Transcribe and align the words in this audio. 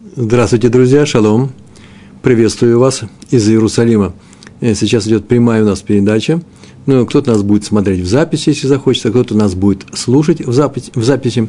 Здравствуйте, 0.00 0.68
друзья, 0.68 1.04
шалом. 1.06 1.50
Приветствую 2.22 2.78
вас 2.78 3.02
из 3.32 3.48
Иерусалима. 3.48 4.14
Э, 4.60 4.76
сейчас 4.76 5.08
идет 5.08 5.26
прямая 5.26 5.64
у 5.64 5.66
нас 5.66 5.82
передача. 5.82 6.40
Ну, 6.86 7.04
кто-то 7.04 7.32
нас 7.32 7.42
будет 7.42 7.64
смотреть 7.64 8.02
в 8.02 8.06
записи, 8.06 8.50
если 8.50 8.68
захочется, 8.68 9.10
кто-то 9.10 9.34
нас 9.34 9.56
будет 9.56 9.86
слушать 9.94 10.46
в 10.46 10.52
записи, 10.52 10.92
в 10.94 11.02
записи. 11.02 11.48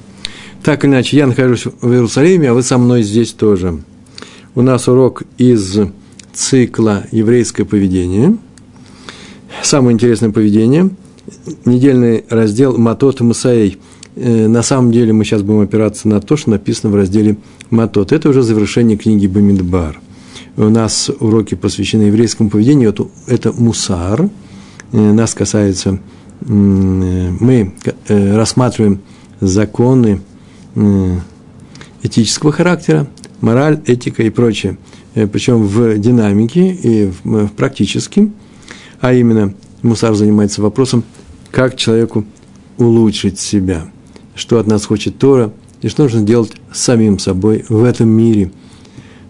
Так 0.63 0.83
или 0.83 0.89
иначе, 0.89 1.17
я 1.17 1.27
нахожусь 1.27 1.65
в 1.79 1.91
Иерусалиме, 1.91 2.49
а 2.49 2.55
вы 2.55 2.63
со 2.63 2.79
мной 2.79 3.03
здесь 3.03 3.33
тоже. 3.33 3.83
У 4.55 4.63
нас 4.63 4.87
урок 4.87 5.21
из 5.37 5.77
цикла 6.33 7.03
«Еврейское 7.11 7.65
поведение». 7.65 8.35
Самое 9.61 9.93
интересное 9.93 10.31
поведение. 10.31 10.89
Недельный 11.65 12.25
раздел 12.31 12.75
«Матот 12.79 13.21
Мусаей». 13.21 13.77
Э, 14.21 14.47
на 14.47 14.63
самом 14.63 14.91
деле 14.91 15.13
мы 15.13 15.23
сейчас 15.23 15.43
будем 15.43 15.61
опираться 15.61 16.09
на 16.09 16.19
то, 16.19 16.35
что 16.35 16.49
написано 16.49 16.91
в 16.91 16.95
разделе 16.95 17.37
«Матот». 17.69 18.11
Это 18.11 18.29
уже 18.29 18.41
завершение 18.41 18.97
книги 18.97 19.27
Бамидбар. 19.27 20.01
У 20.57 20.63
нас 20.63 21.09
уроки 21.21 21.55
посвящены 21.55 22.03
еврейскому 22.03 22.49
поведению. 22.49 22.89
Это, 22.89 23.07
это 23.27 23.53
мусар. 23.53 24.29
Э, 24.91 24.97
нас 24.97 25.33
касается, 25.33 25.99
э, 26.41 26.45
мы 26.45 27.73
рассматриваем 28.07 28.99
законы 29.39 30.21
этического 32.03 32.51
характера, 32.51 33.07
мораль, 33.39 33.81
этика 33.85 34.23
и 34.23 34.29
прочее. 34.29 34.77
Причем 35.13 35.63
в 35.63 35.97
динамике 35.97 36.71
и 36.71 37.11
в 37.23 37.47
практически. 37.47 38.31
А 38.99 39.13
именно, 39.13 39.53
мусар 39.81 40.13
занимается 40.13 40.61
вопросом, 40.61 41.03
как 41.51 41.77
человеку 41.77 42.25
улучшить 42.77 43.39
себя– 43.39 43.85
что 44.39 44.57
от 44.57 44.67
нас 44.67 44.85
хочет 44.85 45.17
Тора, 45.17 45.51
и 45.81 45.87
что 45.87 46.03
нужно 46.03 46.21
делать 46.21 46.53
самим 46.73 47.19
собой 47.19 47.65
в 47.69 47.83
этом 47.83 48.09
мире. 48.09 48.51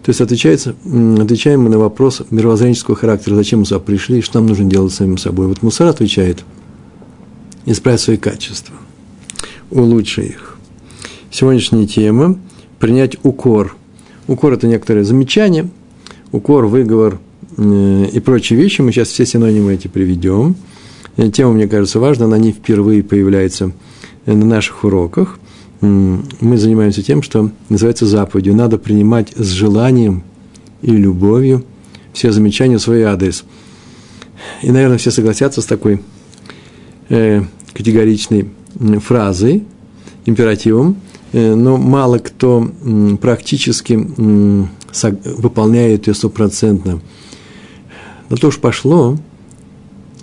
То 0.02 0.10
есть 0.10 0.20
отвечается, 0.20 0.74
отвечаем 1.18 1.62
мы 1.62 1.68
на 1.68 1.78
вопрос 1.78 2.22
мировоззренческого 2.30 2.96
характера, 2.96 3.34
зачем 3.34 3.60
мы 3.60 3.66
сюда 3.66 3.80
пришли, 3.80 4.18
и 4.18 4.22
что 4.22 4.38
нам 4.38 4.48
нужно 4.48 4.64
делать 4.64 4.92
самим 4.92 5.18
собой. 5.18 5.46
Вот 5.46 5.62
Мусар 5.62 5.88
отвечает, 5.88 6.44
исправить 7.66 8.00
свои 8.00 8.16
качества, 8.16 8.74
улучши 9.70 10.22
их. 10.22 10.56
Сегодняшняя 11.30 11.86
тема– 11.86 12.38
принять 12.78 13.16
укор. 13.22 13.76
Укор– 14.26 14.52
это 14.54 14.66
некоторое 14.66 15.04
замечание, 15.04 15.68
укор, 16.32 16.66
выговор 16.66 17.18
и 17.58 18.22
прочие 18.24 18.58
вещи. 18.58 18.80
Мы 18.80 18.92
сейчас 18.92 19.08
все 19.08 19.26
синонимы 19.26 19.74
эти 19.74 19.88
приведем. 19.88 20.56
Тема, 21.32 21.52
мне 21.52 21.68
кажется, 21.68 22.00
важна, 22.00 22.24
она 22.24 22.38
не 22.38 22.52
впервые 22.52 23.02
появляется– 23.02 23.72
на 24.26 24.44
наших 24.44 24.84
уроках 24.84 25.38
мы 25.80 26.58
занимаемся 26.58 27.02
тем, 27.02 27.22
что 27.22 27.50
называется 27.68 28.06
заповедью. 28.06 28.54
Надо 28.54 28.78
принимать 28.78 29.32
с 29.34 29.48
желанием 29.48 30.22
и 30.82 30.90
любовью 30.90 31.64
все 32.12 32.32
замечания 32.32 32.76
в 32.76 32.82
свой 32.82 33.02
адрес. 33.02 33.44
И, 34.62 34.70
наверное, 34.70 34.98
все 34.98 35.10
согласятся 35.10 35.62
с 35.62 35.66
такой 35.66 36.02
э, 37.08 37.42
категоричной 37.72 38.50
фразой, 39.02 39.64
императивом, 40.26 40.96
э, 41.32 41.54
но 41.54 41.76
мало 41.76 42.18
кто 42.18 42.70
э, 42.82 43.16
практически 43.20 43.98
э, 44.16 44.64
выполняет 45.38 46.08
ее 46.08 46.14
стопроцентно. 46.14 47.00
Но 48.28 48.36
то 48.36 48.48
уж 48.48 48.58
пошло, 48.58 49.16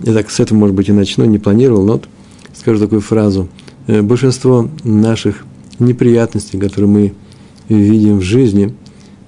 я 0.00 0.12
так 0.12 0.30
с 0.30 0.40
этого, 0.40 0.58
может 0.58 0.76
быть, 0.76 0.88
и 0.88 0.92
начну, 0.92 1.24
не 1.24 1.38
планировал, 1.38 1.84
но 1.84 1.92
вот 1.94 2.08
скажу 2.54 2.78
такую 2.78 3.00
фразу– 3.00 3.48
большинство 3.88 4.68
наших 4.84 5.44
неприятностей, 5.78 6.58
которые 6.58 6.90
мы 6.90 7.14
видим 7.68 8.18
в 8.18 8.22
жизни, 8.22 8.74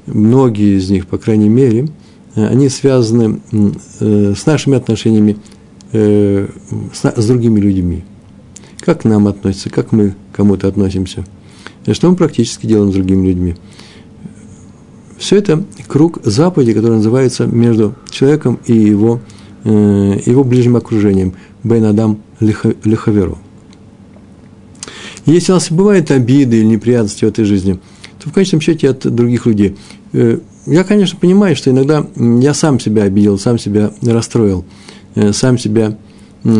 многие 0.07 0.77
из 0.79 0.91
них, 0.91 1.07
по 1.07 1.19
крайней 1.19 1.49
мере, 1.49 1.89
э, 2.35 2.47
они 2.47 2.69
связаны 2.69 3.41
э, 4.01 4.35
с 4.37 4.47
нашими 4.47 4.77
отношениями 4.77 5.37
с 5.93 7.27
другими 7.27 7.59
людьми. 7.59 8.05
Как 8.79 9.01
к 9.01 9.05
нам 9.05 9.27
относятся, 9.27 9.71
как 9.71 9.91
мы 9.91 10.11
к 10.11 10.37
кому-то 10.37 10.69
относимся, 10.69 11.25
что 11.91 12.09
мы 12.09 12.15
практически 12.15 12.65
делаем 12.67 12.93
с 12.93 12.95
другими 12.95 13.27
людьми. 13.27 13.57
Все 15.19 15.39
это 15.39 15.65
круг 15.89 16.21
заповедей, 16.23 16.75
который 16.75 16.99
называется 16.99 17.47
между 17.47 17.97
человеком 18.09 18.61
и 18.67 18.73
его, 18.73 19.19
его 19.65 20.45
ближним 20.45 20.77
окружением. 20.77 21.35
Бен 21.65 21.85
Адам 21.87 22.21
Если 25.27 25.53
у 25.53 25.57
нас 25.57 25.71
бывают 25.71 26.11
обиды 26.11 26.59
или 26.59 26.65
неприятности 26.65 27.25
в 27.25 27.29
этой 27.29 27.45
жизни, 27.45 27.79
то 28.19 28.29
в 28.29 28.33
конечном 28.33 28.61
счете 28.61 28.91
от 28.91 29.07
других 29.15 29.47
людей. 29.47 29.77
Э, 30.13 30.39
я, 30.67 30.85
конечно, 30.85 31.19
понимаю, 31.19 31.57
что 31.57 31.71
иногда 31.71 32.07
я 32.17 32.55
сам 32.55 32.81
себя 32.81 33.05
обидел, 33.05 33.39
сам 33.39 33.59
себя 33.59 33.93
расстроил, 34.03 34.65
э, 35.15 35.33
сам 35.33 35.59
себя, 35.59 35.97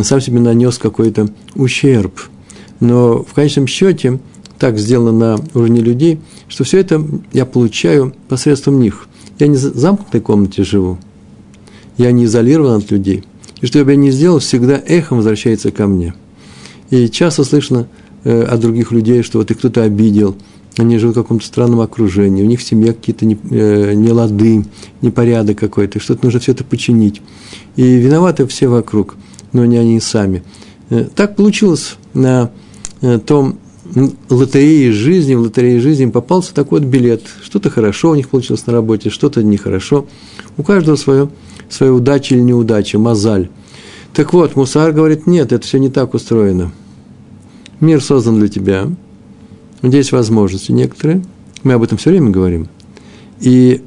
сам 0.03 0.21
себе 0.21 0.41
нанес 0.41 0.77
какой-то 0.79 1.29
ущерб. 1.55 2.21
Но 2.81 3.23
в 3.23 3.35
конечном 3.35 3.67
счете 3.67 4.21
так 4.59 4.79
сделано 4.79 5.13
на 5.13 5.45
уровне 5.55 5.81
людей, 5.81 6.21
что 6.49 6.65
все 6.65 6.79
это 6.79 7.05
я 7.33 7.47
получаю 7.47 8.15
посредством 8.29 8.81
них. 8.81 9.07
Я 9.39 9.47
не 9.47 9.57
в 9.57 9.59
замкнутой 9.59 10.21
комнате 10.21 10.65
живу, 10.65 10.99
я 11.97 12.13
не 12.13 12.25
изолирован 12.25 12.79
от 12.79 12.91
людей. 12.91 13.25
И 13.61 13.67
что 13.67 13.85
бы 13.85 13.93
я 13.93 13.97
ни 13.97 14.11
сделал, 14.11 14.39
всегда 14.39 14.81
эхом 14.87 15.19
возвращается 15.19 15.71
ко 15.71 15.87
мне. 15.87 16.15
И 16.91 17.09
часто 17.09 17.45
слышно 17.45 17.87
Э, 18.23 18.43
от 18.43 18.61
других 18.61 18.93
людей, 18.93 19.23
что 19.23 19.39
вот 19.39 19.51
их 19.51 19.57
кто-то 19.57 19.83
обидел, 19.83 20.37
они 20.77 20.99
живут 20.99 21.17
в 21.17 21.23
каком-то 21.23 21.47
странном 21.47 21.81
окружении, 21.81 22.43
у 22.43 22.47
них 22.47 22.61
в 22.61 22.63
семье 22.63 22.93
какие-то 22.93 23.25
э, 23.25 23.95
нелады, 23.95 24.67
непорядок 25.01 25.59
какой-то, 25.59 26.01
что-то 26.01 26.27
нужно 26.27 26.39
все 26.39 26.53
это 26.53 26.63
починить. 26.63 27.23
И 27.77 27.83
виноваты 27.83 28.47
все 28.47 28.69
вокруг, 28.69 29.17
но 29.55 29.65
не 29.65 29.79
они 29.79 29.99
сами. 30.01 30.43
Э, 30.91 31.07
так 31.15 31.37
получилось 31.37 31.97
на 32.13 32.51
том 33.25 33.59
лотерее 34.29 34.93
жизни, 34.93 35.35
в 35.35 35.41
лотерее 35.41 35.81
жизни 35.81 36.05
попался 36.11 36.53
такой 36.53 36.81
вот 36.81 36.89
билет. 36.89 37.23
Что-то 37.43 37.71
хорошо 37.71 38.11
у 38.11 38.15
них 38.15 38.29
получилось 38.29 38.67
на 38.67 38.75
работе, 38.75 39.09
что-то 39.09 39.43
нехорошо. 39.43 40.05
У 40.59 40.63
каждого 40.63 40.97
свое, 40.97 41.31
своя 41.71 41.95
удача 41.95 42.35
или 42.35 42.43
неудача, 42.43 42.99
мозаль. 42.99 43.49
Так 44.13 44.35
вот, 44.35 44.55
Мусар 44.55 44.93
говорит, 44.93 45.27
нет, 45.27 45.53
это 45.53 45.67
все 45.67 45.79
не 45.79 45.89
так 45.89 46.13
устроено. 46.13 46.73
Мир 47.81 48.03
создан 48.03 48.39
для 48.39 48.49
тебя. 48.49 48.89
Здесь 49.83 50.13
возможности 50.13 50.73
некоторые. 50.73 51.25
Мы 51.63 51.73
об 51.73 51.83
этом 51.83 51.99
все 51.99 52.11
время 52.11 52.31
говорим. 52.31 52.69
И 53.41 53.83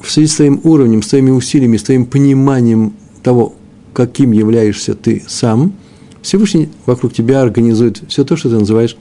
в 0.00 0.10
связи 0.10 0.28
с 0.28 0.36
твоим 0.36 0.60
уровнем, 0.64 1.02
с 1.02 1.08
твоими 1.08 1.30
усилиями, 1.30 1.76
с 1.76 1.82
твоим 1.82 2.06
пониманием 2.06 2.94
того, 3.22 3.54
каким 3.92 4.32
являешься 4.32 4.94
ты 4.94 5.22
сам, 5.28 5.74
Всевышний 6.22 6.68
вокруг 6.86 7.12
тебя 7.12 7.42
организует 7.42 8.02
все 8.08 8.24
то, 8.24 8.36
что 8.36 8.48
ты 8.50 8.58
называешь 8.58 8.96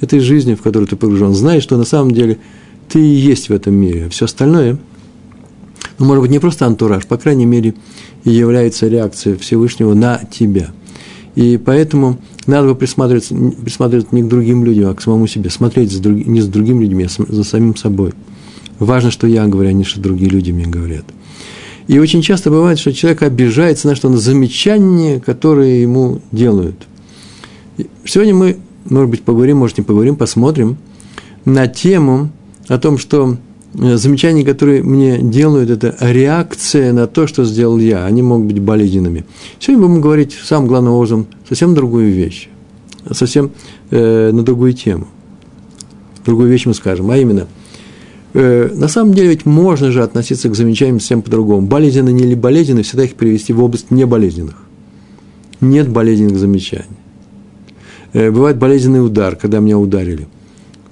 этой 0.00 0.20
жизнью, 0.20 0.56
в 0.56 0.62
которую 0.62 0.88
ты 0.88 0.96
погружен. 0.96 1.34
Знаешь, 1.34 1.62
что 1.62 1.76
на 1.76 1.84
самом 1.84 2.12
деле 2.12 2.38
ты 2.88 3.00
и 3.00 3.14
есть 3.14 3.48
в 3.48 3.52
этом 3.52 3.74
мире. 3.74 4.08
Все 4.10 4.26
остальное, 4.26 4.78
ну, 5.98 6.06
может 6.06 6.22
быть, 6.22 6.30
не 6.30 6.38
просто 6.38 6.66
антураж, 6.66 7.06
по 7.06 7.16
крайней 7.16 7.46
мере, 7.46 7.74
является 8.24 8.88
реакцией 8.88 9.36
Всевышнего 9.36 9.94
на 9.94 10.20
тебя. 10.30 10.70
И 11.34 11.58
поэтому 11.58 12.18
надо 12.46 12.68
бы 12.68 12.74
присматриваться, 12.74 13.34
присматриваться 13.34 14.14
не 14.14 14.22
к 14.22 14.28
другим 14.28 14.64
людям, 14.64 14.90
а 14.90 14.94
к 14.94 15.02
самому 15.02 15.26
себе. 15.26 15.50
Смотреть 15.50 15.92
за 15.92 16.00
друг, 16.00 16.24
не 16.26 16.40
с 16.40 16.46
другими 16.46 16.82
людьми, 16.82 17.04
а 17.04 17.32
за 17.32 17.44
самим 17.44 17.76
собой. 17.76 18.12
Важно, 18.78 19.10
что 19.10 19.26
я 19.26 19.46
говорю, 19.46 19.70
а 19.70 19.72
не 19.72 19.84
что 19.84 20.00
другие 20.00 20.30
люди 20.30 20.52
мне 20.52 20.66
говорят. 20.66 21.04
И 21.86 21.98
очень 21.98 22.22
часто 22.22 22.50
бывает, 22.50 22.78
что 22.78 22.92
человек 22.92 23.22
обижается 23.22 23.88
на 23.88 23.94
что 23.94 24.08
на 24.08 24.16
замечания, 24.16 25.20
которые 25.20 25.82
ему 25.82 26.20
делают. 26.32 26.76
Сегодня 28.04 28.34
мы, 28.34 28.56
может 28.88 29.10
быть, 29.10 29.22
поговорим, 29.22 29.58
может, 29.58 29.78
не 29.78 29.84
поговорим, 29.84 30.16
посмотрим 30.16 30.76
на 31.44 31.66
тему 31.66 32.30
о 32.68 32.78
том, 32.78 32.96
что 32.96 33.36
замечания, 33.74 34.44
которые 34.44 34.82
мне 34.82 35.18
делают, 35.18 35.70
это 35.70 35.96
реакция 36.00 36.92
на 36.92 37.06
то, 37.06 37.26
что 37.26 37.44
сделал 37.44 37.78
я. 37.78 38.04
Они 38.04 38.22
могут 38.22 38.46
быть 38.46 38.60
болезненными. 38.60 39.24
Сегодня 39.58 39.86
будем 39.86 40.00
говорить 40.00 40.32
самым 40.32 40.68
главным 40.68 40.92
образом 40.92 41.26
совсем 41.48 41.74
другую 41.74 42.12
вещь, 42.12 42.48
совсем 43.10 43.50
э, 43.90 44.30
на 44.32 44.42
другую 44.42 44.74
тему. 44.74 45.08
Другую 46.24 46.48
вещь 46.48 46.66
мы 46.66 46.74
скажем, 46.74 47.10
а 47.10 47.18
именно, 47.18 47.46
э, 48.32 48.70
на 48.72 48.88
самом 48.88 49.12
деле 49.12 49.30
ведь 49.30 49.44
можно 49.44 49.90
же 49.90 50.02
относиться 50.02 50.48
к 50.48 50.54
замечаниям 50.54 51.00
совсем 51.00 51.22
по-другому. 51.22 51.66
Болезненно 51.66 52.10
или 52.10 52.34
болезненно, 52.34 52.82
всегда 52.82 53.04
их 53.04 53.14
перевести 53.14 53.52
в 53.52 53.62
область 53.62 53.90
неболезненных. 53.90 54.56
Нет 55.60 55.88
болезненных 55.88 56.38
замечаний. 56.38 56.84
Э, 58.12 58.30
бывает 58.30 58.56
болезненный 58.56 59.04
удар, 59.04 59.34
когда 59.34 59.58
меня 59.58 59.78
ударили. 59.78 60.28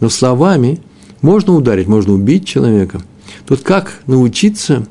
Но 0.00 0.08
словами 0.08 0.80
можно 1.22 1.54
ударить, 1.54 1.88
можно 1.88 2.12
убить 2.12 2.46
человека. 2.46 3.00
Тут 3.46 3.62
как 3.62 4.02
научиться 4.06 4.86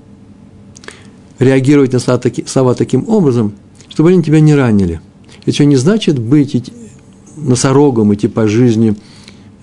реагировать 1.40 1.94
на 1.94 2.00
слова, 2.00 2.20
таки, 2.20 2.46
слова 2.48 2.74
таким 2.74 3.08
образом, 3.08 3.54
чтобы 3.90 4.10
они 4.10 4.24
тебя 4.24 4.40
не 4.40 4.56
ранили– 4.56 5.00
это 5.46 5.54
что 5.54 5.66
не 5.66 5.76
значит 5.76 6.20
быть 6.20 6.72
носорогом, 7.36 8.14
идти 8.14 8.28
по 8.28 8.48
жизни 8.48 8.96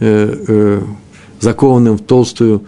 э, 0.00 0.44
э, 0.48 0.82
закованным 1.40 1.98
в 1.98 2.02
толстую 2.02 2.64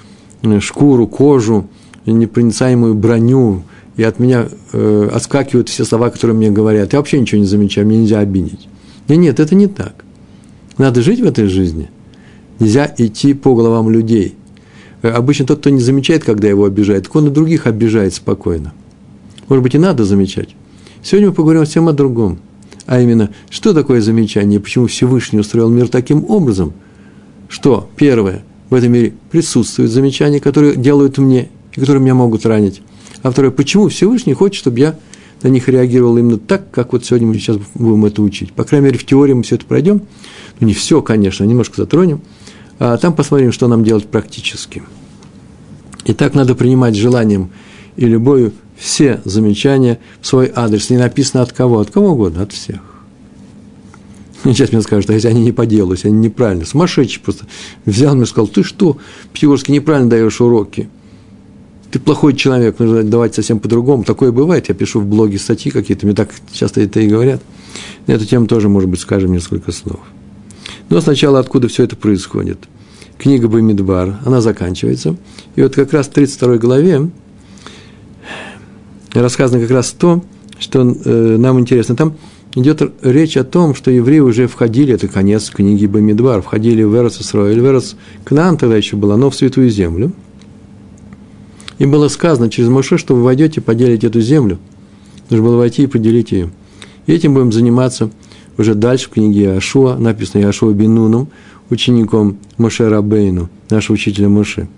шкуру, 0.60 1.06
кожу, 1.06 1.68
непроницаемую 2.06 2.94
броню, 2.94 3.62
и 3.96 4.02
от 4.02 4.18
меня 4.18 4.46
э, 4.72 5.10
отскакивают 5.12 5.68
все 5.68 5.84
слова, 5.84 6.10
которые 6.10 6.36
мне 6.36 6.50
говорят. 6.50 6.92
Я 6.92 7.00
вообще 7.00 7.20
ничего 7.20 7.40
не 7.40 7.46
замечаю, 7.46 7.86
мне 7.86 7.98
нельзя 7.98 8.20
обидеть. 8.20 8.68
Нет, 9.08 9.18
нет, 9.18 9.40
это 9.40 9.54
не 9.54 9.66
так. 9.66 10.04
Надо 10.78 11.02
жить 11.02 11.20
в 11.20 11.24
этой 11.24 11.46
жизни. 11.46 11.90
Нельзя 12.60 12.94
идти 12.98 13.34
по 13.34 13.54
головам 13.54 13.90
людей. 13.90 14.36
Э, 15.02 15.10
обычно 15.10 15.46
тот, 15.46 15.60
кто 15.60 15.70
не 15.70 15.80
замечает, 15.80 16.24
когда 16.24 16.46
его 16.46 16.64
обижает, 16.64 17.08
он 17.12 17.28
и 17.28 17.30
других 17.30 17.66
обижает 17.66 18.14
спокойно. 18.14 18.72
Может 19.48 19.62
быть, 19.62 19.74
и 19.74 19.78
надо 19.78 20.04
замечать. 20.04 20.54
Сегодня 21.02 21.30
мы 21.30 21.34
поговорим 21.34 21.64
всем 21.64 21.88
о 21.88 21.92
другом. 21.92 22.38
А 22.86 23.00
именно, 23.00 23.30
что 23.48 23.72
такое 23.72 24.00
замечание, 24.00 24.60
почему 24.60 24.86
Всевышний 24.86 25.40
устроил 25.40 25.70
мир 25.70 25.88
таким 25.88 26.24
образом, 26.28 26.72
что, 27.48 27.88
первое, 27.96 28.42
в 28.68 28.74
этом 28.74 28.92
мире 28.92 29.14
присутствуют 29.30 29.90
замечания, 29.90 30.40
которые 30.40 30.76
делают 30.76 31.18
мне 31.18 31.48
и 31.74 31.80
которые 31.80 32.02
меня 32.02 32.14
могут 32.14 32.44
ранить. 32.46 32.82
А 33.22 33.30
второе, 33.30 33.50
почему 33.50 33.88
Всевышний 33.88 34.34
хочет, 34.34 34.56
чтобы 34.56 34.78
я 34.78 34.96
на 35.42 35.48
них 35.48 35.68
реагировал 35.68 36.18
именно 36.18 36.38
так, 36.38 36.70
как 36.70 36.92
вот 36.92 37.04
сегодня 37.04 37.28
мы 37.28 37.34
сейчас 37.34 37.58
будем 37.74 38.04
это 38.04 38.22
учить. 38.22 38.52
По 38.52 38.64
крайней 38.64 38.86
мере, 38.86 38.98
в 38.98 39.06
теории 39.06 39.32
мы 39.32 39.42
все 39.42 39.56
это 39.56 39.64
пройдем. 39.64 40.02
Ну, 40.58 40.66
не 40.66 40.74
все, 40.74 41.00
конечно, 41.00 41.44
немножко 41.44 41.76
затронем. 41.76 42.20
А 42.80 42.96
там 42.96 43.14
посмотрим, 43.14 43.52
что 43.52 43.68
нам 43.68 43.84
делать 43.84 44.08
практически. 44.08 44.82
И 46.04 46.12
так 46.12 46.34
надо 46.34 46.56
принимать 46.56 46.96
желанием 46.96 47.50
и 47.94 48.06
любовью 48.06 48.52
все 48.76 49.20
замечания 49.24 50.00
в 50.20 50.26
свой 50.26 50.50
адрес. 50.52 50.90
Не 50.90 50.98
написано 50.98 51.44
от 51.44 51.52
кого, 51.52 51.78
от 51.78 51.92
кого 51.92 52.08
угодно, 52.08 52.42
от 52.42 52.52
всех. 52.52 52.80
Сейчас 54.42 54.72
мне 54.72 54.82
скажут, 54.82 55.10
а 55.10 55.12
если 55.12 55.28
они 55.28 55.44
не 55.44 55.52
по 55.52 55.66
делу, 55.66 55.92
если 55.92 56.08
они 56.08 56.16
неправильно, 56.16 56.64
сумасшедший 56.64 57.22
просто 57.22 57.46
взял 57.84 58.16
мне 58.16 58.24
и 58.24 58.26
сказал, 58.26 58.48
ты 58.48 58.64
что, 58.64 58.96
Пятигорский, 59.32 59.74
неправильно 59.74 60.10
даешь 60.10 60.40
уроки– 60.40 60.88
ты 61.90 61.98
плохой 61.98 62.34
человек, 62.34 62.78
нужно 62.78 63.02
давать 63.02 63.34
совсем 63.34 63.58
по-другому. 63.58 64.04
Такое 64.04 64.30
бывает, 64.30 64.68
я 64.68 64.74
пишу 64.74 65.00
в 65.00 65.06
блоге 65.06 65.38
статьи 65.38 65.72
какие-то, 65.72 66.06
мне 66.06 66.14
так 66.14 66.30
часто 66.52 66.80
это 66.80 67.00
и 67.00 67.08
говорят. 67.08 67.42
На 68.06 68.12
эту 68.12 68.26
тему 68.26 68.46
тоже, 68.46 68.68
может 68.68 68.88
быть, 68.88 69.00
скажем 69.00 69.32
несколько 69.32 69.72
слов. 69.72 70.00
Но 70.90 71.00
сначала 71.00 71.38
откуда 71.38 71.68
все 71.68 71.84
это 71.84 71.96
происходит. 71.96 72.58
Книга 73.16 73.48
Бамидбар, 73.48 74.18
она 74.24 74.42
заканчивается. 74.42 75.16
И 75.56 75.62
вот 75.62 75.74
как 75.74 75.92
раз 75.92 76.06
в 76.08 76.10
32 76.10 76.58
главе 76.58 77.10
рассказано 79.14 79.60
как 79.60 79.70
раз 79.70 79.90
то, 79.92 80.22
что 80.58 80.80
э, 80.82 81.36
нам 81.38 81.58
интересно. 81.58 81.96
Там 81.96 82.16
идет 82.54 82.82
речь 83.02 83.38
о 83.38 83.44
том, 83.44 83.74
что 83.74 83.90
евреи 83.90 84.18
уже 84.18 84.46
входили, 84.46 84.92
это 84.92 85.08
конец 85.08 85.48
книги 85.48 85.86
Бамидбар, 85.86 86.42
входили 86.42 86.82
в 86.82 86.94
Эрос 86.94 87.20
Исраиль, 87.20 87.60
в 87.60 87.66
Эрос 87.66 87.96
Кнаан 88.24 88.58
тогда 88.58 88.76
еще 88.76 88.96
было, 88.96 89.16
но 89.16 89.30
в 89.30 89.34
Святую 89.34 89.70
Землю– 89.70 90.12
и 91.80 91.86
было 91.86 92.08
сказано 92.08 92.50
через 92.50 92.68
Моше, 92.68 92.98
что 92.98 93.16
вы 93.16 93.22
войдете, 93.22 93.62
поделите 93.62 94.08
эту 94.08 94.20
землю. 94.20 94.58
Нужно 95.30 95.46
было 95.46 95.56
войти 95.56 95.84
и 95.84 95.86
поделить 95.86 96.30
ее. 96.30 96.50
И 97.06 97.12
этим 97.12 97.32
будем 97.32 97.52
заниматься 97.52 98.10
уже 98.60 98.74
дальше 98.74 99.06
в 99.06 99.10
книге 99.10 99.56
Ашуа, 99.56 99.96
написано 99.96 100.46
Ашуа 100.46 100.72
Бинуном, 100.72 101.28
учеником 101.70 102.36
Моше 102.58 102.88
Рабейну, 102.88 103.48
нашего 103.70 103.94
учителя 103.94 104.28
Моше. 104.28 104.68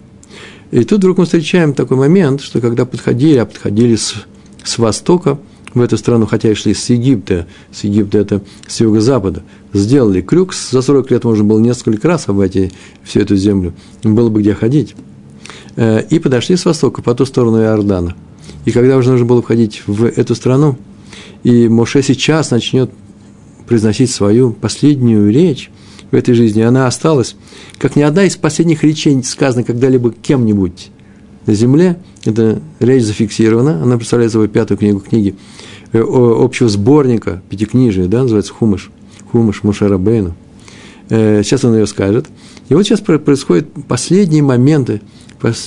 И 0.71 0.85
тут 0.85 0.99
вдруг 0.99 1.19
мы 1.19 1.25
встречаем 1.25 1.75
такой 1.75 1.97
момент, 1.97 2.41
что 2.43 2.61
когда 2.61 2.87
подходили, 2.87 3.39
а 3.39 3.45
подходили 3.45 3.97
с, 3.97 4.15
с 4.63 4.79
востока 4.79 5.39
в 5.75 5.81
эту 5.81 5.97
страну, 5.97 6.27
хотя 6.27 6.51
и 6.51 6.55
шли 6.55 6.75
с 6.75 6.91
Египта, 6.91 7.49
с 7.73 7.83
Египта 7.83 8.19
это 8.19 8.43
с 8.69 8.81
юго-запада, 8.81 9.43
сделали 9.73 10.21
крюк, 10.21 10.55
за 10.55 10.81
40 10.81 11.11
лет 11.11 11.25
можно 11.25 11.43
было 11.43 11.59
несколько 11.59 12.07
раз 12.07 12.29
обойти 12.29 12.71
всю 13.03 13.19
эту 13.21 13.35
землю, 13.37 13.75
было 14.05 14.29
бы 14.29 14.43
где 14.43 14.55
ходить. 14.55 14.95
Э, 15.75 16.03
и 16.09 16.21
подошли 16.21 16.57
с 16.57 16.65
востока, 16.65 17.03
по 17.03 17.15
ту 17.17 17.27
сторону 17.27 17.61
Иордана. 17.61 18.15
И 18.65 18.71
когда 18.71 18.97
уже 18.97 19.11
нужно 19.11 19.27
было 19.27 19.43
входить 19.43 19.83
в 19.87 20.05
эту 20.05 20.37
страну, 20.37 20.79
и 21.43 21.69
Моше 21.69 22.03
сейчас 22.03 22.53
начнет 22.53 22.91
произносить 23.73 24.11
свою 24.11 24.51
последнюю 24.51 25.33
речь 25.33 25.71
в 26.11 26.15
этой 26.15 26.35
жизни, 26.35 26.61
она 26.61 26.87
осталась, 26.87 27.37
как 27.79 27.97
ни 27.97 28.03
одна 28.03 28.25
из 28.25 28.37
последних 28.37 28.85
речей 28.85 29.25
сказана 29.25 29.65
когда-либо 29.65 30.13
кем-нибудь 30.13 30.91
на 31.47 31.55
земле, 31.55 31.97
эта 32.27 32.61
речь 32.81 33.05
зафиксирована, 33.05 33.83
она 33.83 33.97
представляет 33.97 34.31
собой 34.31 34.49
пятую 34.49 34.77
книгу 34.77 35.01
книги 35.01 35.37
э, 35.95 36.05
общего 36.05 36.69
сборника, 36.69 37.41
пятикнижия, 37.49 38.09
да, 38.09 38.25
называется 38.25 38.53
Хумыш, 38.53 38.91
Хумыш 39.31 39.63
Мушера 39.63 39.97
Бейну. 39.97 40.35
Э, 41.09 41.43
сейчас 41.43 41.65
он 41.65 41.75
ее 41.75 41.87
скажет. 41.87 42.27
И 42.69 42.75
вот 42.75 42.83
сейчас 42.83 43.01
происходят 43.01 43.69
последние 43.89 44.43
моменты 44.43 45.01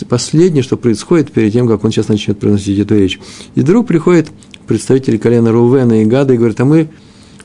последнее, 0.08 0.62
что 0.62 0.78
происходит 0.78 1.31
перед 1.31 1.54
тем, 1.54 1.68
как 1.68 1.84
он 1.84 1.92
сейчас 1.92 2.08
начнет 2.08 2.38
произносить 2.38 2.78
эту 2.78 3.00
речь. 3.00 3.19
И 3.56 3.62
вдруг 3.62 3.88
приходит 3.88 4.28
представители 4.68 5.18
колена 5.18 5.51
Рувена 5.51 6.04
и 6.04 6.06
Гада 6.06 6.36
и 6.36 6.38
говорит, 6.38 6.62
а 6.62 6.66
мы 6.66 6.88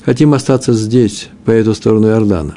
хотим 0.05 0.35
остаться 0.35 0.73
здесь, 0.73 1.29
по 1.45 1.51
эту 1.51 1.75
сторону 1.75 2.09
Иордана. 2.09 2.57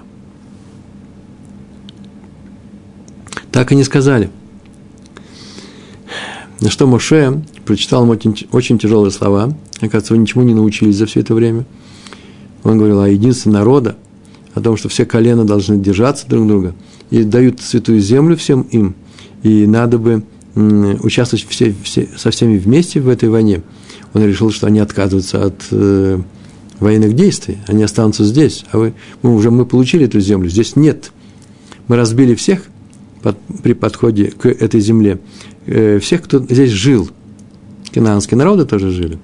Так 3.52 3.72
и 3.72 3.76
не 3.76 3.84
сказали. 3.84 4.30
На 6.60 6.70
что 6.70 6.88
Моше 6.88 7.44
прочитал 7.66 8.04
ему 8.04 8.14
очень, 8.14 8.48
очень 8.52 8.80
тяжелые 8.80 9.12
слова. 9.12 9.56
Оказывается, 9.78 10.14
вы 10.14 10.20
ничему 10.20 10.44
не 10.44 10.54
научились 10.54 10.96
за 10.96 11.06
все 11.06 11.20
это 11.20 11.36
время. 11.36 11.66
Он 12.64 12.78
говорил 12.78 13.02
о 13.02 13.10
единстве 13.10 13.52
народа, 13.52 13.98
о 14.54 14.62
том, 14.62 14.78
что 14.78 14.90
все 14.90 15.06
колена 15.06 15.46
должны 15.46 15.78
держаться 15.78 16.28
друг 16.28 16.48
друга 16.48 16.74
и 17.10 17.24
дают 17.24 17.62
святую 17.62 18.00
землю 18.00 18.38
всем 18.38 18.62
им– 18.64 18.96
и 19.44 19.68
надо 19.68 20.00
бы 20.00 20.24
участвовать 20.56 21.46
все, 21.48 21.76
все, 21.84 22.08
со 22.16 22.32
всеми 22.32 22.58
вместе 22.58 23.00
в 23.02 23.10
этой 23.10 23.30
войне. 23.30 23.62
Он 24.14 24.26
решил, 24.26 24.52
что 24.52 24.68
они 24.68 24.80
отказываются 24.80 25.46
от 25.46 25.56
э, 25.72 26.22
военных 26.84 27.16
действий, 27.16 27.58
они 27.68 27.84
останутся 27.84 28.24
здесь, 28.24 28.66
а 28.72 28.78
вы, 28.78 28.94
мы 29.22 29.36
уже 29.36 29.52
мы 29.52 29.66
получили 29.66 30.06
эту 30.06 30.20
землю, 30.20 30.50
здесь 30.50 30.76
нет. 30.76 31.12
Мы 31.88 31.96
разбили 31.96 32.36
всех 32.36 32.64
под, 33.22 33.38
при 33.62 33.74
подходе 33.74 34.32
к 34.32 34.48
этой 34.48 34.80
земле, 34.80 35.20
э, 35.66 36.00
всех, 36.00 36.22
кто 36.22 36.40
здесь 36.40 36.72
жил. 36.72 37.10
Канаанские 37.94 38.38
народы 38.38 38.66
тоже 38.66 38.92
жили. 38.92 39.18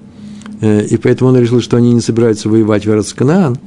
Э, 0.60 0.84
и 0.84 0.96
поэтому 0.96 1.30
он 1.30 1.38
решил, 1.38 1.60
что 1.60 1.76
они 1.76 1.92
не 1.92 2.00
собираются 2.00 2.48
воевать 2.48 2.86
в 2.86 3.14
Канаан, 3.14 3.58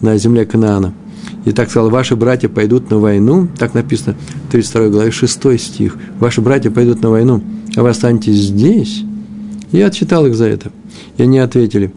на 0.00 0.16
земле 0.18 0.46
Канаана– 0.46 0.94
и 1.44 1.52
так 1.52 1.70
сказал, 1.70 1.90
ваши 1.90 2.16
братья 2.16 2.48
пойдут 2.48 2.90
на 2.90 2.98
войну, 2.98 3.48
так 3.58 3.74
написано 3.74 4.16
в 4.48 4.52
32 4.52 4.88
главе, 4.88 5.10
6 5.10 5.60
стих. 5.60 5.96
Ваши 6.18 6.40
братья 6.40 6.70
пойдут 6.70 7.02
на 7.02 7.10
войну, 7.10 7.42
а 7.76 7.82
вы 7.82 7.90
останетесь 7.90 8.36
здесь. 8.36 9.02
Я 9.70 9.86
отчитал 9.86 10.24
их 10.26 10.34
за 10.34 10.46
это. 10.46 10.70
И 11.18 11.22
они 11.22 11.38
ответили, 11.38 11.92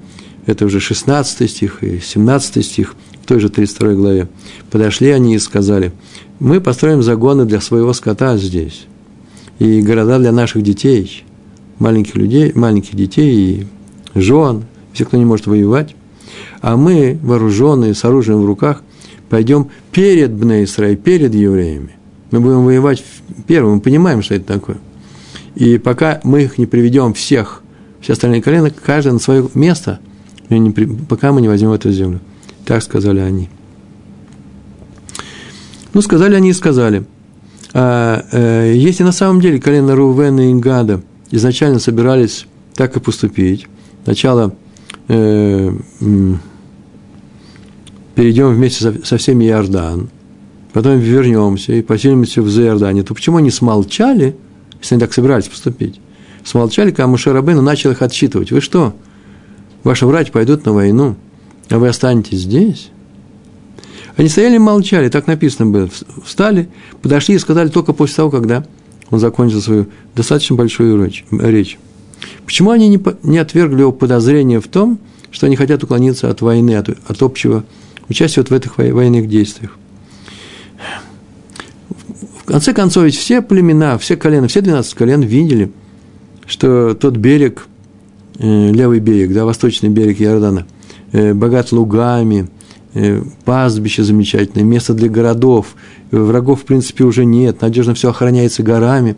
это 0.47 0.65
уже 0.65 0.79
16 0.79 1.49
стих 1.51 1.83
и 1.83 1.99
17 1.99 2.65
стих 2.65 2.95
в 3.21 3.27
той 3.27 3.39
же 3.39 3.49
32 3.49 3.93
главе. 3.93 4.27
Подошли 4.71 5.11
они 5.11 5.35
и 5.35 5.39
сказали, 5.39 5.91
мы 6.39 6.61
построим 6.61 7.03
загоны 7.03 7.45
для 7.45 7.61
своего 7.61 7.93
скота 7.93 8.37
здесь, 8.37 8.87
и 9.59 9.81
города 9.81 10.17
для 10.17 10.31
наших 10.31 10.63
детей, 10.63 11.25
маленьких 11.79 12.15
людей, 12.15 12.53
маленьких 12.55 12.95
детей 12.95 13.67
и 14.15 14.19
жен, 14.19 14.65
всех, 14.93 15.09
кто 15.09 15.17
не 15.17 15.25
может 15.25 15.47
воевать. 15.47 15.95
А 16.61 16.77
мы, 16.77 17.19
вооруженные, 17.21 17.93
с 17.93 18.03
оружием 18.05 18.41
в 18.41 18.45
руках, 18.45 18.81
пойдем 19.29 19.69
перед 19.91 20.31
Бнеисрай, 20.31 20.95
перед 20.95 21.35
евреями. 21.35 21.91
Мы 22.31 22.39
будем 22.39 22.65
воевать 22.65 23.03
первым, 23.47 23.75
мы 23.75 23.81
понимаем, 23.81 24.21
что 24.21 24.35
это 24.35 24.45
такое. 24.45 24.77
И 25.55 25.77
пока 25.77 26.21
мы 26.23 26.43
их 26.43 26.57
не 26.57 26.65
приведем 26.65 27.13
всех, 27.13 27.61
все 27.99 28.13
остальные 28.13 28.41
колена, 28.41 28.69
каждый 28.69 29.11
на 29.13 29.19
свое 29.19 29.49
место, 29.53 29.99
пока 31.09 31.31
мы 31.31 31.41
не 31.41 31.47
возьмем 31.47 31.71
эту 31.71 31.91
землю. 31.91 32.19
Так 32.65 32.83
сказали 32.83 33.19
они. 33.19 33.49
Ну, 35.93 36.01
сказали 36.01 36.35
они 36.35 36.49
и 36.49 36.53
сказали. 36.53 37.05
А, 37.73 38.25
э, 38.31 38.73
если 38.75 39.03
на 39.03 39.11
самом 39.11 39.41
деле 39.41 39.59
колено 39.59 39.95
Рувена 39.95 40.51
и 40.51 40.53
Гада 40.53 41.01
изначально 41.31 41.79
собирались 41.79 42.45
так 42.75 42.95
и 42.95 42.99
поступить, 42.99 43.67
сначала 44.03 44.53
э, 45.07 45.73
перейдем 48.15 48.53
вместе 48.53 48.83
со, 48.83 49.05
со 49.05 49.17
всеми 49.17 49.45
Иордан, 49.45 50.09
потом 50.73 50.99
вернемся 50.99 51.73
и 51.73 51.81
поселимся 51.81 52.41
в 52.41 52.49
Иордане, 52.49 53.03
то 53.03 53.13
почему 53.13 53.37
они 53.37 53.51
смолчали, 53.51 54.35
если 54.79 54.95
они 54.95 55.01
так 55.01 55.13
собирались 55.13 55.47
поступить? 55.47 55.99
Смолчали, 56.43 56.91
когда 56.91 57.07
Муше 57.07 57.33
Рабейну 57.33 57.61
начал 57.61 57.91
их 57.91 58.01
отсчитывать. 58.01 58.51
Вы 58.51 58.61
что? 58.61 58.95
Ваши 59.87 60.05
братья 60.05 60.33
пойдут 60.33 60.65
на 60.65 60.73
войну, 60.73 61.15
а 61.69 61.79
вы 61.79 61.87
останетесь 61.87 62.39
здесь? 62.39 62.89
Они 64.17 64.27
стояли 64.27 64.55
и 64.55 64.59
молчали, 64.59 65.07
так 65.07 65.27
написано 65.27 65.71
было. 65.71 65.89
Встали, 66.25 66.67
подошли 67.01 67.35
и 67.35 67.39
сказали 67.39 67.69
только 67.69 67.93
после 67.93 68.17
того, 68.17 68.29
когда 68.29 68.65
он 69.11 69.19
закончил 69.19 69.61
свою 69.61 69.87
достаточно 70.13 70.57
большую 70.57 71.09
речь. 71.31 71.79
Почему 72.45 72.71
они 72.71 72.89
не, 73.23 73.37
отвергли 73.37 73.79
его 73.79 73.93
подозрения 73.93 74.59
в 74.59 74.67
том, 74.67 74.99
что 75.31 75.45
они 75.45 75.55
хотят 75.55 75.81
уклониться 75.85 76.29
от 76.29 76.41
войны, 76.41 76.75
от, 76.75 76.89
от 76.89 77.21
общего 77.21 77.63
участие 78.09 78.43
вот 78.43 78.49
в 78.49 78.53
этих 78.53 78.77
военных 78.77 79.29
действиях. 79.29 79.77
В 82.41 82.43
конце 82.43 82.73
концов, 82.73 83.05
ведь 83.05 83.15
все 83.15 83.41
племена, 83.41 83.97
все 83.97 84.17
колена, 84.17 84.49
все 84.49 84.59
12 84.59 84.93
колен 84.95 85.21
видели, 85.21 85.71
что 86.45 86.93
тот 86.93 87.15
берег, 87.15 87.67
левый 88.39 88.99
берег, 88.99 89.33
да, 89.33 89.45
восточный 89.45 89.89
берег 89.89 90.21
Иордана, 90.21 90.67
э, 91.11 91.33
богат 91.33 91.71
лугами, 91.71 92.49
э, 92.93 93.21
пастбище 93.45 94.03
замечательное, 94.03 94.63
место 94.63 94.93
для 94.93 95.09
городов, 95.09 95.75
врагов, 96.11 96.61
в 96.61 96.65
принципе, 96.65 97.03
уже 97.03 97.25
нет, 97.25 97.61
надежно 97.61 97.93
все 97.93 98.09
охраняется 98.09 98.63
горами, 98.63 99.15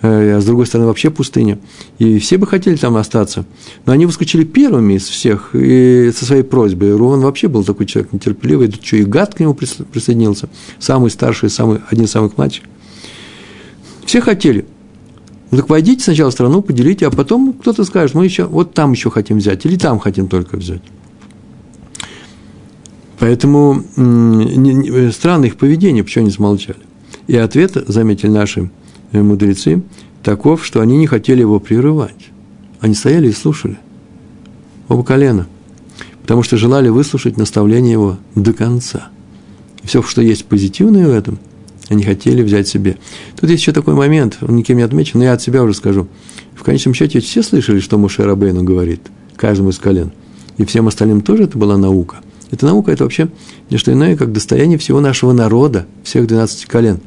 а 0.00 0.38
с 0.40 0.44
другой 0.44 0.66
стороны 0.66 0.86
вообще 0.86 1.10
пустыня. 1.10 1.58
И 1.98 2.20
все 2.20 2.38
бы 2.38 2.46
хотели 2.46 2.76
там 2.76 2.96
остаться. 2.96 3.44
Но 3.84 3.92
они 3.92 4.06
выскочили 4.06 4.44
первыми 4.44 4.94
из 4.94 5.08
всех 5.08 5.50
и 5.54 6.12
со 6.16 6.24
своей 6.24 6.44
просьбой. 6.44 6.94
Руван 6.94 7.20
вообще 7.20 7.48
был 7.48 7.64
такой 7.64 7.86
человек 7.86 8.12
нетерпеливый, 8.12 8.68
тут 8.68 8.86
что 8.86 8.96
и 8.96 9.02
гад 9.02 9.34
к 9.34 9.40
нему 9.40 9.54
присоединился, 9.54 10.48
самый 10.78 11.10
старший, 11.10 11.50
самый, 11.50 11.80
один 11.90 12.04
из 12.04 12.12
самых 12.12 12.36
младших. 12.36 12.62
Все 14.06 14.20
хотели. 14.20 14.66
Ну, 15.50 15.56
так 15.56 15.68
войдите 15.70 16.04
сначала 16.04 16.30
в 16.30 16.34
страну, 16.34 16.60
поделите, 16.60 17.06
а 17.06 17.10
потом 17.10 17.54
кто-то 17.54 17.84
скажет, 17.84 18.14
мы 18.14 18.24
еще 18.24 18.44
вот 18.44 18.74
там 18.74 18.92
еще 18.92 19.10
хотим 19.10 19.38
взять, 19.38 19.64
или 19.64 19.76
там 19.76 19.98
хотим 19.98 20.28
только 20.28 20.56
взять. 20.56 20.82
Поэтому 23.18 23.82
странно 25.12 25.46
их 25.46 25.56
поведение, 25.56 26.04
почему 26.04 26.24
они 26.24 26.32
смолчали. 26.32 26.78
И 27.26 27.36
ответ, 27.36 27.72
заметили 27.86 28.30
наши 28.30 28.70
э, 29.12 29.22
мудрецы, 29.22 29.82
таков, 30.22 30.64
что 30.64 30.80
они 30.80 30.96
не 30.96 31.06
хотели 31.06 31.40
его 31.40 31.60
прерывать. 31.60 32.28
Они 32.80 32.94
стояли 32.94 33.28
и 33.28 33.32
слушали. 33.32 33.78
Оба 34.88 35.02
колена. 35.02 35.46
Потому 36.22 36.42
что 36.42 36.56
желали 36.56 36.88
выслушать 36.88 37.36
наставление 37.36 37.92
его 37.92 38.18
до 38.34 38.52
конца. 38.52 39.08
Все, 39.82 40.02
что 40.02 40.22
есть 40.22 40.44
позитивное 40.44 41.06
в 41.06 41.10
этом, 41.10 41.38
они 41.88 42.02
хотели 42.02 42.42
взять 42.42 42.68
себе. 42.68 42.98
Тут 43.38 43.50
есть 43.50 43.62
еще 43.62 43.72
такой 43.72 43.94
момент, 43.94 44.38
он 44.40 44.56
никем 44.56 44.76
не 44.76 44.82
отмечен, 44.82 45.18
но 45.18 45.24
я 45.24 45.32
от 45.32 45.42
себя 45.42 45.62
уже 45.62 45.74
скажу. 45.74 46.06
В 46.54 46.62
конечном 46.62 46.94
счете 46.94 47.20
все 47.20 47.42
слышали, 47.42 47.80
что 47.80 47.98
Муше 47.98 48.24
Рабейну 48.24 48.62
говорит, 48.62 49.00
каждому 49.36 49.70
из 49.70 49.78
колен. 49.78 50.12
И 50.56 50.64
всем 50.64 50.88
остальным 50.88 51.20
тоже 51.20 51.44
это 51.44 51.56
была 51.56 51.76
наука. 51.76 52.16
Эта 52.50 52.66
наука– 52.66 52.90
это 52.92 53.04
вообще 53.04 53.28
не 53.70 53.76
что 53.76 53.92
иное, 53.92 54.16
как 54.16 54.32
достояние 54.32 54.78
всего 54.78 55.00
нашего 55.00 55.32
народа, 55.32 55.86
всех 56.02 56.26
12 56.26 56.66
колен. 56.66 57.00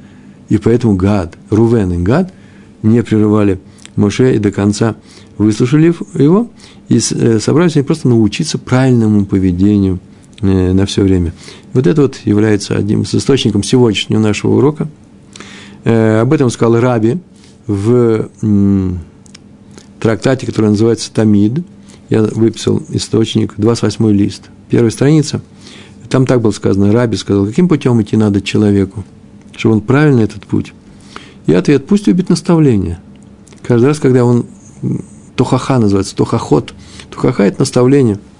И 0.49 0.57
поэтому 0.57 0.95
Гад, 0.95 1.35
Рувен 1.49 1.91
и 1.93 1.97
Гад 1.97 2.33
не 2.83 3.01
прерывали 3.03 3.59
Моше 3.95 4.35
и 4.35 4.39
до 4.39 4.51
конца 4.51 4.95
выслушали 5.37 5.93
его 6.13 6.49
и 6.87 6.97
э, 6.97 7.39
собрались 7.39 7.75
они 7.75 7.83
просто 7.83 8.07
научиться 8.07 8.57
правильному 8.57 9.25
поведению– 9.25 9.99
на 10.41 10.85
все 10.85 11.03
время. 11.03 11.33
Вот 11.73 11.87
это 11.87 12.03
вот 12.03 12.17
является 12.25 12.75
одним 12.75 13.03
из 13.03 13.13
источником 13.13 13.63
сегодняшнего 13.63 14.19
нашего 14.19 14.55
урока. 14.55 14.87
Э, 15.83 16.21
об 16.21 16.33
этом 16.33 16.49
сказал 16.49 16.79
Раби 16.79 17.19
в 17.67 18.29
трактате, 19.99 20.45
который 20.45 20.71
называется 20.71 21.13
«Тамид». 21.13 21.63
Я 22.09 22.23
выписал 22.23 22.83
источник, 22.89 23.53
28 23.57 24.11
лист, 24.11 24.49
первая 24.69 24.91
страница. 24.91 25.41
Там 26.09 26.25
так 26.25 26.41
было 26.41 26.51
сказано, 26.51 26.91
Раби 26.91 27.15
сказал, 27.15 27.45
каким 27.45 27.69
путем 27.69 28.01
идти 28.01 28.17
надо 28.17 28.41
человеку, 28.41 29.05
чтобы 29.55 29.75
он 29.75 29.81
правильно 29.81 30.21
этот 30.21 30.45
путь. 30.45 30.73
И 31.45 31.53
ответ, 31.53 31.87
пусть 31.87 32.07
любит 32.07 32.29
наставление. 32.29 32.99
Каждый 33.61 33.85
раз, 33.85 33.99
когда 33.99 34.25
он, 34.25 34.45
тохаха 35.35 35.79
называется, 35.79 36.15
тохахот, 36.15 36.73
тохаха– 37.09 37.43
это 37.45 37.61
наставление– 37.61 38.19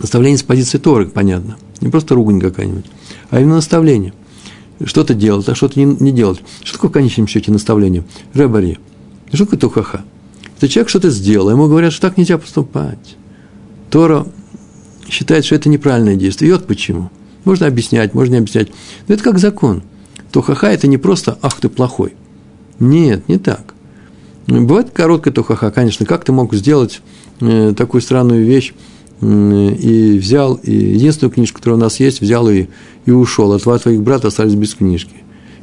Наставление 0.00 0.38
с 0.38 0.42
позиции 0.42 0.78
Торы, 0.78 1.06
понятно. 1.06 1.56
Не 1.80 1.88
просто 1.88 2.14
ругань 2.14 2.40
какая-нибудь, 2.40 2.86
а 3.30 3.40
именно 3.40 3.56
наставление. 3.56 4.12
Что-то 4.84 5.14
делать, 5.14 5.48
а 5.48 5.54
что-то 5.54 5.78
не, 5.78 5.84
не 5.84 6.12
делать. 6.12 6.40
Что 6.62 6.74
такое 6.74 6.90
в 6.90 6.94
конечном 6.94 7.26
счете 7.26 7.52
наставление? 7.52 8.04
Ребари. 8.32 8.78
Что 9.32 9.44
такое 9.44 9.58
тухаха? 9.58 10.04
Это 10.56 10.68
человек 10.68 10.88
что-то 10.88 11.10
сделал, 11.10 11.50
ему 11.50 11.68
говорят, 11.68 11.92
что 11.92 12.02
так 12.08 12.16
нельзя 12.16 12.38
поступать. 12.38 13.16
Тора 13.90 14.26
считает, 15.08 15.44
что 15.44 15.54
это 15.54 15.68
неправильное 15.68 16.16
действие. 16.16 16.50
И 16.50 16.52
вот 16.52 16.66
почему. 16.66 17.10
Можно 17.44 17.66
объяснять, 17.66 18.14
можно 18.14 18.32
не 18.32 18.38
объяснять. 18.38 18.68
Но 19.06 19.14
это 19.14 19.22
как 19.22 19.38
закон. 19.38 19.82
Тухаха– 20.32 20.66
это 20.72 20.86
не 20.88 20.98
просто 20.98 21.38
«ах, 21.42 21.60
ты 21.60 21.68
плохой». 21.68 22.14
Нет, 22.80 23.28
не 23.28 23.38
так. 23.38 23.74
Бывает 24.46 24.90
короткая 24.90 25.32
тухаха, 25.32 25.70
конечно. 25.70 26.06
Как 26.06 26.24
ты 26.24 26.32
мог 26.32 26.54
сделать 26.54 27.00
э, 27.40 27.72
такую 27.76 28.02
странную 28.02 28.44
вещь, 28.44 28.74
и 29.24 30.18
взял, 30.18 30.54
и 30.54 30.72
единственную 30.72 31.32
книжку, 31.32 31.58
которая 31.58 31.78
у 31.78 31.82
нас 31.82 31.98
есть, 32.00 32.20
взял 32.20 32.48
и, 32.48 32.66
и 33.06 33.10
ушел. 33.10 33.52
А 33.52 33.58
два 33.58 33.78
твоих 33.78 34.02
брата 34.02 34.28
остались 34.28 34.54
без 34.54 34.74
книжки. 34.74 35.14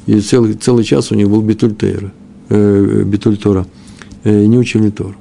И 0.08 0.20
целый, 0.20 0.54
целый 0.54 0.84
час 0.84 1.12
у 1.12 1.16
них 1.16 1.30
был 1.30 1.42
Битуль 1.42 1.76
Тейра, 1.76 2.12
э, 2.50 3.04
Битуль 3.06 3.38
Тора, 3.38 3.68
э, 4.24 4.46
не 4.46 4.58
учили 4.58 4.90
Тору. 4.90 5.16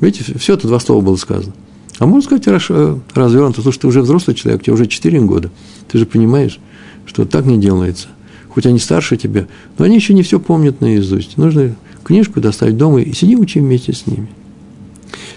Видите, 0.00 0.38
все 0.38 0.54
это 0.54 0.68
два 0.68 0.78
слова 0.78 1.00
было 1.00 1.16
сказано. 1.16 1.52
А 1.98 2.06
можно 2.06 2.38
сказать 2.38 2.64
э, 2.70 2.98
развернуто, 3.14 3.60
слушай, 3.60 3.80
ты 3.80 3.86
уже 3.88 4.02
взрослый 4.02 4.36
человек, 4.36 4.62
тебе 4.62 4.74
уже 4.74 4.86
4 4.86 5.20
года, 5.22 5.50
ты 5.88 5.98
же 5.98 6.06
понимаешь, 6.06 6.58
что 7.06 7.24
так 7.24 7.44
не 7.44 7.58
делается. 7.58 8.08
Хоть 8.48 8.66
они 8.66 8.78
старше 8.78 9.16
тебя, 9.16 9.46
но 9.78 9.84
они 9.84 9.96
еще 9.96 10.14
не 10.14 10.22
все 10.22 10.40
помнят 10.40 10.80
наизусть. 10.80 11.36
Нужно 11.36 11.76
книжку 12.04 12.40
достать 12.40 12.76
дома 12.76 13.00
и 13.02 13.12
сиди 13.12 13.36
учи 13.36 13.60
вместе 13.60 13.92
с 13.92 14.06
ними. 14.06 14.28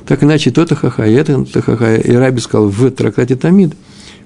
Так 0.06 0.24
иначе 0.24 0.52
то 0.52 0.62
это 0.62 0.76
хаха, 0.76 1.06
и 1.06 1.14
это 1.14 1.46
хаха. 1.62 1.96
И 1.96 2.12
Раби 2.12 2.40
сказал 2.40 2.70
в 2.70 2.92
трактате 2.92 3.36
Тамид, 3.36 3.74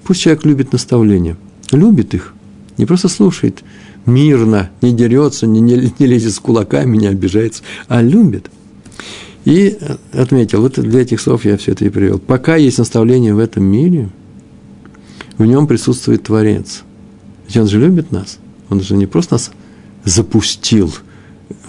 пусть 0.04 0.20
человек 0.20 0.44
любит 0.44 0.72
наставления, 0.72 1.36
любит 1.72 2.14
их, 2.14 2.34
не 2.76 2.86
просто 2.86 3.08
слушает 3.08 3.62
мирно, 4.06 4.70
не 4.80 4.92
дерется, 4.92 5.46
не, 5.46 5.60
не, 5.60 5.92
не 5.98 6.06
лезет 6.06 6.32
с 6.32 6.40
кулаками, 6.40 6.96
не 6.96 7.06
обижается, 7.06 7.62
а 7.88 8.02
любит. 8.02 8.50
И 9.44 9.78
отметил, 10.12 10.62
вот 10.62 10.78
для 10.78 11.00
этих 11.00 11.20
слов 11.20 11.44
я 11.44 11.56
все 11.56 11.72
это 11.72 11.84
и 11.84 11.88
привел. 11.88 12.18
Пока 12.18 12.56
есть 12.56 12.78
наставление 12.78 13.34
в 13.34 13.38
этом 13.38 13.64
мире, 13.64 14.10
в 15.38 15.44
нем 15.44 15.66
присутствует 15.66 16.24
Творец. 16.24 16.82
Ведь 17.46 17.56
он 17.56 17.68
же 17.68 17.78
любит 17.78 18.12
нас. 18.12 18.38
Он 18.68 18.80
же 18.80 18.94
не 18.94 19.06
просто 19.06 19.34
нас 19.34 19.50
запустил– 20.04 20.92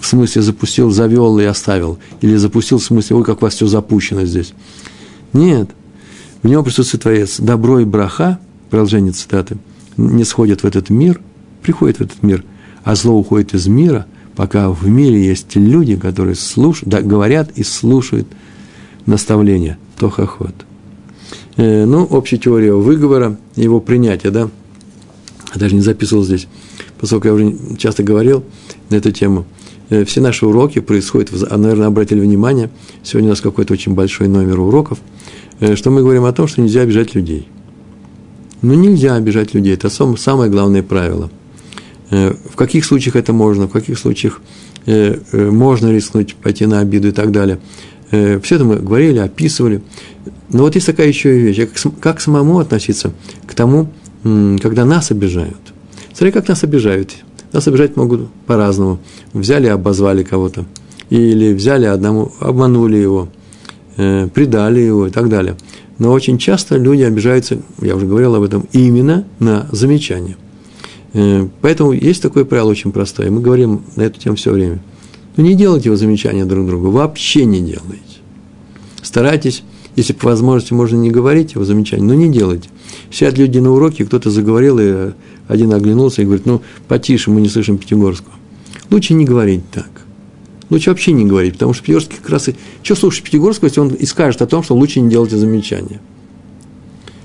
в 0.00 0.06
смысле 0.06 0.42
запустил, 0.42 0.90
завел 0.90 1.38
и 1.38 1.44
оставил, 1.44 1.98
или 2.20 2.36
запустил 2.36 2.78
в 2.78 2.84
смысле, 2.84 3.16
ой, 3.16 3.24
как 3.24 3.38
у 3.38 3.44
вас 3.44 3.54
все 3.54 3.66
запущено 3.66 4.24
здесь. 4.24 4.52
Нет, 5.32 5.70
в 6.42 6.48
нем 6.48 6.64
присутствует 6.64 7.02
Творец. 7.02 7.38
Добро 7.38 7.80
и 7.80 7.84
браха, 7.84 8.38
продолжение 8.68 9.12
цитаты, 9.12 9.56
не 9.96 10.24
сходят 10.24 10.62
в 10.62 10.64
этот 10.64 10.90
мир, 10.90 11.20
приходят 11.62 11.98
в 11.98 12.00
этот 12.02 12.22
мир, 12.22 12.44
а 12.84 12.94
зло 12.94 13.14
уходит 13.14 13.54
из 13.54 13.66
мира, 13.66 14.06
пока 14.36 14.70
в 14.70 14.86
мире 14.86 15.24
есть 15.24 15.54
люди, 15.56 15.96
которые 15.96 16.34
слушают, 16.34 16.88
да, 16.88 17.02
говорят 17.02 17.50
и 17.56 17.62
слушают 17.62 18.26
наставления, 19.06 19.78
тохоход. 19.98 20.54
Э, 21.56 21.84
ну, 21.84 22.04
общая 22.04 22.38
теория 22.38 22.72
выговора, 22.72 23.38
его 23.56 23.80
принятия, 23.80 24.30
да, 24.30 24.50
я 25.54 25.60
даже 25.60 25.74
не 25.74 25.82
записывал 25.82 26.24
здесь, 26.24 26.48
поскольку 26.98 27.28
я 27.28 27.34
уже 27.34 27.76
часто 27.76 28.02
говорил 28.02 28.44
на 28.90 28.96
эту 28.96 29.10
тему– 29.10 29.46
все 29.90 30.20
наши 30.20 30.46
уроки 30.46 30.80
происходят, 30.80 31.30
а, 31.50 31.56
наверное, 31.56 31.88
обратили 31.88 32.20
внимание, 32.20 32.70
сегодня 33.02 33.28
у 33.28 33.32
нас 33.32 33.40
какой-то 33.40 33.72
очень 33.72 33.94
большой 33.94 34.28
номер 34.28 34.60
уроков, 34.60 34.98
э, 35.58 35.74
что 35.74 35.90
мы 35.90 36.02
говорим 36.02 36.24
о 36.24 36.32
том, 36.32 36.46
что 36.46 36.60
нельзя 36.60 36.82
обижать 36.82 37.14
людей. 37.14 37.48
Ну, 38.62 38.74
нельзя 38.74 39.16
обижать 39.16 39.52
людей, 39.54 39.74
это 39.74 39.88
самое 39.90 40.50
главное 40.50 40.82
правило. 40.82 41.30
Э, 42.10 42.32
в 42.50 42.54
каких 42.54 42.84
случаях 42.84 43.16
это 43.16 43.32
можно, 43.32 43.66
в 43.66 43.70
каких 43.70 43.98
случаях 43.98 44.40
можно 45.32 45.92
рискнуть 45.92 46.34
пойти 46.36 46.64
на 46.64 46.80
обиду 46.80 47.08
и 47.08 47.12
так 47.12 47.32
далее. 47.32 47.60
Все 48.10 48.54
это 48.54 48.64
мы 48.64 48.76
говорили, 48.76 49.18
описывали. 49.18 49.82
Но 50.48 50.62
вот 50.62 50.74
есть 50.74 50.86
такая 50.86 51.06
еще 51.06 51.38
вещь, 51.38 51.60
как 52.00 52.22
самому 52.22 52.60
относиться 52.60 53.12
к 53.46 53.54
тому, 53.54 53.92
когда 54.22 54.86
нас 54.86 55.10
обижают. 55.10 55.60
Смотри, 56.14 56.32
как 56.32 56.48
нас 56.48 56.64
обижают– 56.64 57.14
нас 57.52 57.66
обижать 57.66 57.96
могут 57.96 58.28
по-разному. 58.46 58.98
Взяли, 59.32 59.66
обозвали 59.66 60.22
кого-то. 60.22 60.64
Или 61.10 61.52
взяли 61.52 61.86
одному, 61.86 62.32
обманули 62.40 62.96
его, 62.96 63.28
э, 63.96 64.28
предали 64.28 64.80
его 64.80 65.06
и 65.06 65.10
так 65.10 65.28
далее. 65.28 65.56
Но 65.98 66.12
очень 66.12 66.38
часто 66.38 66.76
люди 66.76 67.02
обижаются, 67.02 67.58
я 67.82 67.96
уже 67.96 68.06
говорил 68.06 68.34
об 68.34 68.42
этом, 68.42 68.66
именно 68.72 69.24
на 69.38 69.66
замечания. 69.72 70.36
Э, 71.12 71.48
поэтому 71.60 71.92
есть 71.92 72.22
такое 72.22 72.44
правило 72.44 72.70
очень 72.70 72.92
простое. 72.92 73.30
Мы 73.30 73.40
говорим 73.40 73.82
на 73.96 74.02
эту 74.02 74.20
тему 74.20 74.36
все 74.36 74.52
время. 74.52 74.80
Ну, 75.36 75.44
не 75.44 75.54
делайте 75.54 75.88
его 75.88 75.96
замечания 75.96 76.44
друг 76.44 76.66
другу. 76.66 76.90
Вообще 76.90 77.44
не 77.44 77.60
делайте. 77.60 78.20
Старайтесь, 79.02 79.64
если 79.96 80.12
по 80.12 80.28
возможности 80.28 80.72
можно 80.72 80.96
не 80.96 81.10
говорить 81.10 81.54
его 81.54 81.64
замечания, 81.64 82.04
но 82.04 82.14
не 82.14 82.30
делайте. 82.30 82.68
Сидят 83.10 83.38
люди 83.38 83.58
на 83.58 83.72
уроке, 83.72 84.04
кто-то 84.04 84.30
заговорил, 84.30 84.78
и 84.78 85.12
один 85.48 85.72
оглянулся 85.72 86.22
и 86.22 86.24
говорит, 86.24 86.46
ну, 86.46 86.62
потише, 86.88 87.30
мы 87.30 87.40
не 87.40 87.48
слышим 87.48 87.78
Пятигорского. 87.78 88.34
Лучше 88.90 89.14
не 89.14 89.24
говорить 89.24 89.62
так. 89.70 89.90
Лучше 90.70 90.90
вообще 90.90 91.12
не 91.12 91.24
говорить, 91.24 91.54
потому 91.54 91.74
что 91.74 91.82
Пятигорский 91.82 92.16
как 92.16 92.30
раз 92.30 92.48
и... 92.48 92.54
Что 92.82 92.94
слушать 92.94 93.24
Пятигорского, 93.24 93.68
если 93.68 93.80
он 93.80 93.88
и 93.88 94.06
скажет 94.06 94.42
о 94.42 94.46
том, 94.46 94.62
что 94.62 94.74
лучше 94.74 95.00
не 95.00 95.10
делайте 95.10 95.36
замечания? 95.36 96.00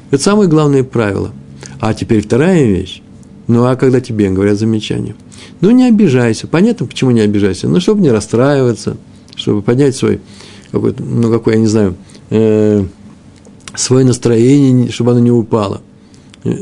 Это 0.09 0.21
самое 0.23 0.49
главное 0.49 0.83
правило. 0.83 1.31
А 1.79 1.93
теперь 1.93 2.21
вторая 2.21 2.65
вещь. 2.65 3.01
Ну, 3.47 3.65
а 3.65 3.75
когда 3.75 4.01
тебе 4.01 4.29
говорят 4.31 4.57
замечания? 4.57 5.15
Ну, 5.61 5.69
не 5.71 5.87
обижайся. 5.87 6.47
Понятно, 6.47 6.87
почему 6.87 7.11
не 7.11 7.21
обижайся? 7.21 7.67
Ну, 7.67 7.79
чтобы 7.79 8.01
не 8.01 8.09
расстраиваться, 8.09 8.97
чтобы 9.35 9.61
поднять 9.61 9.95
свой, 9.95 10.19
какой-то, 10.71 11.03
ну, 11.03 11.31
какой, 11.31 11.53
я 11.53 11.59
не 11.59 11.67
знаю, 11.67 11.95
э, 12.29 12.83
свое 13.75 14.05
настроение, 14.05 14.91
чтобы 14.91 15.11
оно 15.11 15.19
не 15.19 15.31
упало. 15.31 15.81
Э, 16.43 16.53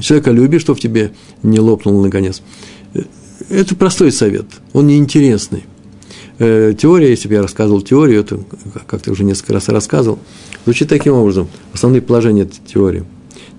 человека 0.00 0.30
любишь, 0.30 0.62
чтобы 0.62 0.78
в 0.78 0.82
тебе 0.82 1.12
не 1.42 1.60
лопнуло 1.60 2.02
наконец. 2.02 2.42
Э, 2.94 3.02
это 3.48 3.74
простой 3.76 4.12
совет, 4.12 4.46
он 4.72 4.86
неинтересный. 4.86 5.64
Э, 6.38 6.74
теория, 6.76 7.10
если 7.10 7.28
бы 7.28 7.34
я 7.34 7.42
рассказывал 7.42 7.82
теорию, 7.82 8.20
это 8.20 8.40
как-то 8.86 9.12
уже 9.12 9.24
несколько 9.24 9.52
раз 9.52 9.68
рассказывал, 9.68 10.18
звучит 10.64 10.88
таким 10.88 11.14
образом, 11.14 11.48
основные 11.72 12.02
положения 12.02 12.42
этой 12.42 12.60
теории. 12.66 13.04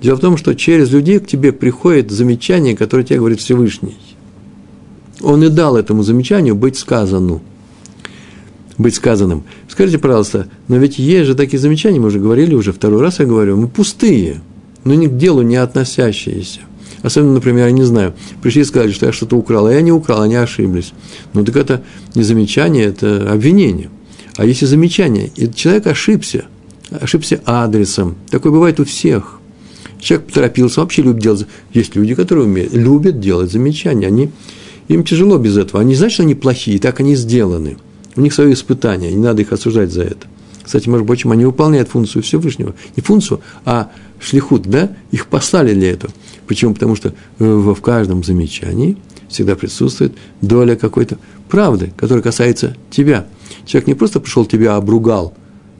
Дело 0.01 0.17
в 0.17 0.19
том, 0.19 0.35
что 0.35 0.53
через 0.53 0.91
людей 0.91 1.19
к 1.19 1.27
тебе 1.27 1.53
приходит 1.53 2.11
замечание, 2.11 2.75
которое 2.75 3.05
тебе 3.05 3.19
говорит 3.19 3.39
Всевышний. 3.39 3.95
Он 5.21 5.41
и 5.43 5.49
дал 5.49 5.77
этому 5.77 6.03
замечанию 6.03 6.55
быть 6.55 6.77
сказанным. 6.77 7.41
Быть 8.77 8.95
сказанным. 8.95 9.45
Скажите, 9.73 9.97
пожалуйста, 9.97 10.49
но 10.67 10.77
ведь 10.77 10.99
есть 10.99 11.25
же 11.25 11.33
такие 11.33 11.57
замечания, 11.57 11.99
мы 11.99 12.09
уже 12.09 12.19
говорили, 12.19 12.53
уже 12.53 12.71
второй 12.71 13.01
раз 13.01 13.17
я 13.17 13.25
говорю, 13.25 13.57
мы 13.57 13.67
пустые, 13.67 14.39
но 14.83 14.93
ни 14.93 15.07
к 15.07 15.17
делу 15.17 15.41
не 15.41 15.55
относящиеся. 15.55 16.59
Особенно, 17.01 17.33
например, 17.33 17.65
я 17.65 17.71
не 17.71 17.81
знаю, 17.81 18.13
пришли 18.43 18.61
и 18.61 18.65
сказали, 18.65 18.91
что 18.91 19.07
я 19.07 19.11
что-то 19.11 19.35
украл, 19.35 19.65
а 19.65 19.73
я 19.73 19.81
не 19.81 19.91
украл, 19.91 20.21
они 20.21 20.35
ошиблись. 20.35 20.93
Ну, 21.33 21.43
так 21.43 21.55
это 21.55 21.81
не 22.13 22.21
замечание, 22.21 22.85
это 22.85 23.31
обвинение. 23.31 23.89
А 24.35 24.45
если 24.45 24.67
замечание, 24.67 25.31
и 25.35 25.51
человек 25.51 25.87
ошибся, 25.87 26.45
ошибся 26.91 27.41
адресом, 27.43 28.13
такое 28.29 28.51
бывает 28.51 28.79
у 28.79 28.85
всех. 28.85 29.39
Человек 29.99 30.27
поторопился, 30.27 30.81
вообще 30.81 31.01
любит 31.01 31.23
делать. 31.23 31.47
Есть 31.73 31.95
люди, 31.95 32.13
которые 32.13 32.45
умеют, 32.45 32.73
любят 32.75 33.19
делать 33.19 33.51
замечания. 33.51 34.05
Они, 34.05 34.29
им 34.87 35.03
тяжело 35.03 35.39
без 35.39 35.57
этого. 35.57 35.81
Они 35.81 35.95
знают, 35.95 36.13
что 36.13 36.21
они 36.21 36.35
плохие, 36.35 36.77
так 36.77 36.99
они 36.99 37.15
сделаны. 37.15 37.77
У 38.15 38.21
них 38.21 38.33
свое 38.33 38.53
испытание, 38.53 39.11
не 39.11 39.21
надо 39.21 39.41
их 39.41 39.51
осуждать 39.51 39.91
за 39.91 40.03
это. 40.03 40.27
Кстати, 40.63 40.87
может 40.87 41.05
быть, 41.05 41.25
они 41.25 41.45
выполняют 41.45 41.89
функцию 41.89 42.23
Всевышнего. 42.23 42.73
Не 42.95 43.03
функцию, 43.03 43.41
а 43.65 43.91
шлихут, 44.19 44.63
да? 44.63 44.95
Их 45.11 45.27
послали 45.27 45.73
для 45.73 45.91
этого. 45.91 46.13
Почему? 46.47 46.73
Потому 46.73 46.95
что 46.95 47.09
э, 47.09 47.13
в 47.39 47.79
каждом 47.81 48.23
замечании 48.23 48.97
всегда 49.27 49.55
присутствует 49.55 50.13
доля 50.41 50.75
какой-то 50.75 51.17
правды, 51.49 51.91
которая 51.97 52.23
касается 52.23 52.77
тебя. 52.89 53.27
Человек 53.65 53.87
не 53.87 53.93
просто 53.93 54.19
пришел 54.19 54.45
тебя 54.45 54.75
обругал. 54.75 55.33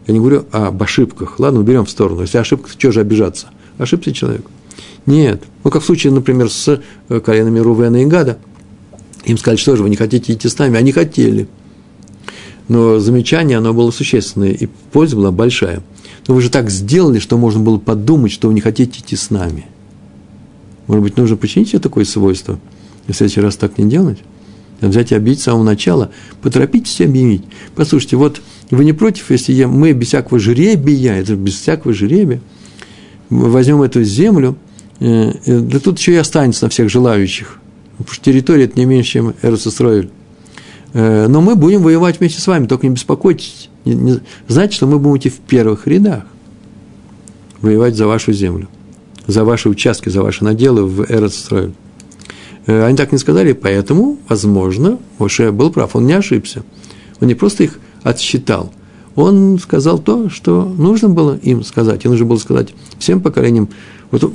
Я 0.08 0.14
не 0.14 0.20
говорю 0.20 0.46
об 0.52 0.82
ошибках. 0.84 1.40
Ладно, 1.40 1.62
уберем 1.62 1.86
в 1.86 1.90
сторону. 1.90 2.22
Если 2.22 2.38
ошибка, 2.38 2.70
то 2.70 2.78
что 2.78 2.92
же 2.92 3.00
обижаться? 3.00 3.48
Ошибся 3.78 4.12
человек. 4.12 4.46
Нет. 5.06 5.44
Ну, 5.64 5.72
как 5.72 5.82
в 5.82 5.86
случае, 5.86 6.12
например, 6.12 6.50
с 6.50 6.82
э, 7.10 7.20
коленами 7.20 7.60
Рувена 7.60 8.02
и 8.02 8.06
Гада. 8.06 8.38
Им 9.26 9.38
сказали, 9.38 9.58
что 9.58 9.76
же, 9.78 9.84
вы 9.84 9.90
не 9.90 9.96
хотите 9.96 10.34
идти 10.34 10.50
с 10.50 10.58
нами? 10.58 10.78
Они 10.78 10.92
хотели. 10.92 11.48
Но 12.68 13.00
замечание, 13.00 13.58
оно 13.58 13.74
было 13.74 13.92
существенное, 13.92 14.52
и 14.52 14.68
польза 14.92 15.16
была 15.16 15.32
большая. 15.32 15.82
Но 16.28 16.36
вы 16.36 16.42
же 16.42 16.50
так 16.50 16.70
сделали, 16.70 17.20
что 17.20 17.38
можно 17.38 17.60
было 17.60 17.78
подумать, 17.78 18.32
что 18.32 18.48
вы 18.48 18.54
не 18.54 18.62
хотите 18.62 19.00
идти 19.00 19.16
с 19.16 19.30
нами. 19.30 19.66
Может 20.88 21.04
быть, 21.04 21.18
нужно 21.18 21.36
починить 21.36 21.70
себе 21.70 21.80
такое 21.80 22.06
свойство, 22.06 22.60
и 23.08 23.12
в 23.12 23.16
следующий 23.16 23.42
раз 23.42 23.56
так 23.56 23.78
не 23.78 23.90
делать? 23.90 24.20
Взять 24.82 25.14
и 25.14 25.16
объявить 25.16 25.40
с 25.40 25.44
самого 25.44 25.64
начала, 25.64 26.12
поторопитесь 26.42 27.00
объявить. 27.00 27.44
Послушайте, 27.74 28.18
вот 28.18 28.42
вы 28.70 28.84
не 28.84 28.92
против, 28.92 29.32
если 29.32 29.54
я, 29.54 29.70
мы 29.70 29.94
без 29.94 30.08
всякого 30.08 30.40
жребия, 30.40 31.14
это 31.14 31.36
без 31.36 31.54
всякого 31.54 31.94
жребия, 31.94 32.42
возьмем 33.30 33.82
эту 33.82 34.04
землю, 34.04 34.58
э, 35.00 35.34
э, 35.46 35.60
да 35.60 35.80
тут 35.80 36.00
еще 36.00 36.14
и 36.14 36.18
останется 36.18 36.66
на 36.66 36.70
всех 36.70 36.90
желающих. 36.90 37.60
Потому 37.98 38.14
что 38.14 38.26
территория 38.26 38.66
это 38.66 38.78
не 38.78 38.86
меньше, 38.86 39.12
чем 39.12 39.34
Эрцестроиль. 39.42 40.10
Э, 40.94 41.28
но 41.28 41.42
мы 41.42 41.56
будем 41.56 41.82
воевать 41.82 42.20
вместе 42.20 42.42
с 42.42 42.48
вами, 42.48 42.68
только 42.68 42.88
не 42.88 42.94
беспокойтесь. 42.94 43.70
Знайте, 44.48 44.76
что 44.76 44.88
мы 44.88 45.00
будем 45.00 45.18
идти 45.18 45.30
в 45.30 45.40
первых 45.40 45.88
рядах, 45.88 46.24
воевать 47.62 47.96
за 47.96 48.08
вашу 48.08 48.32
землю 48.34 48.70
за 49.28 49.44
ваши 49.44 49.70
участки, 49.70 50.10
за 50.10 50.22
ваши 50.22 50.44
наделы 50.44 50.86
в 50.86 51.10
Эрцстроиль. 51.10 51.74
Э, 52.66 52.86
они 52.86 52.98
так 52.98 53.12
не 53.12 53.18
сказали, 53.18 53.54
поэтому, 53.54 54.18
возможно, 54.28 55.00
Моше 55.20 55.52
был 55.52 55.72
прав, 55.72 55.96
он 55.96 56.06
не 56.06 56.14
ошибся. 56.14 56.64
Он 57.22 57.28
не 57.28 57.36
просто 57.36 57.64
их 57.64 57.80
отсчитал, 58.04 58.74
он 59.16 59.60
сказал 59.60 60.00
то, 60.00 60.30
что 60.30 60.66
нужно 60.66 61.08
было 61.08 61.38
им 61.38 61.64
сказать. 61.64 62.04
И 62.04 62.08
нужно 62.08 62.26
было 62.26 62.38
сказать 62.38 62.74
всем 63.00 63.22
поколениям 63.22 63.70
вот, 64.12 64.34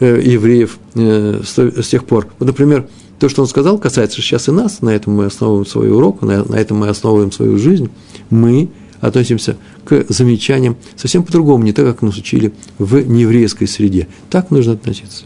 э, 0.00 0.20
евреев 0.22 0.78
э, 0.94 1.40
с, 1.44 1.88
тех 1.88 2.04
пор. 2.04 2.28
Вот, 2.38 2.46
например, 2.46 2.86
то, 3.24 3.30
что 3.30 3.40
он 3.40 3.48
сказал, 3.48 3.78
касается 3.78 4.20
сейчас 4.20 4.48
и 4.48 4.52
нас, 4.52 4.82
на 4.82 4.90
этом 4.90 5.14
мы 5.14 5.24
основываем 5.24 5.64
свой 5.64 5.90
урок, 5.90 6.20
на, 6.20 6.44
на 6.44 6.56
этом 6.56 6.76
мы 6.76 6.88
основываем 6.88 7.32
свою 7.32 7.56
жизнь. 7.56 7.88
Мы 8.28 8.68
относимся 9.00 9.56
к 9.86 10.04
замечаниям 10.10 10.76
совсем 10.94 11.22
по-другому, 11.22 11.64
не 11.64 11.72
так, 11.72 11.86
как 11.86 12.02
нас 12.02 12.18
учили 12.18 12.52
в 12.76 13.00
нееврейской 13.00 13.66
среде. 13.66 14.08
Так 14.28 14.50
нужно 14.50 14.74
относиться. 14.74 15.24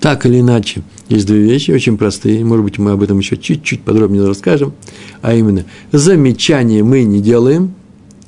Так 0.00 0.26
или 0.26 0.40
иначе, 0.40 0.82
есть 1.08 1.28
две 1.28 1.42
вещи 1.42 1.70
очень 1.70 1.96
простые, 1.96 2.44
может 2.44 2.64
быть, 2.64 2.78
мы 2.78 2.90
об 2.90 3.04
этом 3.04 3.20
еще 3.20 3.36
чуть-чуть 3.36 3.82
подробнее 3.82 4.26
расскажем, 4.26 4.72
а 5.22 5.34
именно, 5.34 5.64
замечания 5.92 6.82
мы 6.82 7.04
не 7.04 7.20
делаем, 7.20 7.72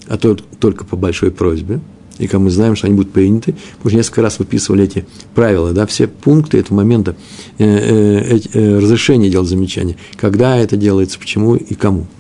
а 0.07 0.17
то 0.19 0.37
только 0.37 0.85
по 0.85 0.95
большой 0.95 1.33
просьбе, 1.33 1.81
и 2.21 2.27
когда 2.27 2.45
мы 2.45 2.51
знаем, 2.51 2.77
что 2.77 2.87
они 2.87 2.95
будут 2.95 3.13
приняты, 3.13 3.55
мы 3.83 3.89
уже 3.89 3.97
несколько 3.97 4.23
раз 4.23 4.39
выписывали 4.39 4.85
эти 4.85 5.07
правила, 5.35 5.73
да, 5.73 5.87
все 5.87 6.07
пункты 6.07 6.59
этого 6.59 6.77
момента 6.77 7.17
э, 7.59 7.65
э, 7.67 8.41
э, 8.53 8.79
разрешения 8.79 9.31
делать 9.31 9.49
замечания, 9.49 9.97
когда 10.17 10.57
это 10.57 10.77
делается, 10.77 11.19
почему 11.19 11.57
и 11.57 11.75
кому– 11.75 12.07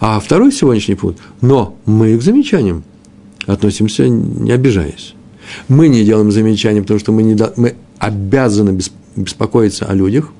а 0.00 0.20
второй 0.20 0.52
сегодняшний 0.52 0.94
пункт, 0.94 1.20
но 1.40 1.76
мы 1.84 2.16
к 2.16 2.22
замечаниям 2.22 2.84
относимся, 3.46 4.08
не 4.08 4.52
обижаясь. 4.52 5.14
Мы 5.66 5.88
не 5.88 6.04
делаем 6.04 6.30
замечаний, 6.30 6.82
потому 6.82 7.00
что 7.00 7.10
мы, 7.10 7.22
не, 7.22 7.36
мы 7.56 7.74
обязаны 7.98 8.78
беспокоиться 9.16 9.86
о 9.86 9.94
людях, 9.94 10.30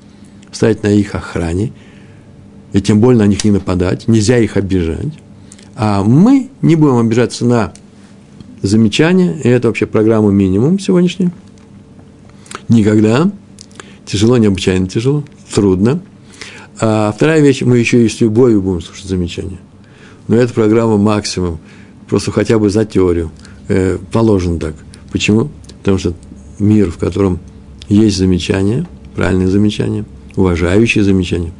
стоять 0.52 0.82
на 0.84 0.88
их 0.88 1.14
охране, 1.14 1.72
и 2.72 2.80
тем 2.80 3.00
более 3.00 3.18
на 3.18 3.26
них 3.26 3.42
не 3.44 3.50
нападать, 3.50 4.06
нельзя 4.06 4.38
их 4.38 4.56
обижать. 4.56 5.12
А 5.74 6.04
мы 6.04 6.50
не 6.62 6.76
будем 6.76 6.98
обижаться 6.98 7.44
на 7.44 7.72
замечания, 8.62 9.38
и 9.42 9.48
это 9.48 9.68
вообще 9.68 9.86
программа 9.86 10.30
минимум 10.30 10.78
сегодняшняя. 10.78 11.32
Никогда. 12.68 13.30
Тяжело, 14.04 14.36
необычайно 14.38 14.88
тяжело, 14.88 15.24
трудно. 15.54 16.00
А 16.80 17.12
вторая 17.14 17.40
вещь, 17.40 17.62
мы 17.62 17.78
еще 17.78 18.04
и 18.04 18.08
с 18.08 18.20
любовью 18.20 18.62
будем 18.62 18.80
слушать 18.80 19.06
замечания. 19.06 19.58
Но 20.28 20.36
эта 20.36 20.52
программа 20.54 20.96
максимум. 20.96 21.58
Просто 22.08 22.30
хотя 22.30 22.58
бы 22.58 22.70
за 22.70 22.84
теорию. 22.84 23.30
Э, 23.68 23.98
положено 24.12 24.58
так. 24.58 24.74
Почему? 25.12 25.50
Потому 25.78 25.98
что 25.98 26.14
мир, 26.58 26.90
в 26.90 26.98
котором 26.98 27.38
есть 27.88 28.16
замечания, 28.16 28.86
правильные 29.14 29.48
замечания, 29.48 30.04
уважающие 30.36 31.02
замечания. 31.02 31.52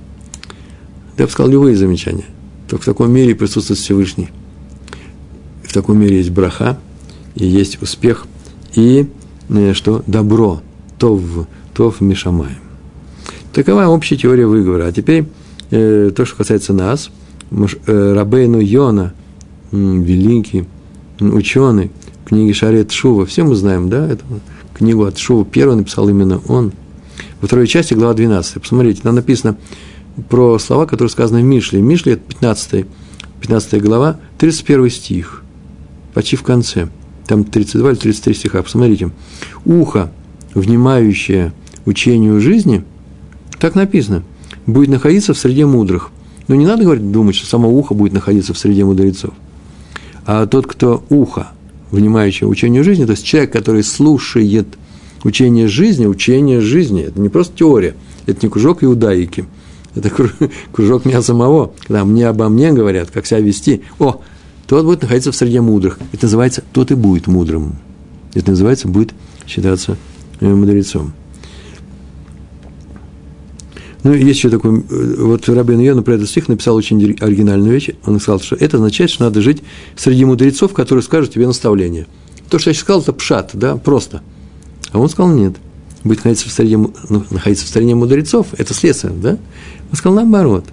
Я 1.17 1.27
бы 1.27 1.31
сказал, 1.31 1.51
любые 1.51 1.77
замечания. 1.77 2.27
Только 2.69 2.83
в 2.83 2.87
таком 2.87 3.11
мире 3.11 3.35
присутствует 3.35 3.81
Всевышний. 3.81 4.29
В 5.65 5.73
таком 5.73 5.99
мире 5.99 6.19
есть 6.19 6.31
браха, 6.31 6.79
и 7.39 7.47
есть 7.47 7.81
успех, 7.81 8.27
и 8.75 9.09
э, 9.49 9.73
что? 9.73 10.03
Добро. 10.07 10.61
Тов, 10.99 11.23
тов 11.75 12.01
мишамаем. 12.01 12.59
Такова 13.53 13.87
общая 13.87 14.17
теория 14.17 14.47
выговора. 14.47 14.87
А 14.87 14.93
теперь 14.93 15.27
э, 15.71 16.11
то, 16.15 16.25
что 16.25 16.37
касается 16.37 16.73
нас. 16.73 17.11
Э, 17.51 18.13
Рабейну 18.15 18.61
Йона, 18.61 19.15
великий 19.71 20.67
ученый, 21.21 21.91
книги 22.25 22.53
Шарет 22.53 22.93
Шува, 22.93 23.27
все 23.27 23.45
мы 23.45 23.55
знаем, 23.55 23.89
да, 23.89 24.07
эту 24.07 24.25
книгу 24.75 25.05
от 25.05 25.19
Шува, 25.19 25.45
первый 25.45 25.77
написал 25.77 26.09
именно 26.09 26.41
он. 26.49 26.73
Во 27.41 27.47
второй 27.47 27.67
части, 27.67 27.95
глава 27.95 28.15
12. 28.15 28.61
Посмотрите, 28.61 29.03
там 29.03 29.15
написано 29.15 29.57
про 30.29 30.59
слова, 30.59 30.87
которые 30.87 31.11
сказаны 31.11 31.41
в 31.41 31.45
Мишле. 31.45 31.81
Мишле– 31.81 32.13
это 32.15 32.23
15, 32.29 32.87
15 33.41 33.83
глава, 33.83 34.19
31 34.39 34.91
стих, 34.91 35.43
почти 36.15 36.37
в 36.37 36.43
конце. 36.43 36.89
Там 37.29 37.45
32 37.45 37.91
или 37.91 37.97
33 37.99 38.35
стиха. 38.35 38.63
Посмотрите. 38.63 39.11
«Ухо, 39.65 40.11
внимающее 40.55 41.53
учению 41.85 42.41
жизни– 42.41 42.85
так 43.59 43.75
написано. 43.75 44.23
Будет 44.67 44.89
находиться 44.89 45.35
в 45.35 45.39
среде 45.39 45.67
мудрых. 45.67 46.11
Но 46.47 46.55
не 46.55 46.67
надо 46.67 46.85
говорить, 46.85 47.11
думать, 47.11 47.35
что 47.35 47.47
само 47.47 47.69
ухо 47.71 47.95
будет 47.95 48.13
находиться 48.13 48.55
в 48.55 48.59
среде 48.59 48.85
мудрецов. 48.85 49.35
А 50.25 50.47
тот, 50.47 50.67
кто 50.67 51.03
ухо, 51.11 51.49
внимающий 51.91 52.47
учению 52.47 52.85
жизни, 52.85 53.05
то 53.05 53.13
есть 53.13 53.25
человек, 53.25 53.53
который 53.53 53.83
слушает 53.83 54.67
учение 55.25 55.69
жизни, 55.69 56.07
учение 56.07 56.61
жизни, 56.61 57.03
это 57.03 57.21
не 57.21 57.29
просто 57.29 57.57
теория, 57.57 57.95
это 58.27 58.47
не 58.47 58.51
кружок 58.51 58.85
иудаики, 58.85 59.47
это 59.95 60.11
кружок 60.73 61.05
меня 61.05 61.23
самого, 61.23 61.73
когда 61.87 62.05
мне 62.05 62.29
обо 62.29 62.49
мне 62.49 62.73
говорят, 62.73 63.11
как 63.11 63.27
себя 63.27 63.41
вести. 63.41 63.83
О, 63.99 64.21
тот 64.69 64.85
будет 64.85 65.03
находиться 65.03 65.33
в 65.33 65.37
среде 65.37 65.63
мудрых. 65.63 65.99
Это 66.13 66.27
называется, 66.27 66.63
тот 66.73 66.91
и 66.91 66.95
будет 66.95 67.27
мудрым. 67.27 67.77
Это 68.35 68.51
называется, 68.51 68.87
будет 68.87 69.15
считаться 69.47 69.97
э, 70.41 70.47
мудрецом. 70.47 71.15
Ну, 74.05 74.13
есть 74.13 74.39
еще 74.39 74.51
такой, 74.51 74.79
э, 74.79 75.15
вот 75.21 75.49
Рабин 75.49 75.81
Йона 75.81 76.03
про 76.03 76.15
этот 76.15 76.29
стих 76.29 76.49
написал 76.49 76.77
очень 76.77 77.03
оригинальную 77.19 77.73
вещь. 77.73 77.91
Он 78.05 78.21
сказал, 78.21 78.41
что 78.41 78.57
это 78.57 78.77
означает, 78.77 79.11
что 79.11 79.25
надо 79.25 79.41
жить 79.41 79.63
среди 79.97 80.27
мудрецов, 80.27 80.75
которые 80.75 81.03
скажут 81.03 81.33
тебе 81.33 81.47
наставление. 81.47 82.07
То, 82.51 82.59
что 82.59 82.69
я 82.69 82.75
сейчас 82.75 82.83
сказал, 82.83 83.01
это 83.01 83.15
пшат, 83.15 83.51
да, 83.55 83.77
просто. 83.77 84.23
А 84.93 84.99
он 84.99 85.09
сказал, 85.09 85.33
нет. 85.33 85.57
Быть 86.05 86.19
находиться 86.19 86.47
в 86.47 86.53
среде, 86.53 86.77
ну, 86.77 87.25
находиться 87.31 87.65
в 87.65 87.69
стране 87.69 87.95
мудрецов– 87.95 88.49
это 88.59 88.75
следствие, 88.75 89.15
да? 89.15 89.39
Он 89.91 89.97
сказал, 89.97 90.17
наоборот. 90.17 90.67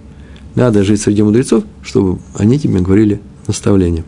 Надо 0.53 0.83
жить 0.83 1.01
среди 1.01 1.23
мудрецов, 1.23 1.63
чтобы 1.81 2.19
они 2.37 2.59
тебе 2.59 2.79
говорили 2.79 3.21
наставление. 3.47 4.03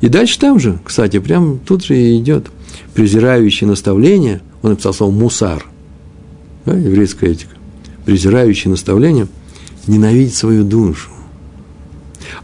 И 0.00 0.08
дальше 0.08 0.38
там 0.38 0.58
же, 0.58 0.78
кстати, 0.84 1.18
прям 1.18 1.58
тут 1.58 1.84
же 1.84 1.96
и 1.96 2.18
идет. 2.18 2.46
Презирающий 2.94 3.66
наставление, 3.66 4.40
он 4.62 4.70
написал 4.70 4.94
слово 4.94 5.12
«мусар», 5.12 5.66
да, 6.64 6.74
еврейская 6.74 7.30
этика 7.30 7.56
презирающий 8.06 8.70
наставление, 8.70 9.26
ненавидит 9.86 10.34
свою 10.34 10.64
душу. 10.64 11.10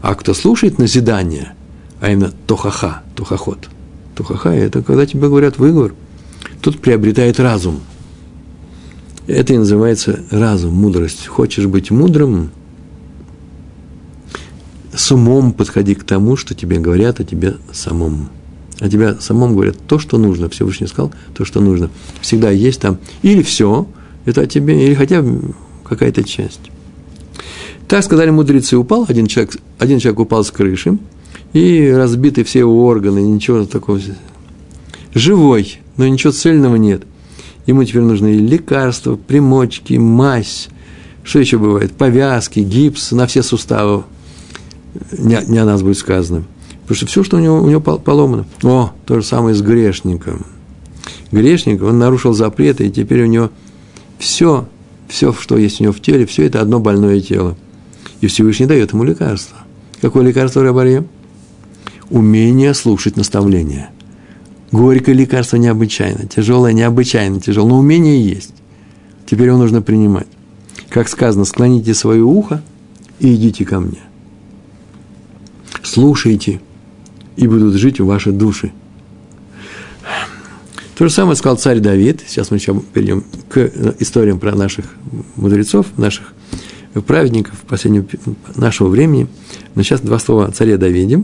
А 0.01 0.13
кто 0.13 0.33
слушает 0.33 0.77
назидание, 0.77 1.53
а 1.99 2.11
именно 2.11 2.31
тохаха, 2.45 3.01
тухахот, 3.15 3.69
тухаха– 4.15 4.49
это 4.51 4.83
когда 4.83 5.05
тебе 5.05 5.29
говорят 5.29 5.57
выговор, 5.57 5.95
тут 6.61 6.79
приобретает 6.79 7.39
разум. 7.39 7.79
Это 9.25 9.53
и 9.53 9.57
называется 9.57 10.19
разум, 10.29 10.73
мудрость. 10.73 11.27
Хочешь 11.27 11.65
быть 11.65 11.91
мудрым, 11.91 12.51
с 14.95 15.11
умом 15.11 15.53
подходи 15.53 15.95
к 15.95 16.03
тому, 16.03 16.35
что 16.35 16.55
тебе 16.55 16.79
говорят 16.79 17.19
о 17.19 17.23
тебе 17.23 17.55
самом. 17.71 18.29
А 18.79 18.89
тебя 18.89 19.15
самом 19.19 19.53
говорят 19.53 19.77
то, 19.87 19.99
что 19.99 20.17
нужно. 20.17 20.49
Всевышний 20.49 20.87
сказал 20.87 21.11
то, 21.33 21.45
что 21.45 21.61
нужно. 21.61 21.89
Всегда 22.21 22.49
есть 22.51 22.81
там 22.81 22.97
или 23.21 23.41
все– 23.41 23.87
это 24.25 24.41
о 24.41 24.47
тебе, 24.47 24.85
или 24.85 24.93
хотя 24.93 25.21
бы 25.21 25.53
какая-то 25.83 26.23
часть. 26.23 26.61
Так 27.87 28.03
сказали 28.03 28.29
мудрецы, 28.29 28.77
упал 28.77 29.05
один 29.07 29.27
человек, 29.27 29.57
один 29.77 29.99
человек 29.99 30.19
упал 30.19 30.43
с 30.43 30.51
крыши, 30.51 30.97
и 31.51 31.91
разбиты 31.91 32.43
все 32.43 32.59
его 32.59 32.85
органы, 32.85 33.19
ничего 33.19 33.65
такого. 33.65 33.99
Живой, 35.13 35.79
но 35.97 36.07
ничего 36.07 36.31
цельного 36.31 36.75
нет. 36.77 37.03
Ему 37.65 37.83
теперь 37.83 38.01
нужны 38.01 38.33
лекарства, 38.33 39.15
примочки, 39.15 39.93
мазь, 39.93 40.69
что 41.23 41.39
еще 41.39 41.57
бывает, 41.57 41.91
повязки, 41.93 42.59
гипс 42.59 43.11
на 43.11 43.27
все 43.27 43.43
суставы. 43.43 44.03
Не, 45.17 45.39
не 45.47 45.57
о 45.57 45.65
нас 45.65 45.81
будет 45.81 45.97
сказано. 45.97 46.43
Потому 46.83 46.95
что 46.97 47.05
все, 47.07 47.23
что 47.23 47.37
у 47.37 47.39
него, 47.39 47.61
у 47.61 47.69
него 47.69 47.81
поломано. 47.81 48.45
О, 48.63 48.91
то 49.05 49.19
же 49.19 49.25
самое 49.25 49.55
с 49.55 49.61
грешником. 49.61 50.45
Грешник, 51.31 51.81
он 51.81 51.97
нарушил 51.97 52.33
запреты, 52.33 52.87
и 52.87 52.91
теперь 52.91 53.23
у 53.23 53.27
него– 53.27 53.49
все, 54.23 54.67
все, 55.07 55.33
что 55.33 55.57
есть 55.57 55.81
у 55.81 55.83
него 55.83 55.93
в 55.93 55.99
теле, 55.99 56.25
все 56.25 56.43
это 56.45 56.61
одно 56.61 56.79
больное 56.79 57.19
тело. 57.19 57.57
И 58.21 58.27
Всевышний 58.27 58.65
дает 58.65 58.93
ему 58.93 59.03
лекарство. 59.03 59.57
Какое 60.01 60.23
лекарство, 60.23 60.63
Рабарье? 60.63 61.05
Умение 62.09 62.73
слушать 62.73 63.17
наставления. 63.17 63.89
Горькое 64.71 65.15
лекарство 65.15 65.57
необычайно, 65.57 66.25
тяжелое 66.25 66.73
необычайно 66.73 67.39
тяжелое, 67.39 67.71
но 67.71 67.79
умение 67.79 68.23
есть. 68.23 68.53
Теперь 69.25 69.47
его 69.47 69.57
нужно 69.57 69.81
принимать. 69.81 70.27
Как 70.89 71.09
сказано, 71.09 71.45
склоните 71.45 71.93
свое 71.93 72.23
ухо 72.23 72.61
и 73.19 73.35
идите 73.35 73.65
ко 73.65 73.79
мне. 73.79 73.99
Слушайте, 75.93 76.59
и 77.35 77.47
будут 77.47 77.75
жить 77.75 77.99
ваши 77.99 78.31
души– 78.31 78.71
то 80.95 81.07
же 81.07 81.13
самое 81.13 81.35
сказал 81.35 81.57
царь 81.57 81.79
Давид. 81.79 82.23
Сейчас 82.27 82.51
мы 82.51 82.57
еще 82.57 82.79
перейдем 82.93 83.23
к 83.49 83.57
историям 83.99 84.39
про 84.39 84.55
наших 84.55 84.85
мудрецов, 85.35 85.87
наших 85.97 86.33
праведников 87.07 87.55
последнего 87.67 88.05
нашего 88.55 88.89
времени. 88.89 89.27
Но 89.73 89.81
сейчас 89.81 90.01
два 90.01 90.19
слова 90.19 90.45
о 90.45 90.51
царе 90.51 90.77
Давиде. 90.77 91.23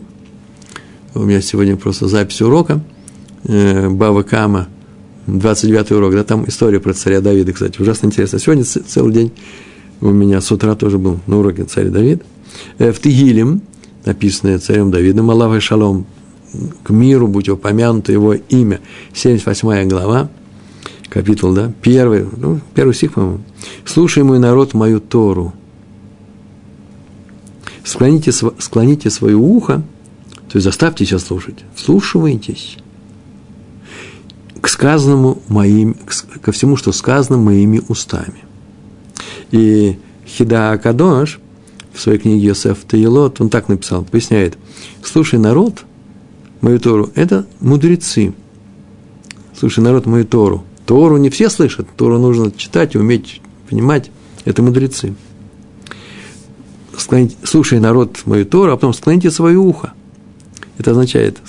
У 1.14 1.20
меня 1.20 1.42
сегодня 1.42 1.78
просто 1.78 2.08
запись 2.08 2.42
урока. 2.42 2.82
Э, 3.44 3.90
Бава 3.90 4.24
Кама, 4.24 4.68
29 5.28 5.92
урок, 5.92 6.14
да, 6.14 6.24
там 6.24 6.48
история 6.48 6.80
про 6.80 6.94
царя 6.94 7.22
Давида, 7.22 7.54
кстати, 7.54 7.80
ужасно 7.80 8.08
интересно. 8.08 8.40
Сегодня 8.40 8.64
целый 8.64 9.14
день 9.14 9.32
у 10.02 10.10
меня 10.10 10.42
с 10.42 10.52
утра 10.52 10.76
тоже 10.76 10.98
был 10.98 11.20
на 11.28 11.38
уроке 11.40 11.64
царь 11.66 11.90
Давид. 11.90 12.24
Э, 12.80 12.92
в 12.92 13.00
Тигилем, 13.00 13.62
написанное 14.10 14.58
царем 14.58 14.90
Давидом, 14.90 15.30
Аллах 15.30 15.62
Шалом, 15.62 16.08
к 16.84 16.90
миру 16.90 17.28
будь 17.28 17.48
упомянуто 17.48 18.12
его 18.12 18.34
имя. 18.34 18.80
78 19.14 19.88
глава, 19.88 20.30
капитул, 21.10 21.54
да, 21.54 21.72
первый, 21.84 22.26
ну, 22.38 22.60
первый 22.74 22.96
стих, 22.96 23.14
по-моему. 23.14 23.42
«Слушай, 23.86 24.24
мой 24.24 24.40
народ, 24.40 24.74
мою 24.74 25.00
Тору, 25.00 25.54
склоните, 27.84 28.32
склоните 28.32 29.12
свое 29.12 29.36
ухо, 29.36 29.84
то 30.50 30.56
есть 30.56 30.64
заставьте 30.64 31.06
себя 31.06 31.20
слушать, 31.20 31.60
вслушивайтесь 31.76 32.78
к 34.60 34.68
сказанному 34.68 35.40
моим, 35.48 35.96
ко 36.42 36.52
всему, 36.52 36.78
что 36.78 36.92
сказано 36.92 37.38
моими 37.38 37.80
устами». 37.88 38.44
И 39.52 40.00
Хида 40.26 40.72
Акадош 40.72 41.40
в 42.00 42.02
своей 42.02 42.18
книге 42.18 42.48
Йосеф 42.48 42.86
Таилот, 42.86 43.42
он 43.42 43.50
так 43.50 43.68
написал, 43.68 44.06
поясняет, 44.06 44.58
«Слушай, 45.04 45.38
народ, 45.38 45.84
мою 46.62 46.80
Тору, 46.80 47.10
это 47.14 47.46
мудрецы. 47.60 48.34
Слушай, 49.54 49.82
народ, 49.82 50.06
мою 50.06 50.24
Тору. 50.24 50.64
Тору 50.86 51.18
не 51.18 51.30
все 51.30 51.50
слышат, 51.50 51.88
Тору 51.98 52.18
нужно 52.18 52.52
читать 52.52 52.96
уметь 52.96 53.42
понимать. 53.70 54.12
Это 54.46 54.64
мудрецы. 54.64 55.14
Склоните, 56.98 57.36
слушай, 57.44 57.82
народ, 57.82 58.22
мою 58.24 58.46
Тору, 58.46 58.72
а 58.72 58.76
потом 58.78 58.94
склоните 58.94 59.30
свое 59.30 59.58
ухо. 59.58 59.92
Это 60.78 60.92
означает, 60.92 61.40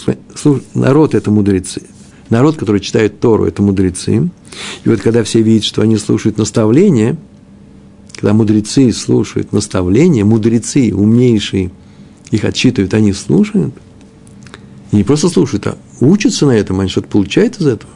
народ– 0.75 1.15
это 1.15 1.31
мудрецы. 1.31 1.83
Народ, 2.29 2.57
который 2.57 2.81
читает 2.81 3.21
Тору, 3.21 3.45
это 3.45 3.63
мудрецы. 3.63 4.29
И 4.85 4.89
вот 4.89 5.01
когда 5.01 5.23
все 5.23 5.43
видят, 5.43 5.65
что 5.65 5.83
они 5.83 5.97
слушают 5.97 6.39
наставления, 6.39 7.17
когда 8.21 8.35
мудрецы 8.35 8.93
слушают 8.93 9.53
наставления, 9.53 10.25
мудрецы, 10.25 10.93
умнейшие, 10.95 11.71
их 12.31 12.45
отчитывают, 12.45 12.95
они 12.95 13.13
слушают– 13.13 13.75
и 14.93 14.97
не 14.97 15.05
просто 15.05 15.29
слушают, 15.29 15.67
а 15.67 15.79
учатся 16.01 16.47
на 16.47 16.53
этом, 16.53 16.81
они 16.81 16.89
что-то 16.91 17.09
получают 17.09 17.61
из 17.61 17.67
этого. 17.67 17.93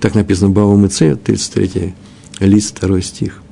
Так 0.00 0.14
написано 0.14 0.48
в 0.48 0.52
Бава 0.52 0.76
Мыце, 0.76 1.16
33 1.16 1.94
лист, 2.40 2.80
2 2.80 3.00
стих. 3.00 3.42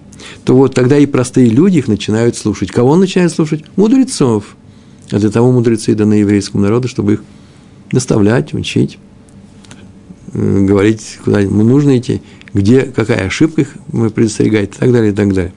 То 0.44 0.56
вот 0.56 0.74
тогда 0.74 0.98
и 0.98 1.06
простые 1.06 1.48
люди 1.48 1.78
их 1.78 1.88
начинают 1.88 2.37
слушать. 2.37 2.70
Кого 2.70 2.90
он 2.90 3.00
начинает 3.00 3.30
слушать? 3.30 3.64
Мудрецов. 3.76 4.56
А 5.11 5.18
для 5.18 5.30
того 5.30 5.52
мудрецы 5.52 5.94
даны 5.94 6.14
еврейскому 6.14 6.62
народу, 6.62 6.88
чтобы 6.88 7.14
их 7.14 7.22
наставлять, 7.92 8.52
учить, 8.54 8.98
э, 10.32 10.64
говорить, 10.64 11.18
куда 11.24 11.40
ему 11.40 11.62
нужно 11.62 11.98
идти, 11.98 12.22
где, 12.52 12.82
какая 12.82 13.26
ошибка 13.26 13.61
их 13.61 13.76
предостерегает 14.14 14.74
и 14.74 14.78
так 14.78 14.92
далее, 14.92 15.12
и 15.12 15.14
так 15.14 15.32
далее. 15.32 15.52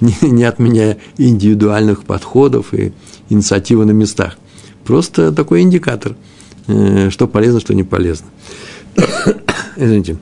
Не, 0.00 0.14
не 0.22 0.44
отменяя 0.44 0.98
индивидуальных 1.16 2.04
подходов 2.04 2.74
и 2.74 2.92
инициативы 3.28 3.84
на 3.84 3.92
местах. 3.92 4.36
Просто 4.84 5.32
такой 5.32 5.62
индикатор– 5.62 6.16
Э, 6.68 7.10
что 7.10 7.28
полезно, 7.28 7.60
что 7.60 7.74
не 7.74 7.84
полезно. 7.84 8.26
Извините. 9.76 10.16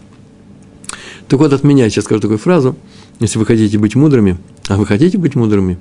Так 1.28 1.40
вот, 1.40 1.52
от 1.52 1.64
меня 1.64 1.88
сейчас 1.88 2.04
скажу 2.04 2.20
такую 2.20 2.38
фразу. 2.38 2.76
Если 3.20 3.38
вы 3.38 3.46
хотите 3.46 3.78
быть 3.78 3.94
мудрыми, 3.94 4.38
а 4.68 4.76
вы 4.76 4.86
хотите 4.86 5.16
быть 5.16 5.36
мудрыми, 5.36 5.78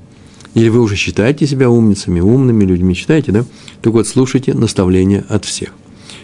или 0.53 0.69
вы 0.69 0.81
уже 0.81 0.95
считаете 0.95 1.47
себя 1.47 1.69
умницами, 1.69 2.19
умными 2.19 2.63
людьми, 2.63 2.93
считаете, 2.93 3.31
да? 3.31 3.45
Так 3.81 3.93
вот, 3.93 4.07
слушайте 4.07 4.53
наставления 4.53 5.25
от 5.27 5.45
всех. 5.45 5.73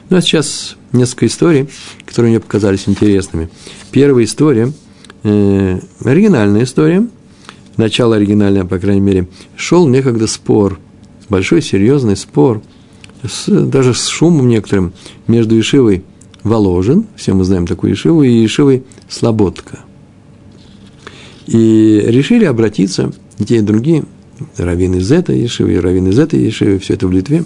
Ну, 0.10 0.18
а 0.18 0.22
сейчас 0.22 0.78
несколько 0.94 1.26
историй, 1.26 1.68
которые 2.06 2.32
мне 2.32 2.40
показались 2.40 2.88
интересными. 2.88 3.50
Первая 3.92 4.24
история, 4.24 4.72
э, 5.24 5.80
оригинальная 6.04 6.64
история, 6.64 7.08
начало 7.80 8.18
оригинальное, 8.18 8.66
по 8.66 8.78
крайней 8.78 9.02
мере, 9.02 9.28
шел 9.56 9.88
некогда 9.88 10.28
спор, 10.28 10.80
большой 11.30 11.62
серьезный 11.62 12.16
спор– 12.16 12.62
с, 13.28 13.48
даже 13.48 13.94
с 13.94 14.08
шумом 14.08 14.48
некоторым 14.48 14.94
между 15.28 15.60
Ишивой 15.60 16.04
Воложен, 16.44 17.06
все 17.16 17.34
мы 17.34 17.44
знаем 17.44 17.68
такую 17.68 17.94
Ишиву, 17.94 18.24
и 18.24 18.46
Ишивой 18.46 18.84
Слободка. 19.10 19.80
И 21.48 22.04
решили 22.06 22.46
обратиться, 22.46 23.12
те, 23.46 23.58
и 23.58 23.62
другие, 23.62 24.04
раввины 24.58 24.98
из 24.98 25.12
этой 25.12 25.46
Ишивы, 25.46 25.74
и 25.74 25.80
раввины 25.80 26.10
из 26.10 26.20
этой 26.20 26.48
Ишивы, 26.48 26.80
все 26.80 26.94
это 26.94 27.08
в 27.08 27.12
Литве, 27.12 27.44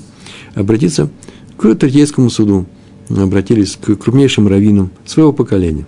обратиться 0.53 1.09
к 1.57 1.73
Третейскому 1.73 2.29
суду, 2.29 2.65
обратились 3.09 3.77
к 3.81 3.95
крупнейшим 3.95 4.47
раввинам 4.47 4.91
своего 5.05 5.33
поколения. 5.33 5.85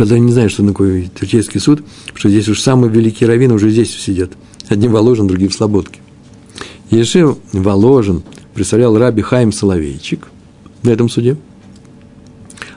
Правда, 0.00 0.14
я 0.14 0.20
не 0.22 0.32
знаю, 0.32 0.48
что 0.48 0.66
такое 0.66 1.10
Третейский 1.14 1.60
суд, 1.60 1.82
что 2.14 2.30
здесь 2.30 2.48
уж 2.48 2.62
самые 2.62 2.90
великие 2.90 3.28
раввины 3.28 3.52
уже 3.52 3.68
здесь 3.68 3.94
сидят. 3.94 4.30
Одни 4.70 4.88
Воложен, 4.88 5.26
другие 5.26 5.50
в 5.50 5.52
Слободке. 5.52 6.00
Ешив 6.88 7.36
Воложен 7.52 8.22
представлял 8.54 8.96
раби 8.96 9.20
Хайм 9.20 9.52
Соловейчик 9.52 10.28
в 10.82 10.88
этом 10.88 11.10
суде. 11.10 11.36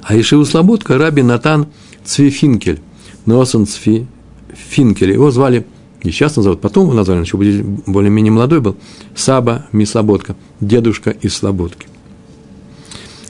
А 0.01 0.19
Ишиву 0.19 0.43
Слободка 0.43 0.97
раби 0.97 1.23
Натан 1.23 1.67
Цвифинкель, 2.03 2.81
Носон 3.25 3.67
Цви 3.67 4.05
Финкель. 4.51 5.13
Его 5.13 5.31
звали, 5.31 5.65
и 6.01 6.11
сейчас 6.11 6.35
назовут, 6.35 6.59
потом 6.59 6.87
его 6.87 6.93
назвали, 6.93 7.19
он 7.19 7.23
еще 7.23 7.37
более-менее 7.37 8.33
молодой 8.33 8.59
был, 8.59 8.75
Саба 9.15 9.67
Мислободка, 9.71 10.35
дедушка 10.59 11.11
из 11.11 11.33
Слободки. 11.33 11.87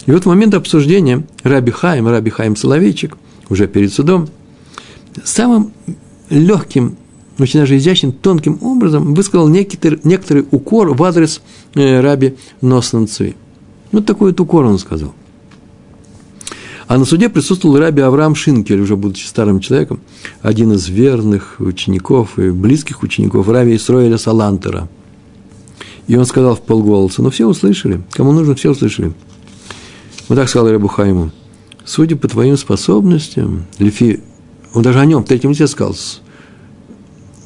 И 0.08 0.12
вот 0.12 0.24
в 0.24 0.28
момент 0.28 0.56
обсуждения 0.56 1.28
Раби 1.44 1.72
Хаим, 1.72 2.08
Раби 2.08 2.32
Хаим 2.32 2.56
Соловейчик, 2.56 3.18
уже 3.50 3.68
перед 3.68 3.94
судом, 3.94 4.28
самым 5.24 5.72
легким, 6.30 6.98
очень 7.40 7.60
даже 7.60 7.78
изящным, 7.78 8.12
тонким 8.12 8.58
образом 8.62 9.14
высказал 9.14 9.48
некоторый, 9.48 10.00
некоторый 10.04 10.46
укор 10.52 10.94
в 10.94 11.04
адрес 11.04 11.42
э, 11.76 12.00
Раби 12.00 12.36
Носнанцуи. 12.62 13.36
Вот 13.92 14.06
такой 14.06 14.32
вот 14.32 14.40
укор 14.40 14.66
он 14.66 14.80
сказал. 14.80 15.14
А 16.88 16.98
на 16.98 17.06
суде 17.06 17.30
присутствовал 17.30 17.78
раби 17.78 18.02
Авраам 18.02 18.36
Шинкель, 18.36 18.82
уже 18.82 18.96
будучи 18.96 19.26
старым 19.26 19.62
человеком, 19.62 20.02
один 20.42 20.74
из 20.74 20.90
верных 20.90 21.56
учеников 21.60 22.38
и 22.38 22.52
близких 22.52 23.04
учеников 23.04 23.48
раби 23.48 23.76
Исроэля 23.76 24.18
Салантера. 24.18 24.90
И 26.08 26.16
он 26.16 26.26
сказал 26.26 26.56
в 26.56 26.62
полголоса, 26.62 27.22
но 27.22 27.26
«Ну, 27.26 27.32
все 27.32 27.48
услышали, 27.48 28.02
кому 28.12 28.34
нужно, 28.34 28.56
все 28.56 28.72
услышали. 28.72 29.14
Вот 30.28 30.36
так 30.36 30.50
сказал 30.50 30.70
Рабу 30.70 30.88
Хайму, 30.88 31.32
судя 31.86 32.16
по 32.16 32.28
твоим 32.28 32.58
способностям, 32.58 33.66
Лефи, 33.80 34.22
он 34.74 34.84
даже 34.84 35.00
о 35.00 35.06
нем 35.06 35.24
в 35.24 35.28
третьем 35.28 35.52
лице 35.52 35.68
сказал, 35.68 35.96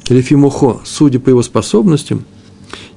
Лефи 0.09 0.35
Мохо, 0.35 0.79
судя 0.85 1.19
по 1.19 1.29
его 1.29 1.43
способностям, 1.43 2.23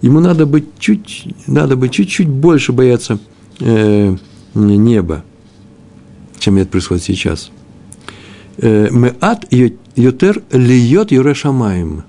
ему 0.00 0.20
надо 0.20 0.46
быть 0.46 0.66
чуть, 0.78 1.26
надо 1.46 1.76
быть 1.76 1.92
чуть-чуть 1.92 2.28
больше 2.28 2.72
бояться 2.72 3.18
э, 3.58 4.16
неба, 4.54 5.24
чем 6.38 6.56
это 6.58 6.70
происходит 6.70 7.04
сейчас. 7.04 7.50
Э, 8.58 8.88
Меат 8.90 9.46
йотер 9.96 10.42
льет 10.52 11.12
юрешамаем. 11.12 12.04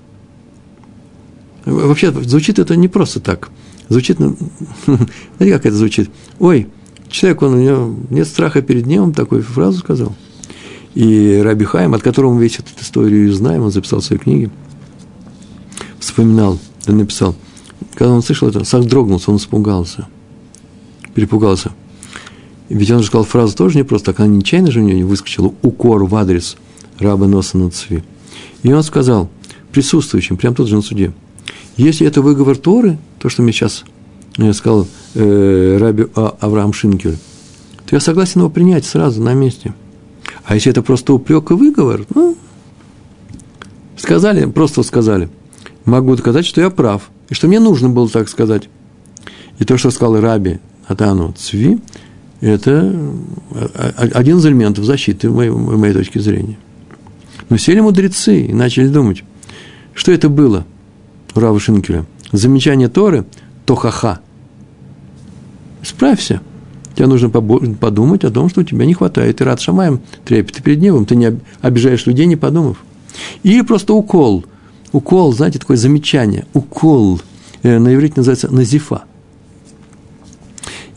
Вообще, 1.64 2.10
звучит 2.10 2.58
это 2.58 2.76
не 2.76 2.88
просто 2.88 3.20
так. 3.20 3.50
Звучит, 3.88 4.18
ну, 4.18 4.36
знаете, 4.86 5.06
как 5.56 5.66
это 5.66 5.76
звучит? 5.76 6.10
Ой, 6.38 6.68
человек, 7.12 7.42
он, 7.42 7.54
у 7.54 7.58
него 7.58 7.96
нет 8.10 8.26
страха 8.26 8.62
перед 8.62 8.86
небом, 8.86 9.12
такую 9.12 9.42
фразу 9.42 9.78
сказал. 9.78 10.14
И 10.94 11.40
Раби 11.42 11.64
Хайм, 11.64 11.94
от 11.94 12.02
которого 12.02 12.34
мы 12.34 12.42
весь 12.42 12.58
эту 12.58 12.68
историю 12.80 13.32
знаем, 13.32 13.62
он 13.62 13.70
записал 13.70 14.00
в 14.00 14.04
своей 14.04 14.20
книге, 14.20 14.50
вспоминал, 15.98 16.58
да 16.86 16.92
написал, 16.92 17.34
когда 17.94 18.12
он 18.12 18.22
слышал 18.22 18.48
это, 18.48 18.64
Сах 18.64 18.84
дрогнулся, 18.84 19.30
он 19.30 19.36
испугался, 19.36 20.08
перепугался. 21.14 21.72
Ведь 22.68 22.90
он 22.90 23.00
же 23.00 23.06
сказал 23.06 23.24
фразу 23.24 23.56
тоже 23.56 23.76
не 23.76 23.84
просто 23.84 24.12
так, 24.12 24.20
она 24.20 24.28
нечаянно 24.28 24.70
же 24.70 24.80
у 24.80 24.82
него 24.82 24.96
не 24.96 25.04
выскочила, 25.04 25.52
укор 25.62 26.04
в 26.04 26.14
адрес 26.14 26.56
раба 26.98 27.26
Носа 27.26 27.58
Нацви. 27.58 28.02
И 28.62 28.72
он 28.72 28.82
сказал 28.82 29.30
присутствующим, 29.72 30.36
прямо 30.36 30.54
тут 30.54 30.68
же 30.68 30.76
на 30.76 30.82
суде, 30.82 31.12
если 31.76 32.06
это 32.06 32.20
выговор 32.20 32.56
Торы, 32.56 32.98
то, 33.18 33.28
что 33.28 33.42
мне 33.42 33.52
сейчас 33.52 33.84
я 34.38 34.52
сказал 34.52 34.86
э, 35.14 35.76
Раби 35.78 36.06
а, 36.14 36.36
Авраам 36.40 36.72
Шинкель, 36.72 37.18
то 37.86 37.96
я 37.96 38.00
согласен 38.00 38.40
его 38.40 38.50
принять 38.50 38.84
сразу 38.84 39.22
на 39.22 39.34
месте. 39.34 39.74
А 40.44 40.54
если 40.54 40.70
это 40.70 40.82
просто 40.82 41.12
упрек 41.12 41.50
и 41.50 41.54
выговор, 41.54 42.06
ну, 42.14 42.36
сказали, 43.96 44.46
просто 44.46 44.82
сказали. 44.82 45.28
Могу 45.84 46.16
доказать, 46.16 46.46
что 46.46 46.60
я 46.60 46.70
прав, 46.70 47.10
и 47.28 47.34
что 47.34 47.48
мне 47.48 47.60
нужно 47.60 47.88
было 47.88 48.08
так 48.08 48.28
сказать. 48.28 48.68
И 49.58 49.64
то, 49.64 49.76
что 49.76 49.90
сказал 49.90 50.20
Раби 50.20 50.60
Атану 50.86 51.32
Цви, 51.36 51.80
это 52.40 52.94
один 54.14 54.38
из 54.38 54.46
элементов 54.46 54.84
защиты, 54.84 55.30
моей, 55.30 55.50
в 55.50 55.78
моей 55.78 55.92
точки 55.92 56.18
зрения. 56.18 56.58
Но 57.50 57.58
сели 57.58 57.80
мудрецы 57.80 58.46
и 58.46 58.52
начали 58.52 58.88
думать, 58.88 59.22
что 59.94 60.10
это 60.10 60.28
было 60.28 60.64
у 61.34 61.40
Рава 61.40 61.60
Шинкеля. 61.60 62.06
Замечание 62.32 62.88
Торы– 62.88 63.26
тохаха. 63.66 64.20
Справься. 65.92 66.40
Тебе 66.94 67.06
нужно 67.06 67.30
подумать 67.30 68.24
о 68.24 68.30
том, 68.30 68.48
что 68.48 68.60
у 68.60 68.64
тебя 68.64 68.84
не 68.84 68.94
хватает. 68.94 69.36
Ты 69.36 69.44
рад 69.44 69.60
шамаем 69.60 70.00
трепет 70.24 70.62
перед 70.62 70.80
небом. 70.80 71.06
Ты 71.06 71.16
не 71.16 71.38
обижаешь 71.60 72.06
людей, 72.06 72.26
не 72.26 72.36
подумав. 72.36 72.78
Или 73.42 73.62
просто 73.62 73.94
укол. 73.94 74.44
Укол, 74.92 75.32
знаете, 75.32 75.58
такое 75.58 75.76
замечание. 75.76 76.46
Укол. 76.52 77.20
Э, 77.62 77.78
на 77.78 77.94
иврите 77.94 78.14
называется 78.16 78.52
назифа. 78.52 79.04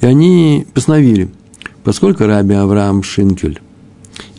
И 0.01 0.05
они 0.05 0.67
постановили, 0.73 1.29
поскольку 1.84 2.25
Раби 2.25 2.53
Авраам 2.55 3.03
Шинкель 3.03 3.62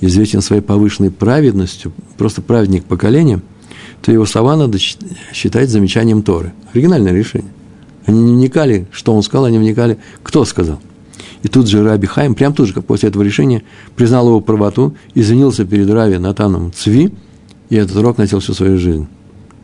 известен 0.01 0.43
своей 0.43 0.63
повышенной 0.63 1.11
праведностью, 1.11 1.93
просто 2.19 2.43
праведник 2.43 2.85
поколения, 2.85 3.41
то 4.03 4.13
его 4.13 4.27
слова 4.27 4.57
надо 4.57 4.79
считать 4.79 5.71
замечанием 5.71 6.23
Торы. 6.23 6.53
Оригинальное 6.73 7.13
решение. 7.13 7.51
Они 8.07 8.23
не 8.23 8.33
вникали, 8.35 8.87
что 8.93 9.13
он 9.15 9.23
сказал, 9.23 9.47
они 9.47 9.59
вникали, 9.59 9.99
кто 10.23 10.45
сказал. 10.45 10.81
И 11.43 11.49
тут 11.49 11.69
же 11.69 11.85
Раби 11.85 12.07
Хайм, 12.07 12.35
прям 12.35 12.55
тут 12.55 12.69
же, 12.69 12.75
как 12.75 12.85
после 12.85 13.09
этого 13.09 13.23
решения, 13.23 13.63
признал 13.97 14.29
его 14.29 14.41
правоту, 14.41 14.97
извинился 15.15 15.65
перед 15.65 15.91
Рави 15.91 16.19
Натаном 16.19 16.73
Цви, 16.73 17.13
и 17.69 17.77
этот 17.77 17.97
урок 17.97 18.19
носил 18.19 18.39
всю 18.39 18.55
свою 18.55 18.79
жизнь. 18.79 19.07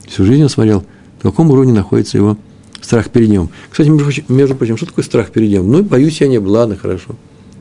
Всю 0.08 0.24
жизнь 0.24 0.42
он 0.42 0.48
смотрел, 0.48 0.84
на 1.22 1.30
каком 1.30 1.50
уровне 1.50 1.72
находится 1.72 2.18
его 2.18 2.36
страх 2.80 3.10
перед 3.10 3.28
ним. 3.28 3.48
Кстати, 3.70 3.88
между 4.28 4.56
прочим, 4.56 4.76
что 4.76 4.86
такое 4.86 5.04
страх 5.04 5.30
перед 5.30 5.50
ним? 5.50 5.70
Ну, 5.70 5.84
боюсь 5.84 6.20
я 6.20 6.26
не 6.26 6.38
был, 6.38 6.52
ладно, 6.52 6.76
хорошо. 6.76 7.14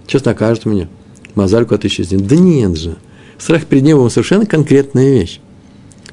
Сейчас 0.07 0.25
накажет 0.25 0.65
меня. 0.65 0.89
Мозальку 1.35 1.75
от 1.75 1.85
исчезнет. 1.85 2.25
Да 2.25 2.35
нет 2.35 2.75
же. 2.75 2.97
Страх 3.37 3.65
перед 3.65 3.83
небом 3.83 4.09
совершенно 4.09 4.45
конкретная 4.45 5.13
вещь. 5.13 5.39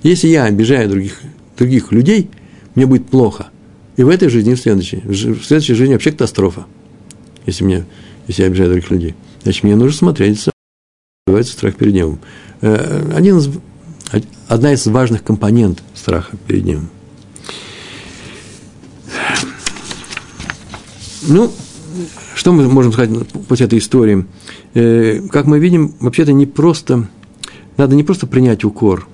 Если 0.03 0.29
я 0.29 0.45
обижаю 0.45 0.89
других, 0.89 1.21
других 1.57 1.91
людей, 1.91 2.31
мне 2.75 2.87
будет 2.87 3.07
плохо– 3.07 3.49
и 3.99 4.05
в 4.05 4.09
этой 4.09 4.29
жизни, 4.29 4.53
и 4.53 4.55
в 4.55 4.61
следующей. 4.61 5.03
В 5.05 5.43
следующей 5.43 5.75
жизни 5.75 5.93
вообще 5.93 6.13
катастрофа, 6.13 6.67
если, 7.47 7.65
мне, 7.65 7.85
если 8.29 8.43
я 8.43 8.49
обижаю 8.49 8.71
других 8.71 8.91
людей. 8.91 9.15
Значит, 9.43 9.65
мне 9.65 9.75
нужно 9.75 9.99
смотреть, 9.99 10.49
называется 11.27 11.53
страх 11.53 11.75
перед 11.75 11.95
небом. 11.95 12.21
Э, 12.61 13.11
один 13.13 13.39
из, 13.39 13.51
одна 14.47 14.73
из 14.73 14.87
важных 14.87 15.25
компонент 15.25 15.83
страха 15.95 16.37
перед 16.47 16.65
небом. 16.65 16.89
Ну, 21.27 21.51
что 22.37 22.53
мы 22.53 22.69
можем 22.69 22.93
сказать 22.93 23.11
после 23.49 23.67
этой 23.67 23.81
истории? 23.81 24.27
Э, 24.75 25.23
как 25.29 25.47
мы 25.47 25.59
видим, 25.59 25.97
вообще-то 25.99 26.33
не 26.33 26.47
просто, 26.47 27.09
надо 27.77 27.97
не 27.97 28.05
просто 28.05 28.29
принять 28.29 28.63
укор. 28.63 29.09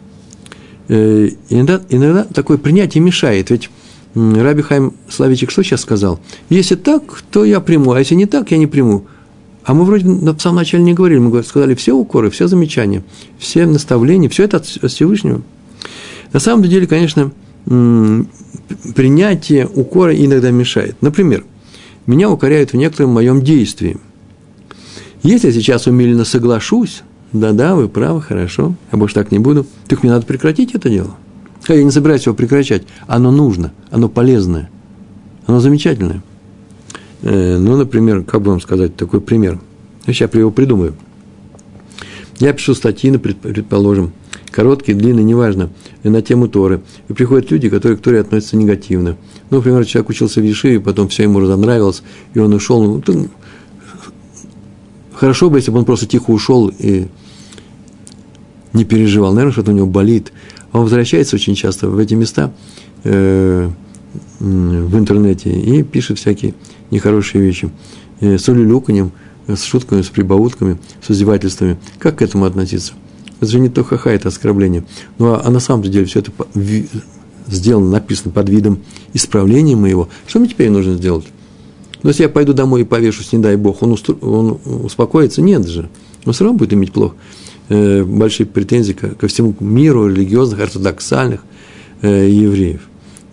Э, 0.88 1.31
иногда, 1.49 1.81
иногда 1.88 2.25
такое 2.25 2.59
принятие 2.59 3.03
мешает. 3.03 3.49
Ведь 3.49 3.70
Раби 4.14 4.62
Хайм 4.62 4.94
Славичек 5.09 5.50
что 5.50 5.62
сейчас 5.62 5.81
сказал? 5.81 6.20
Если 6.48 6.77
так, 6.77 7.22
то 7.31 7.44
я 7.44 7.61
приму, 7.61 7.92
а 7.92 7.98
если 7.98 8.14
не 8.14 8.27
так, 8.27 8.50
я 8.53 8.59
не 8.59 8.66
приму. 8.66 9.07
А 9.64 9.74
мы 9.74 9.85
вроде 9.85 10.07
на 10.07 10.38
самом 10.38 10.57
начале 10.57 10.85
не 10.85 10.94
говорили, 10.94 11.18
мы 11.18 11.42
сказали 11.42 11.74
все 11.74 11.92
укоры, 11.92 12.31
все 12.31 12.46
замечания, 12.46 13.03
все 13.38 13.66
наставления, 13.66 14.29
все 14.29 14.44
это 14.44 14.59
от 14.59 14.66
Всевышнего. 14.66 15.42
На 16.33 16.40
самом 16.40 16.64
деле, 16.64 16.87
конечно, 16.87 17.33
принятие 18.94 19.66
укора 19.66 20.14
иногда 20.14 20.50
мешает. 20.50 20.96
Например, 21.00 21.44
меня 22.07 22.31
укоряют 22.31 22.72
в 22.72 22.77
некотором 22.77 23.11
моем 23.11 23.42
действии. 23.42 23.96
Если 25.22 25.46
я 25.46 25.53
сейчас 25.55 25.87
умеленно 25.87 26.27
соглашусь, 26.27 27.03
да-да, 27.33 27.74
вы 27.74 27.88
правы, 27.88 28.20
хорошо, 28.20 28.74
я 28.92 28.98
больше 28.98 29.14
так 29.14 29.33
не 29.33 29.38
буду, 29.38 29.66
так 29.88 30.03
мне 30.03 30.12
надо 30.12 30.27
прекратить 30.27 30.74
это 30.74 30.90
дело. 30.90 31.16
Я 31.68 31.83
не 31.83 31.90
собираюсь 31.90 32.27
его 32.27 32.35
прекращать. 32.35 32.83
Оно 33.07 33.31
нужно, 33.31 33.72
оно 33.90 34.09
полезное, 34.09 34.70
оно 35.46 35.61
замечательное. 35.61 36.22
Э, 37.22 37.59
ну, 37.59 37.77
например, 37.77 38.22
как 38.22 38.42
бы 38.42 38.50
вам 38.50 38.61
сказать 38.61 38.96
такой 38.96 39.20
пример. 39.20 39.59
Сейчас 40.07 40.31
я 40.35 40.40
его 40.40 40.50
придумаю. 40.50 40.94
Я 42.38 42.53
пишу 42.53 42.74
статьи, 42.74 43.16
предположим, 43.16 44.12
короткие, 44.50 44.96
длинные, 44.98 45.24
неважно, 45.24 45.70
на 46.03 46.20
тему 46.20 46.48
Торы. 46.48 46.83
И 47.09 47.12
приходят 47.12 47.50
люди, 47.50 47.70
которые 47.70 47.96
к 47.96 48.00
Торе 48.00 48.20
относятся 48.20 48.57
негативно. 48.57 49.16
Ну, 49.50 49.59
например, 49.59 49.87
человек 49.87 50.11
учился 50.11 50.40
в 50.40 50.44
Ешиве, 50.44 50.81
потом 50.81 51.09
все 51.09 51.22
ему 51.22 51.40
разонравилось, 51.40 52.03
и 52.35 52.40
он 52.40 52.53
ушел. 52.53 52.83
Ну, 52.83 53.29
хорошо 55.14 55.48
бы, 55.48 55.59
если 55.59 55.70
бы 55.70 55.79
он 55.79 55.85
просто 55.85 56.07
тихо 56.07 56.31
ушел 56.31 56.70
и 56.79 57.07
не 58.72 58.85
переживал. 58.85 59.33
Наверное, 59.33 59.53
что-то 59.53 59.70
у 59.70 59.74
него 59.74 59.87
болит 59.87 60.33
он 60.75 60.83
возвращается 60.83 61.37
очень 61.37 61.55
часто 61.55 61.89
в 61.89 61.99
эти 61.99 62.15
места 62.15 62.53
э, 63.05 63.71
в 64.41 64.99
интернете 64.99 65.51
и 65.51 65.85
пишет 65.85 66.19
всякие 66.19 66.55
нехорошие 66.91 67.43
вещи. 67.43 67.71
Э, 68.21 68.37
с 68.37 68.49
улюлюканьем, 68.49 69.13
с 69.47 69.63
шутками, 69.63 70.03
с 70.03 70.09
прибаутками, 70.09 70.79
с 71.01 71.13
издевательствами. 71.13 71.79
Как 72.01 72.19
к 72.19 72.23
этому 72.23 72.45
относиться? 72.45 72.95
Это 73.41 73.51
же 73.53 73.61
не 73.61 73.69
то 73.69 73.85
ха-ха, 73.85 74.11
это 74.11 74.29
оскорбление. 74.29 74.85
Ну, 75.19 75.35
а, 75.35 75.43
а 75.45 75.51
на 75.51 75.61
самом 75.61 75.85
деле 75.85 76.07
все 76.07 76.19
это 76.19 76.33
сделано, 77.47 77.91
написано 77.91 78.33
под 78.33 78.49
видом 78.49 78.81
исправления 79.13 79.77
моего. 79.77 80.09
Что 80.27 80.41
мне 80.41 80.49
теперь 80.49 80.71
нужно 80.71 80.95
сделать? 80.95 81.27
Но 82.03 82.11
если 82.11 82.25
я 82.25 82.29
пойду 82.29 82.53
домой 82.53 82.81
и 82.81 82.85
повешусь, 82.85 83.33
не 83.33 83.39
дай 83.39 83.55
бог, 83.55 83.81
он, 83.83 83.93
устро... 83.93 84.15
он 84.15 84.59
успокоится? 84.65 85.41
Нет 85.41 85.69
же. 85.69 85.89
Он 86.27 86.33
все 86.33 86.45
равно 86.45 86.59
будет 86.59 86.73
иметь 86.73 86.93
плохо. 86.93 87.15
Э, 87.68 88.03
большие 88.05 88.46
претензии 88.46 88.92
ко, 88.92 89.27
всему 89.29 89.55
миру 89.61 90.09
религиозных, 90.09 90.61
ортодоксальных 90.61 91.40
э, 92.03 92.29
евреев. 92.29 92.83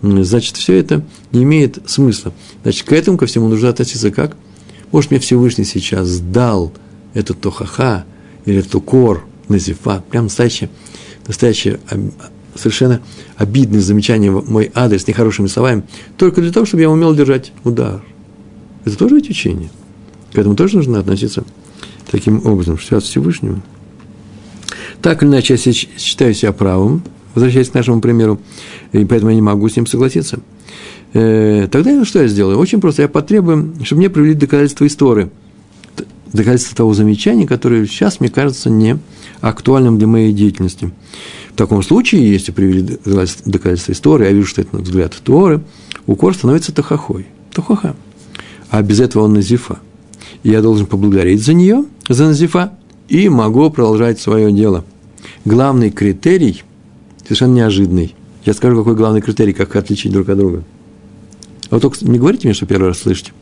Значит, 0.02 0.56
все 0.56 0.74
это 0.74 1.04
не 1.30 1.44
имеет 1.44 1.78
смысла. 1.86 2.32
Значит, 2.62 2.88
к 2.88 2.92
этому 2.92 3.18
ко 3.18 3.26
всему 3.26 3.48
нужно 3.48 3.68
относиться 3.68 4.10
как? 4.10 4.36
Может, 4.90 5.10
мне 5.10 5.20
Всевышний 5.20 5.64
сейчас 5.64 6.18
дал 6.18 6.72
этот 7.14 7.40
тохаха 7.40 8.04
или 8.44 8.58
эту 8.58 8.80
кор, 8.80 9.24
назифа, 9.48 10.02
прям 10.10 10.24
настоящее, 10.24 10.70
настоящее 11.26 11.78
совершенно 12.54 13.00
обидное 13.36 13.80
замечание 13.80 14.30
в 14.30 14.50
мой 14.50 14.70
адрес 14.74 15.06
нехорошими 15.06 15.46
словами, 15.46 15.84
только 16.16 16.40
для 16.40 16.52
того, 16.52 16.66
чтобы 16.66 16.82
я 16.82 16.90
умел 16.90 17.14
держать 17.14 17.52
удар. 17.64 18.02
Это 18.84 18.96
тоже 18.96 19.16
ведь 19.16 19.30
учение. 19.30 19.70
К 20.32 20.38
этому 20.38 20.56
тоже 20.56 20.76
нужно 20.76 20.98
относиться 20.98 21.44
таким 22.10 22.44
образом, 22.46 22.78
что 22.78 22.96
от 22.96 23.04
Всевышнего. 23.04 23.62
Так 25.02 25.22
или 25.22 25.30
иначе, 25.30 25.54
я 25.54 25.72
считаю 25.72 26.32
себя 26.32 26.52
правым, 26.52 27.02
возвращаясь 27.34 27.70
к 27.70 27.74
нашему 27.74 28.00
примеру, 28.00 28.40
и 28.92 29.04
поэтому 29.04 29.30
я 29.30 29.36
не 29.36 29.42
могу 29.42 29.68
с 29.68 29.74
ним 29.74 29.86
согласиться. 29.86 30.38
Э, 31.12 31.68
тогда 31.70 32.04
что 32.04 32.22
я 32.22 32.28
сделаю? 32.28 32.58
Очень 32.58 32.80
просто. 32.80 33.02
Я 33.02 33.08
потребую, 33.08 33.74
чтобы 33.82 34.00
мне 34.00 34.10
привели 34.10 34.34
доказательства 34.34 34.86
истории. 34.86 35.30
Доказательства 36.32 36.76
того 36.76 36.94
замечания, 36.94 37.46
которое 37.46 37.84
сейчас, 37.86 38.20
мне 38.20 38.30
кажется, 38.30 38.70
не 38.70 38.98
актуальным 39.40 39.98
для 39.98 40.06
моей 40.06 40.32
деятельности. 40.32 40.90
В 41.52 41.56
таком 41.56 41.82
случае, 41.82 42.30
если 42.30 42.52
привели 42.52 42.98
доказательства 43.44 43.92
истории, 43.92 44.26
я 44.26 44.32
вижу, 44.32 44.46
что 44.46 44.62
это 44.62 44.76
взгляд 44.78 45.14
Торы, 45.22 45.60
укор 46.06 46.34
становится 46.34 46.72
тахахой. 46.72 47.26
Тахаха. 47.52 47.94
А 48.70 48.80
без 48.80 49.00
этого 49.00 49.24
он 49.24 49.34
назифа. 49.34 49.80
Я 50.42 50.62
должен 50.62 50.86
поблагодарить 50.86 51.44
за 51.44 51.52
нее, 51.52 51.84
за 52.08 52.24
назифа, 52.24 52.72
и 53.12 53.28
могу 53.28 53.68
продолжать 53.68 54.18
свое 54.18 54.50
дело. 54.50 54.86
Главный 55.44 55.90
критерий, 55.90 56.62
совершенно 57.22 57.52
неожиданный. 57.52 58.14
Я 58.46 58.54
скажу, 58.54 58.78
какой 58.78 58.96
главный 58.96 59.20
критерий, 59.20 59.52
как 59.52 59.76
отличить 59.76 60.10
друг 60.10 60.30
от 60.30 60.38
друга. 60.38 60.64
А 61.68 61.74
вот 61.74 61.82
только 61.82 61.98
не 62.06 62.18
говорите 62.18 62.48
мне, 62.48 62.54
что 62.54 62.64
первый 62.64 62.88
раз 62.88 63.00
слышите. 63.00 63.32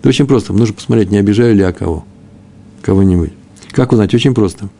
Это 0.00 0.08
очень 0.08 0.26
просто. 0.26 0.54
Нужно 0.54 0.74
посмотреть, 0.74 1.10
не 1.10 1.18
обижаю 1.18 1.54
ли 1.54 1.60
я 1.60 1.72
кого. 1.72 2.06
Кого-нибудь. 2.80 3.32
Как 3.72 3.92
узнать? 3.92 4.14
Очень 4.14 4.32
просто. 4.32 4.70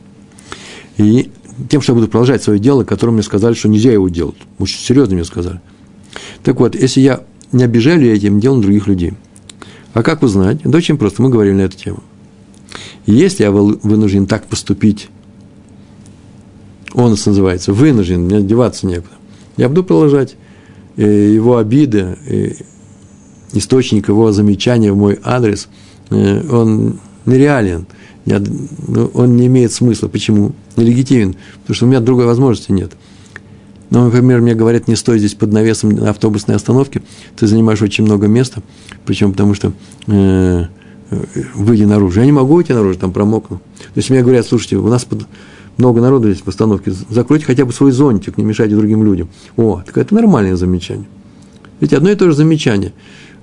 И 0.96 1.30
тем, 1.68 1.82
что 1.82 1.92
я 1.92 1.96
буду 1.96 2.08
продолжать 2.08 2.42
свое 2.42 2.58
дело, 2.58 2.84
которое 2.84 3.12
мне 3.12 3.22
сказали, 3.22 3.52
что 3.52 3.68
нельзя 3.68 3.92
его 3.92 4.08
делать. 4.08 4.36
Очень 4.58 4.78
серьезно 4.78 5.14
мне 5.14 5.24
сказали. 5.24 5.60
Так 6.42 6.58
вот, 6.58 6.74
если 6.74 7.02
я 7.02 7.22
не 7.52 7.64
обижаю 7.64 8.00
ли 8.00 8.08
я 8.08 8.14
этим 8.14 8.40
делом 8.40 8.62
других 8.62 8.86
людей. 8.86 9.12
А 9.92 10.02
как 10.02 10.22
узнать? 10.22 10.62
Да 10.64 10.78
очень 10.78 10.96
просто, 10.96 11.20
мы 11.20 11.28
говорили 11.28 11.54
на 11.54 11.62
эту 11.62 11.76
тему. 11.76 12.02
Если 13.06 13.44
я 13.44 13.50
вынужден 13.50 14.26
так 14.26 14.46
поступить, 14.46 15.08
он 16.94 17.10
называется, 17.10 17.72
вынужден, 17.72 18.22
мне 18.22 18.42
деваться 18.42 18.86
некуда, 18.86 19.14
я 19.56 19.68
буду 19.68 19.84
продолжать 19.84 20.36
э, 20.96 21.32
его 21.34 21.56
обиды, 21.56 22.18
э, 22.26 22.52
источник 23.52 24.08
его 24.08 24.32
замечания 24.32 24.92
в 24.92 24.96
мой 24.96 25.18
адрес, 25.22 25.68
э, 26.10 26.46
он 26.48 27.00
нереален– 27.26 27.86
ну, 28.24 29.10
он 29.14 29.36
не 29.36 29.46
имеет 29.46 29.72
смысла. 29.72 30.08
Почему? 30.08 30.52
Нелегитимен. 30.76 31.34
Потому 31.60 31.74
что 31.74 31.86
у 31.86 31.88
меня 31.88 32.00
другой 32.00 32.26
возможности 32.26 32.72
нет. 32.72 32.92
Ну, 33.90 34.04
например, 34.04 34.40
мне 34.40 34.54
говорят, 34.54 34.88
не 34.88 34.96
стой 34.96 35.18
здесь 35.18 35.34
под 35.34 35.52
навесом 35.52 35.90
на 35.90 36.10
автобусной 36.10 36.56
остановке, 36.56 37.02
ты 37.36 37.46
занимаешь 37.46 37.82
очень 37.82 38.04
много 38.04 38.26
места, 38.26 38.62
причем 39.04 39.32
потому 39.32 39.52
что 39.52 39.74
э, 40.06 40.64
выйди 41.54 41.84
наружу. 41.84 42.20
Я 42.20 42.26
не 42.26 42.32
могу 42.32 42.54
выйти 42.54 42.72
наружу, 42.72 42.98
там 42.98 43.12
промокну. 43.12 43.58
То 43.58 43.96
есть 43.96 44.10
мне 44.10 44.22
говорят, 44.22 44.46
слушайте, 44.46 44.76
у 44.76 44.88
нас 44.88 45.04
под, 45.04 45.26
много 45.76 46.00
народу 46.00 46.30
здесь 46.30 46.42
в 46.44 46.48
остановке, 46.48 46.92
закройте 47.10 47.44
хотя 47.44 47.64
бы 47.64 47.72
свой 47.72 47.92
зонтик, 47.92 48.38
не 48.38 48.44
мешайте 48.44 48.76
другим 48.76 49.04
людям. 49.04 49.28
О, 49.56 49.82
так 49.84 49.96
это 49.98 50.14
нормальное 50.14 50.56
замечание. 50.56 51.06
Ведь 51.80 51.92
одно 51.92 52.10
и 52.10 52.14
то 52.14 52.26
же 52.26 52.36
замечание, 52.36 52.92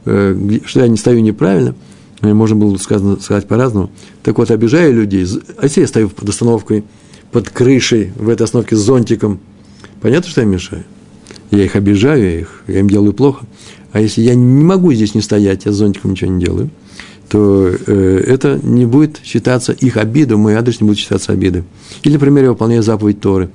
э, 0.05 0.60
что 0.65 0.82
я 0.82 0.88
не 0.88 0.97
стою 0.97 1.21
неправильно– 1.21 1.75
можно 2.21 2.55
было 2.55 2.75
сказано, 2.77 3.19
сказать 3.19 3.47
по-разному. 3.47 3.91
Так 4.23 4.38
вот, 4.38 4.51
обижая 4.51 4.91
людей, 4.91 5.25
а 5.58 5.63
если 5.63 5.82
я 5.82 5.88
стою 5.88 6.10
под 6.10 6.27
остановкой, 6.27 6.84
под 7.32 7.49
крышей 7.49 8.12
в 8.15 8.29
этой 8.29 8.43
остановке 8.43 8.75
с 8.75 8.79
зонтиком, 8.79 9.39
понятно, 10.01 10.29
что 10.29 10.41
я 10.41 10.47
мешаю? 10.47 10.84
Я 11.51 11.63
их 11.63 11.75
обижаю, 11.75 12.23
я, 12.23 12.39
их, 12.41 12.63
я 12.67 12.79
им 12.79 12.89
делаю 12.89 13.13
плохо. 13.13 13.45
А 13.91 14.01
если 14.01 14.21
я 14.21 14.36
не 14.36 14.63
могу 14.63 14.93
здесь 14.93 15.15
не 15.15 15.21
стоять, 15.21 15.65
я 15.65 15.71
с 15.71 15.75
зонтиком 15.75 16.12
ничего 16.12 16.32
не 16.32 16.43
делаю, 16.43 16.69
то 17.29 17.69
э, 17.69 18.23
это 18.27 18.59
не 18.61 18.85
будет 18.85 19.21
считаться 19.23 19.71
их 19.71 19.97
обидой, 19.97 20.37
мой 20.37 20.55
адрес 20.55 20.81
не 20.81 20.87
будет 20.87 20.97
считаться 20.97 21.31
обидой. 21.31 21.63
Или, 22.03 22.13
например, 22.13 22.45
я 22.45 22.49
выполняю 22.49 22.83
заповедь 22.83 23.21
Торы. 23.21 23.49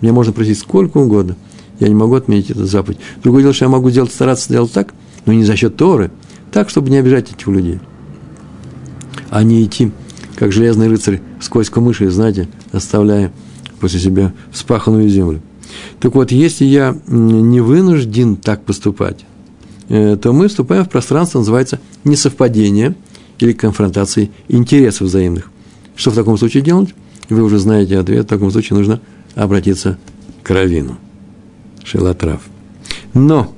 Мне 0.00 0.12
можно 0.12 0.32
просить 0.32 0.58
сколько 0.58 0.98
угодно, 0.98 1.36
я 1.80 1.88
не 1.88 1.94
могу 1.94 2.14
отменить 2.14 2.50
эту 2.50 2.66
заповедь. 2.66 2.98
Другое 3.22 3.42
дело, 3.42 3.54
что 3.54 3.64
я 3.64 3.70
могу 3.70 3.90
сделать, 3.90 4.12
стараться 4.12 4.44
сделать 4.44 4.72
так, 4.72 4.94
но 5.24 5.32
не 5.32 5.44
за 5.44 5.56
счет 5.56 5.76
Торы, 5.76 6.10
так, 6.52 6.68
чтобы 6.68 6.90
не 6.90 6.98
обижать 6.98 7.32
этих 7.32 7.46
людей 7.48 7.80
а 9.34 9.42
не 9.42 9.64
идти, 9.64 9.90
как 10.36 10.52
железный 10.52 10.86
рыцарь, 10.86 11.20
сквозь 11.40 11.68
камыши, 11.68 12.08
знаете, 12.08 12.48
оставляя 12.70 13.32
после 13.80 13.98
себя 13.98 14.32
вспаханную 14.52 15.08
землю. 15.08 15.42
Так 15.98 16.14
вот, 16.14 16.30
если 16.30 16.64
я 16.64 16.96
не 17.08 17.60
вынужден 17.60 18.36
так 18.36 18.62
поступать, 18.64 19.24
э, 19.88 20.16
то 20.16 20.32
мы 20.32 20.46
вступаем 20.46 20.84
в 20.84 20.88
пространство, 20.88 21.40
называется 21.40 21.80
несовпадение 22.04 22.94
или 23.38 23.52
конфронтации 23.52 24.30
интересов 24.48 25.08
взаимных. 25.08 25.50
Что 25.96 26.10
в 26.10 26.14
таком 26.14 26.36
случае 26.38 26.62
делать? 26.62 26.94
Вы 27.28 27.42
уже 27.42 27.58
знаете 27.58 27.98
ответ. 27.98 28.26
В 28.26 28.28
таком 28.28 28.50
случае 28.50 28.78
нужно 28.78 29.00
обратиться 29.34 29.98
к 30.42 30.50
Равину. 30.50 30.98
Шелатрав. 31.84 32.40
Но 33.12 33.52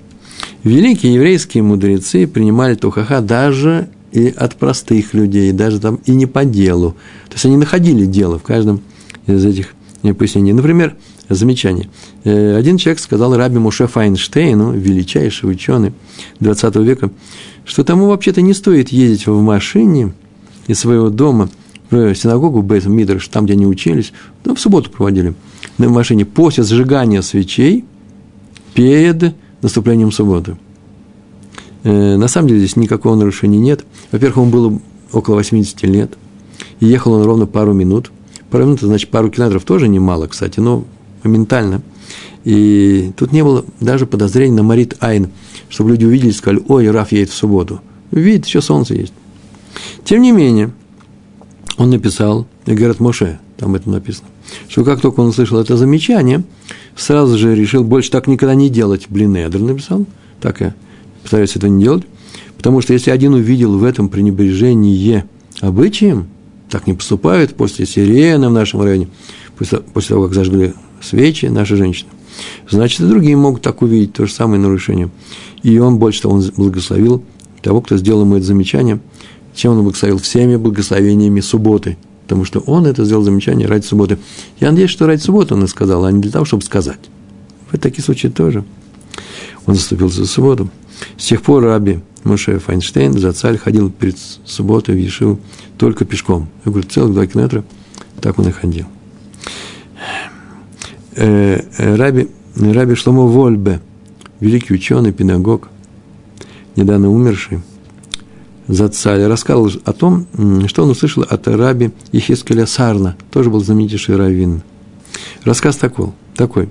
великие 0.64 1.14
еврейские 1.14 1.62
мудрецы 1.62 2.26
принимали 2.26 2.74
Тухаха 2.74 3.20
даже 3.20 3.88
и 4.12 4.28
от 4.28 4.56
простых 4.56 5.14
людей, 5.14 5.52
даже 5.52 5.80
там 5.80 6.00
и 6.06 6.12
не 6.12 6.26
по 6.26 6.44
делу. 6.44 6.92
То 7.28 7.34
есть 7.34 7.46
они 7.46 7.56
находили 7.56 8.06
дело 8.06 8.38
в 8.38 8.42
каждом 8.42 8.80
из 9.26 9.44
этих 9.44 9.74
пояснений. 10.14 10.52
Например, 10.52 10.94
замечание. 11.28 11.88
Э, 12.24 12.56
один 12.56 12.76
человек 12.76 13.00
сказал 13.00 13.36
Раби 13.36 13.58
Муше 13.58 13.86
Файнштейну, 13.86 14.72
величайший 14.72 15.50
ученый 15.50 15.92
20 16.40 16.76
века, 16.76 17.10
что 17.66 17.84
тому 17.84 18.06
вообще-то 18.06 18.40
не 18.40 18.54
стоит 18.54 18.88
ездить 18.88 19.26
в 19.26 19.40
машине 19.42 20.14
из 20.68 20.78
своего 20.78 21.10
дома 21.10 21.50
в 21.90 22.14
синагогу 22.14 22.62
Бейт 22.62 22.86
Мидрш, 22.86 23.28
там, 23.28 23.44
где 23.44 23.54
они 23.54 23.66
учились, 23.66 24.12
ну, 24.44 24.54
в 24.54 24.60
субботу 24.60 24.90
проводили, 24.90 25.34
на 25.76 25.88
машине 25.88 26.24
после 26.24 26.64
сжигания 26.64 27.22
свечей 27.22 27.84
перед 28.74 29.34
наступлением 29.62 30.10
субботы. 30.10 30.56
Э, 31.82 32.16
на 32.16 32.28
самом 32.28 32.48
деле 32.48 32.60
здесь 32.60 32.76
никакого 32.76 33.14
нарушения 33.14 33.58
нет. 33.58 33.84
Во-первых, 34.10 34.36
ему 34.38 34.50
было 34.50 34.80
около 35.12 35.36
80 35.36 35.82
лет, 35.82 36.16
и 36.80 36.86
ехал 36.86 37.12
он 37.12 37.24
ровно 37.24 37.46
пару 37.46 37.72
минут. 37.72 38.10
Пару 38.50 38.64
минут, 38.64 38.80
значит, 38.80 39.10
пару 39.10 39.30
километров 39.30 39.64
тоже 39.64 39.88
немало, 39.88 40.26
кстати, 40.28 40.60
но 40.60 40.84
моментально. 41.22 41.82
И 42.46 43.10
тут 43.16 43.32
не 43.32 43.42
было 43.42 43.64
даже 43.80 44.06
подозрений 44.06 44.54
на 44.54 44.62
Марит 44.62 44.96
Айн, 45.00 45.30
чтобы 45.68 45.90
люди 45.90 46.04
увидели 46.04 46.28
и 46.28 46.32
сказали, 46.32 46.62
ой, 46.68 46.88
Раф 46.88 47.10
едет 47.10 47.30
в 47.30 47.34
субботу. 47.34 47.80
Видит, 48.12 48.46
еще 48.46 48.62
солнце 48.62 48.94
есть. 48.94 49.12
Тем 50.04 50.22
не 50.22 50.30
менее, 50.30 50.70
он 51.76 51.90
написал, 51.90 52.46
и 52.64 52.72
говорит 52.72 53.00
Моше, 53.00 53.40
там 53.56 53.74
это 53.74 53.90
написано, 53.90 54.28
что 54.68 54.84
как 54.84 55.00
только 55.00 55.18
он 55.18 55.30
услышал 55.30 55.58
это 55.58 55.76
замечание, 55.76 56.44
сразу 56.94 57.36
же 57.36 57.52
решил 57.56 57.82
больше 57.82 58.12
так 58.12 58.28
никогда 58.28 58.54
не 58.54 58.70
делать. 58.70 59.06
Блин, 59.08 59.34
Эдер 59.36 59.60
написал, 59.62 60.06
так 60.40 60.60
я 60.60 60.72
постараюсь 61.22 61.56
этого 61.56 61.68
не 61.68 61.82
делать, 61.82 62.04
потому 62.56 62.80
что 62.80 62.92
если 62.92 63.10
один 63.10 63.34
увидел 63.34 63.76
в 63.76 63.82
этом 63.82 64.08
пренебрежение 64.08 65.26
обычаем, 65.60 66.28
так 66.70 66.86
не 66.86 66.94
поступают 66.94 67.56
после 67.56 67.86
сирены 67.86 68.48
в 68.50 68.52
нашем 68.52 68.82
районе, 68.82 69.08
после, 69.58 69.78
после 69.80 70.10
того, 70.10 70.26
как 70.26 70.34
зажгли 70.34 70.74
свечи 71.02 71.46
наши 71.46 71.74
женщины, 71.74 72.10
значит, 72.68 73.00
и 73.00 73.06
другие 73.06 73.36
могут 73.36 73.62
так 73.62 73.82
увидеть 73.82 74.12
то 74.12 74.26
же 74.26 74.32
самое 74.32 74.60
нарушение. 74.60 75.10
И 75.62 75.78
он, 75.78 75.98
больше 75.98 76.22
того, 76.22 76.34
он 76.34 76.44
благословил 76.56 77.22
того, 77.62 77.80
кто 77.80 77.96
сделал 77.96 78.22
ему 78.22 78.36
это 78.36 78.46
замечание, 78.46 79.00
чем 79.54 79.72
он 79.72 79.82
благословил 79.82 80.18
всеми 80.18 80.56
благословениями 80.56 81.40
субботы, 81.40 81.96
потому 82.22 82.44
что 82.44 82.60
он 82.60 82.86
это 82.86 83.04
сделал 83.04 83.22
замечание 83.22 83.66
ради 83.66 83.84
субботы. 83.84 84.18
Я 84.60 84.70
надеюсь, 84.70 84.90
что 84.90 85.06
ради 85.06 85.20
субботы 85.20 85.54
он 85.54 85.60
это 85.60 85.70
сказал, 85.70 86.04
а 86.04 86.12
не 86.12 86.20
для 86.20 86.30
того, 86.30 86.44
чтобы 86.44 86.62
сказать. 86.62 87.00
В 87.70 87.78
такие 87.78 88.04
случаи 88.04 88.28
тоже. 88.28 88.64
Он 89.66 89.74
заступился 89.74 90.18
за 90.18 90.26
субботу. 90.26 90.68
С 91.18 91.26
тех 91.26 91.42
пор 91.42 91.64
Раби 91.64 92.00
Моше 92.24 92.58
Файнштейн, 92.58 93.12
за 93.18 93.32
царь 93.32 93.58
ходил 93.58 93.90
перед 93.90 94.16
субботой 94.44 94.94
в 94.94 94.98
Ешиву 94.98 95.40
только 95.78 96.04
пешком. 96.04 96.48
Я 96.64 96.72
говорю, 96.72 96.88
целых 96.88 97.12
два 97.12 97.26
километра, 97.26 97.64
так 98.20 98.38
он 98.38 98.48
и 98.48 98.52
ходил. 98.52 98.86
Э, 101.16 101.60
Раби, 101.78 102.28
Раби 102.56 102.94
Шломо 102.94 103.26
Вольбе, 103.26 103.80
великий 104.40 104.74
ученый, 104.74 105.12
педагог, 105.12 105.68
недавно 106.76 107.10
умерший, 107.10 107.60
Зацаль 108.68 109.24
рассказал 109.24 109.70
о 109.84 109.92
том, 109.92 110.26
что 110.66 110.82
он 110.82 110.90
услышал 110.90 111.22
от 111.22 111.46
раби 111.48 111.92
Ехискеля 112.12 112.66
Сарна, 112.66 113.16
тоже 113.30 113.48
был 113.48 113.62
знаменитейший 113.62 114.16
раввин. 114.16 114.62
Рассказ 115.44 115.76
такой, 115.76 116.08
такой. 116.34 116.68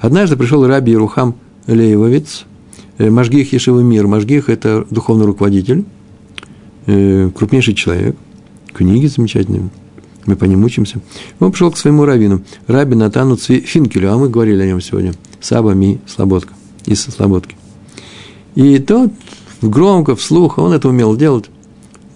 Однажды 0.00 0.36
пришел 0.36 0.66
раби 0.66 0.92
Ерухам 0.92 1.36
Лейвовец, 1.66 2.46
э, 2.96 3.10
Можгих 3.10 3.52
Ешивы 3.52 3.84
Мир. 3.84 4.06
Можгих– 4.06 4.48
это 4.48 4.86
духовный 4.90 5.26
руководитель, 5.26 5.84
э, 6.86 7.30
крупнейший 7.36 7.74
человек, 7.74 8.16
книги 8.72 9.06
замечательные, 9.06 9.68
мы 10.28 10.36
по 10.36 10.44
ним 10.44 10.62
учимся. 10.62 11.00
Он 11.40 11.50
пришел 11.50 11.70
к 11.70 11.78
своему 11.78 12.04
раввину, 12.04 12.42
раби 12.66 12.94
Натану 12.94 13.36
Финкелю, 13.36 14.12
а 14.12 14.18
мы 14.18 14.28
говорили 14.28 14.62
о 14.62 14.66
нем 14.66 14.80
сегодня, 14.80 15.14
Саба 15.40 15.72
Ми 15.72 16.00
Слободка, 16.06 16.52
из 16.84 17.00
Слободки. 17.02 17.56
И 18.54 18.78
тот 18.78 19.10
громко, 19.62 20.14
вслух, 20.14 20.58
он 20.58 20.74
это 20.74 20.90
умел 20.90 21.16
делать, 21.16 21.46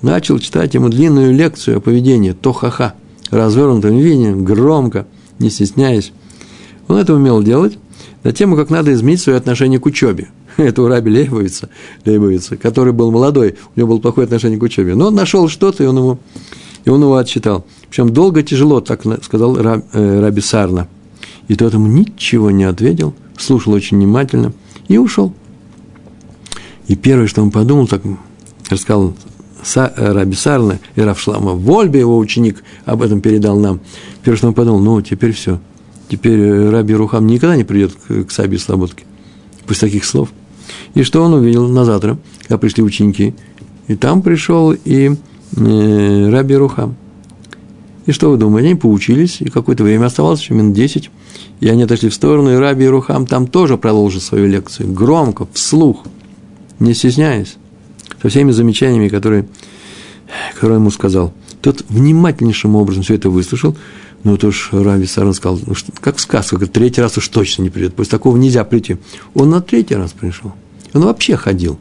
начал 0.03 0.39
читать 0.39 0.75
ему 0.75 0.91
длинную 0.91 1.35
лекцию 1.35 1.79
о 1.79 1.81
поведении, 1.81 2.33
то-ха-ха, 2.33 2.95
развернутым 3.31 3.97
виде, 3.97 4.33
громко, 4.33 5.07
не 5.39 5.49
стесняясь. 5.49 6.13
Он 6.89 6.99
это 6.99 7.15
умел 7.15 7.43
делать 7.43 7.79
на 8.25 8.33
тему, 8.33 8.57
как 8.57 8.69
надо 8.69 8.93
изменить 8.93 9.23
свое 9.23 9.39
отношение 9.39 9.81
к 9.81 9.87
учебе. 9.87 10.29
Это 10.59 10.83
у 10.83 10.89
Раби 10.89 11.11
Лейбовица, 11.11 11.71
Лейбовица, 12.05 12.59
который 12.59 12.93
был 12.93 13.11
молодой, 13.11 13.57
у 13.75 13.81
него 13.81 13.89
было 13.89 13.99
плохое 14.01 14.27
отношение 14.27 14.59
к 14.59 14.63
учебе. 14.63 14.95
Но 14.95 15.07
он 15.07 15.15
нашел 15.15 15.49
что-то, 15.49 15.83
и 15.83 15.87
он 15.87 15.97
его, 15.97 16.19
и 16.85 16.91
он 16.91 17.03
его 17.03 17.17
отчитал. 17.17 17.65
Причем 17.89 18.11
долго, 18.11 18.43
тяжело, 18.43 18.81
так 18.81 19.03
сказал 19.23 19.57
э, 19.57 20.21
Раби 20.21 20.41
Сарна. 20.41 20.89
И 21.49 21.55
тот 21.55 21.75
ему 21.75 21.87
ничего 21.87 22.51
не 22.51 22.65
ответил, 22.65 23.15
слушал 23.37 23.73
очень 23.73 23.99
внимательно 23.99 24.53
и 24.89 24.99
ушел. 24.99 25.33
И 26.89 26.97
первое, 26.97 27.27
что 27.27 27.43
он 27.43 27.51
подумал, 27.51 27.87
так 27.87 28.03
рассказал 28.71 29.15
Са, 29.63 29.93
э, 29.97 30.13
Раби 30.13 30.35
Сарна 30.35 30.79
и 30.97 31.01
Равшлама 31.01 31.53
Вольбе, 31.53 32.01
его 32.01 32.19
ученик, 32.19 32.63
об 32.85 33.03
этом 33.03 33.21
передал 33.21 33.59
нам. 33.59 33.81
Первое, 34.23 34.39
что 34.39 34.49
он 34.49 34.55
подумал, 34.55 34.81
ну, 34.81 35.01
теперь 35.03 35.33
все. 35.33 35.61
Теперь 36.09 36.41
э, 36.41 36.71
Раби 36.71 36.95
Рухам 36.95 37.27
никогда 37.27 37.57
не 37.57 37.65
придет 37.65 37.93
к, 37.95 38.25
к 38.25 38.31
Саби 38.31 38.57
Слободке 38.57 39.05
после 39.67 39.89
таких 39.89 40.05
слов. 40.05 40.31
И 40.95 41.03
что 41.03 41.23
он 41.23 41.33
увидел 41.35 41.69
на 41.69 41.85
завтра, 41.85 42.19
когда 42.43 42.59
пришли 42.59 42.83
ученики. 42.83 43.35
И 43.89 43.95
там 43.95 44.23
пришел 44.23 44.73
и 44.73 45.17
Раби 45.57 46.57
Рухам. 46.57 46.97
И 48.07 48.13
что 48.13 48.31
вы 48.31 48.37
думаете? 48.37 48.69
Они 48.69 48.75
поучились, 48.75 49.41
и 49.41 49.49
какое-то 49.49 49.85
время 49.85 50.07
оставалось, 50.07 50.41
еще 50.41 50.55
минут 50.55 50.75
десять. 50.75 51.11
И 51.61 51.69
они 51.69 51.85
отошли 51.85 52.09
в 52.09 52.15
сторону, 52.15 52.53
и 52.53 52.57
Раби 52.57 52.87
Рухам 52.89 53.27
там 53.27 53.47
тоже 53.47 53.77
продолжил 53.77 54.21
свою 54.21 54.49
лекцию. 54.49 54.93
Громко, 54.93 55.47
вслух– 55.53 56.05
не 56.83 56.95
стесняясь, 56.95 57.57
со 58.21 58.29
всеми 58.29 58.51
замечаниями, 58.51 59.09
которые, 59.09 59.47
которые 60.55 60.79
ему 60.79 60.91
сказал. 60.91 61.33
Тот 61.61 61.85
внимательнейшим 61.89 62.75
образом 62.75 63.05
все 63.05 63.15
это 63.15 63.31
выслушал, 63.31 63.77
но 64.25 64.37
то 64.37 64.49
уж 64.49 64.71
Рави 64.73 65.07
Саран 65.07 65.33
сказал, 65.33 65.61
ну, 65.65 65.75
что, 65.75 65.93
как 65.93 66.19
сказка, 66.19 66.59
как 66.59 66.71
третий 66.71 67.01
раз 67.01 67.17
уж 67.19 67.29
точно 67.29 67.63
не 67.63 67.71
придет, 67.71 67.95
после 67.95 68.11
такого 68.11 68.37
нельзя 68.37 68.65
прийти. 68.65 68.97
Он 69.35 69.51
на 69.51 69.61
третий 69.61 69.95
раз 69.95 70.13
пришел, 70.13 70.53
он 70.93 71.03
вообще 71.03 71.37
ходил. 71.37 71.79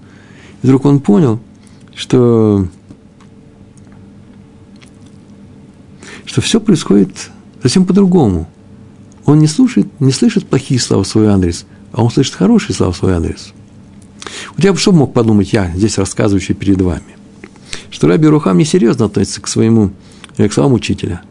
И 0.61 0.67
вдруг 0.67 0.85
он 0.85 0.99
понял, 0.99 1.39
что, 1.95 2.67
что 6.31 6.41
все 6.41 6.59
происходит 6.59 7.29
совсем 7.61 7.85
по-другому. 7.85 8.47
Он 9.25 9.37
не 9.39 9.47
слушает, 9.47 9.87
не 9.99 10.11
слышит 10.11 10.47
плохие 10.47 10.79
слова 10.79 11.03
в 11.03 11.07
свой 11.07 11.27
адрес, 11.27 11.65
а 11.91 12.03
он 12.03 12.09
слышит 12.09 12.33
хорошие 12.33 12.75
слова 12.75 12.91
в 12.91 12.97
свой 12.97 13.13
адрес– 13.13 13.53
вот 14.55 14.63
я 14.63 14.73
бы 14.73 14.79
что 14.79 14.91
мог 14.91 15.13
подумать, 15.13 15.53
я 15.53 15.71
здесь 15.75 15.97
рассказывающий 15.97 16.55
перед 16.55 16.81
вами, 16.81 17.01
что 17.89 18.07
Раби 18.07 18.27
Рухам 18.27 18.57
несерьезно 18.57 19.05
относится 19.05 19.41
к 19.41 19.47
своему, 19.47 19.91
э, 20.37 20.47
к 20.47 20.53
словам 20.53 20.73
учителя. 20.73 21.21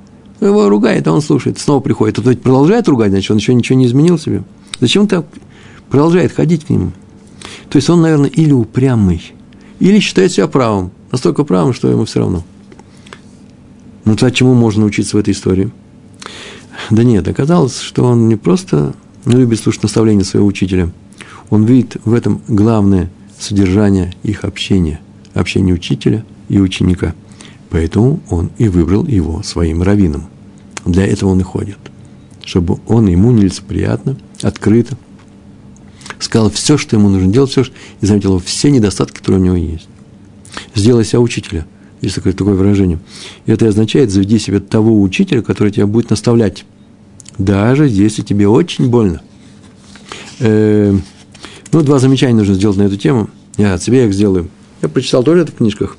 Его 0.40 0.68
ругает, 0.68 1.06
а 1.06 1.12
он 1.12 1.20
слушает, 1.20 1.58
снова 1.58 1.80
приходит. 1.80 2.18
А 2.18 2.22
ведь 2.22 2.42
продолжает 2.42 2.88
ругать, 2.88 3.10
значит, 3.10 3.30
он 3.30 3.36
еще 3.36 3.54
ничего 3.54 3.78
не 3.78 3.86
изменил 3.86 4.18
себе. 4.18 4.42
Зачем 4.80 5.02
он 5.02 5.08
так 5.08 5.26
продолжает 5.90 6.32
ходить 6.32 6.64
к 6.64 6.70
нему? 6.70 6.92
То 7.68 7.76
есть 7.76 7.90
он, 7.90 8.00
наверное, 8.00 8.30
или 8.30 8.52
упрямый, 8.52 9.32
или 9.80 10.00
считает 10.00 10.32
себя 10.32 10.46
правым, 10.48 10.92
настолько 11.12 11.44
правым, 11.44 11.74
что 11.74 11.88
ему 11.88 12.06
все 12.06 12.20
равно. 12.20 12.42
Ну, 14.04 14.16
то 14.16 14.30
чему 14.30 14.54
можно 14.54 14.84
учиться 14.84 15.16
в 15.16 15.20
этой 15.20 15.32
истории? 15.32 15.70
Да 16.90 17.04
нет, 17.04 17.28
оказалось, 17.28 17.80
что 17.80 18.04
он 18.04 18.28
не 18.28 18.36
просто 18.36 18.94
любит 19.26 19.60
слушать 19.60 19.82
наставления 19.82 20.24
своего 20.24 20.46
учителя– 20.46 20.90
он 21.50 21.64
видит 21.64 21.96
в 22.04 22.14
этом 22.14 22.40
главное 22.48 23.10
содержание 23.38 24.14
их 24.22 24.44
общения, 24.44 25.00
общения 25.34 25.72
учителя 25.72 26.24
и 26.48 26.58
ученика. 26.60 27.14
Поэтому 27.68 28.20
он 28.30 28.50
и 28.56 28.68
выбрал 28.68 29.06
его 29.06 29.42
своим 29.42 29.82
раввином. 29.82 30.28
Для 30.84 31.06
этого 31.06 31.30
он 31.30 31.40
и 31.40 31.42
ходит. 31.42 31.78
Чтобы 32.44 32.78
он 32.86 33.06
ему 33.08 33.32
нелицеприятно, 33.32 34.16
открыто 34.42 34.96
сказал 36.18 36.50
все, 36.50 36.76
что 36.76 36.96
ему 36.96 37.08
нужно 37.08 37.32
делать, 37.32 37.50
все, 37.50 37.64
и 38.00 38.06
заметил 38.06 38.38
все 38.40 38.70
недостатки, 38.70 39.18
которые 39.18 39.40
у 39.40 39.44
него 39.44 39.56
есть. 39.56 39.88
Сделай 40.74 41.04
себя 41.04 41.20
учителя. 41.20 41.66
Есть 42.00 42.14
такое, 42.14 42.32
такое 42.32 42.54
выражение. 42.54 42.98
Это 43.46 43.68
означает, 43.68 44.10
заведи 44.10 44.38
себе 44.38 44.60
того 44.60 45.00
учителя, 45.00 45.42
который 45.42 45.70
тебя 45.70 45.86
будет 45.86 46.10
наставлять. 46.10 46.64
Даже 47.38 47.86
если 47.86 48.22
тебе 48.22 48.48
очень 48.48 48.88
больно. 48.88 49.20
Э, 50.40 50.96
ну, 51.72 51.82
два 51.82 51.98
замечания 51.98 52.34
нужно 52.34 52.54
сделать 52.54 52.78
на 52.78 52.82
эту 52.82 52.96
тему. 52.96 53.28
Я 53.58 53.74
от 53.74 53.82
себя 53.82 54.06
их 54.06 54.14
сделаю. 54.14 54.48
Я 54.82 54.88
прочитал 54.88 55.22
тоже 55.22 55.42
это 55.42 55.52
в 55.52 55.56
книжках, 55.56 55.98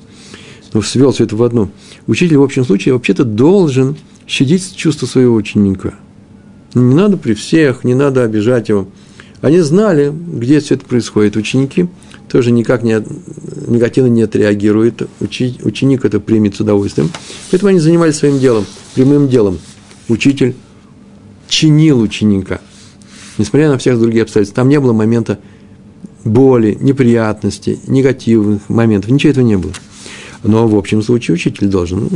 но 0.72 0.82
свел 0.82 1.12
все 1.12 1.24
это 1.24 1.36
в 1.36 1.42
одну. 1.42 1.70
Учитель 2.08 2.36
в 2.38 2.42
общем 2.42 2.64
случае 2.64 2.94
вообще-то 2.94 3.24
должен 3.24 3.96
щадить 4.26 4.74
чувства 4.74 5.06
своего 5.06 5.36
ученика. 5.36 5.94
Не 6.74 6.94
надо 6.94 7.16
при 7.16 7.34
всех, 7.34 7.84
не 7.84 7.94
надо 7.94 8.24
обижать 8.24 8.68
его. 8.68 8.88
Они 9.40 9.60
знали, 9.60 10.12
где 10.12 10.60
все 10.60 10.74
это 10.74 10.84
происходит. 10.84 11.36
Ученики 11.36 11.86
тоже 12.28 12.50
никак 12.50 12.82
не, 12.82 13.02
негативно 13.66 14.08
не 14.08 14.22
отреагируют. 14.22 15.08
Учи, 15.20 15.58
ученик 15.62 16.04
это 16.04 16.20
примет 16.20 16.56
с 16.56 16.60
удовольствием. 16.60 17.10
Поэтому 17.50 17.70
они 17.70 17.78
занимались 17.78 18.16
своим 18.16 18.38
делом, 18.38 18.66
прямым 18.94 19.28
делом. 19.28 19.58
Учитель 20.08 20.54
чинил 21.48 22.00
ученика. 22.00 22.60
Несмотря 23.38 23.68
на 23.68 23.78
всех 23.78 23.98
другие 23.98 24.22
обстоятельства. 24.22 24.56
Там 24.62 24.68
не 24.68 24.80
было 24.80 24.92
момента 24.92 25.38
боли, 26.24 26.76
неприятностей, 26.80 27.80
негативных 27.86 28.68
моментов. 28.68 29.10
Ничего 29.10 29.30
этого 29.30 29.44
не 29.44 29.56
было. 29.56 29.72
Но 30.42 30.66
в 30.66 30.76
общем 30.76 31.02
случае 31.02 31.34
учитель 31.34 31.68
должен 31.68 32.08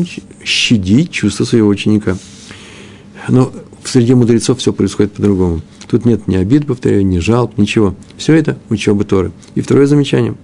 щадить 0.44 1.10
чувства 1.10 1.44
своего 1.44 1.68
ученика. 1.68 2.16
Но 3.28 3.52
среди 3.88 4.14
мудрецов 4.14 4.58
все 4.58 4.72
происходит 4.72 5.12
по-другому. 5.12 5.60
Тут 5.88 6.04
нет 6.04 6.26
ни 6.28 6.36
обид, 6.36 6.66
повторяю, 6.66 7.06
ни 7.06 7.18
жалоб, 7.18 7.56
ничего. 7.58 7.94
Все 8.16 8.34
это 8.34 8.58
учеба 8.70 9.04
Торы. 9.04 9.32
И 9.54 9.60
второе 9.60 9.86
замечание. 9.86 10.34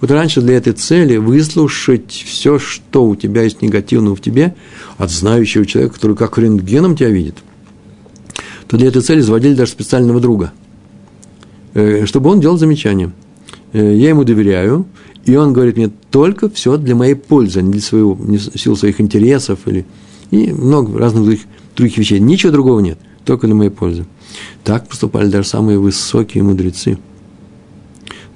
Вот 0.00 0.10
раньше 0.10 0.40
для 0.40 0.56
этой 0.56 0.72
цели 0.72 1.16
выслушать 1.16 2.10
все, 2.10 2.58
что 2.58 3.04
у 3.04 3.16
тебя 3.16 3.42
есть 3.42 3.60
негативного 3.60 4.16
в 4.16 4.20
тебе, 4.20 4.54
от 4.96 5.10
знающего 5.10 5.66
человека, 5.66 5.94
который 5.94 6.16
как 6.16 6.38
рентгеном 6.38 6.96
тебя 6.96 7.10
видит, 7.10 7.36
то 8.68 8.76
для 8.76 8.88
этой 8.88 9.02
цели 9.02 9.20
заводили 9.20 9.54
даже 9.54 9.72
специального 9.72 10.20
друга– 10.20 10.52
Э, 11.76 12.06
чтобы 12.06 12.30
он 12.30 12.40
делал 12.40 12.56
замечания. 12.56 13.12
Э, 13.74 13.94
я 13.94 14.08
ему 14.08 14.24
доверяю, 14.24 14.86
и 15.26 15.36
он 15.36 15.52
говорит 15.52 15.76
мне 15.76 15.90
только 16.10 16.48
все 16.48 16.78
для 16.78 16.94
моей 16.94 17.14
пользы, 17.14 17.58
а 17.58 17.62
не 17.62 17.70
для 17.70 17.82
своего, 17.82 18.16
не 18.18 18.38
сил 18.38 18.78
своих 18.78 18.98
интересов 18.98 19.58
или 19.66 19.84
и 20.30 20.54
много 20.54 20.98
разных 20.98 21.24
других, 21.24 21.42
других 21.76 21.98
вещей. 21.98 22.18
Ничего 22.18 22.52
другого 22.52 22.80
нет, 22.80 22.98
только 23.24 23.46
для 23.46 23.54
моей 23.54 23.70
пользы. 23.70 24.06
Так 24.64 24.88
поступали 24.88 25.28
даже 25.28 25.48
самые 25.48 25.78
высокие 25.78 26.42
мудрецы. 26.42 26.98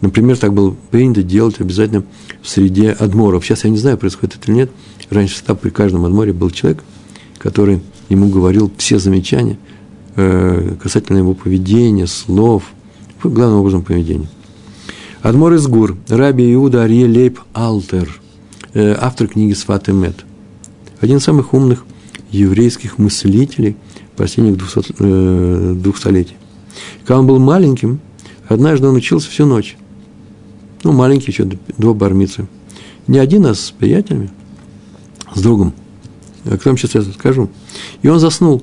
Например, 0.00 0.36
так 0.36 0.54
было 0.54 0.74
принято 0.90 1.22
делать 1.22 1.60
обязательно 1.60 2.04
в 2.42 2.48
среде 2.48 2.92
адморов. 2.92 3.44
Сейчас 3.44 3.64
я 3.64 3.70
не 3.70 3.78
знаю, 3.78 3.98
происходит 3.98 4.36
это 4.36 4.50
или 4.50 4.58
нет. 4.58 4.70
Раньше 5.10 5.34
всегда 5.34 5.54
при 5.54 5.70
каждом 5.70 6.04
адморе 6.04 6.32
был 6.32 6.50
человек, 6.50 6.82
который 7.38 7.80
ему 8.08 8.28
говорил 8.28 8.70
все 8.78 8.98
замечания 8.98 9.58
э, 10.16 10.76
касательно 10.80 11.18
его 11.18 11.34
поведения, 11.34 12.06
слов– 12.06 12.64
главным 13.28 13.60
образом 13.60 13.82
поведения. 13.82 14.28
Адмор 15.22 15.52
из 15.54 15.66
Гур, 15.66 15.96
Раби 16.08 16.52
Иуда 16.54 16.82
Арье 16.82 17.06
Лейб 17.06 17.40
Алтер, 17.52 18.20
э, 18.72 18.96
автор 18.98 19.28
книги 19.28 19.52
Сват 19.52 19.88
и 19.88 19.92
Мед. 19.92 20.24
Один 21.00 21.18
из 21.18 21.24
самых 21.24 21.52
умных 21.52 21.84
еврейских 22.30 22.98
мыслителей 22.98 23.76
последних 24.16 24.56
двух, 24.56 24.70
э, 24.98 25.74
двух 25.76 25.96
столетий. 25.96 26.36
Когда 27.04 27.20
он 27.20 27.26
был 27.26 27.38
маленьким, 27.38 28.00
однажды 28.48 28.86
он 28.86 28.96
учился 28.96 29.30
всю 29.30 29.46
ночь. 29.46 29.76
Ну, 30.82 30.92
маленький 30.92 31.30
еще, 31.30 31.44
до 31.78 31.94
бармицы. 31.94 32.46
Не 33.06 33.18
один, 33.18 33.46
а 33.46 33.54
с 33.54 33.70
приятелями, 33.70 34.30
с 35.34 35.40
другом. 35.40 35.72
О 36.44 36.50
котором 36.50 36.78
сейчас 36.78 36.94
я 36.94 37.02
скажу. 37.02 37.50
И 38.02 38.08
он 38.08 38.18
заснул. 38.18 38.62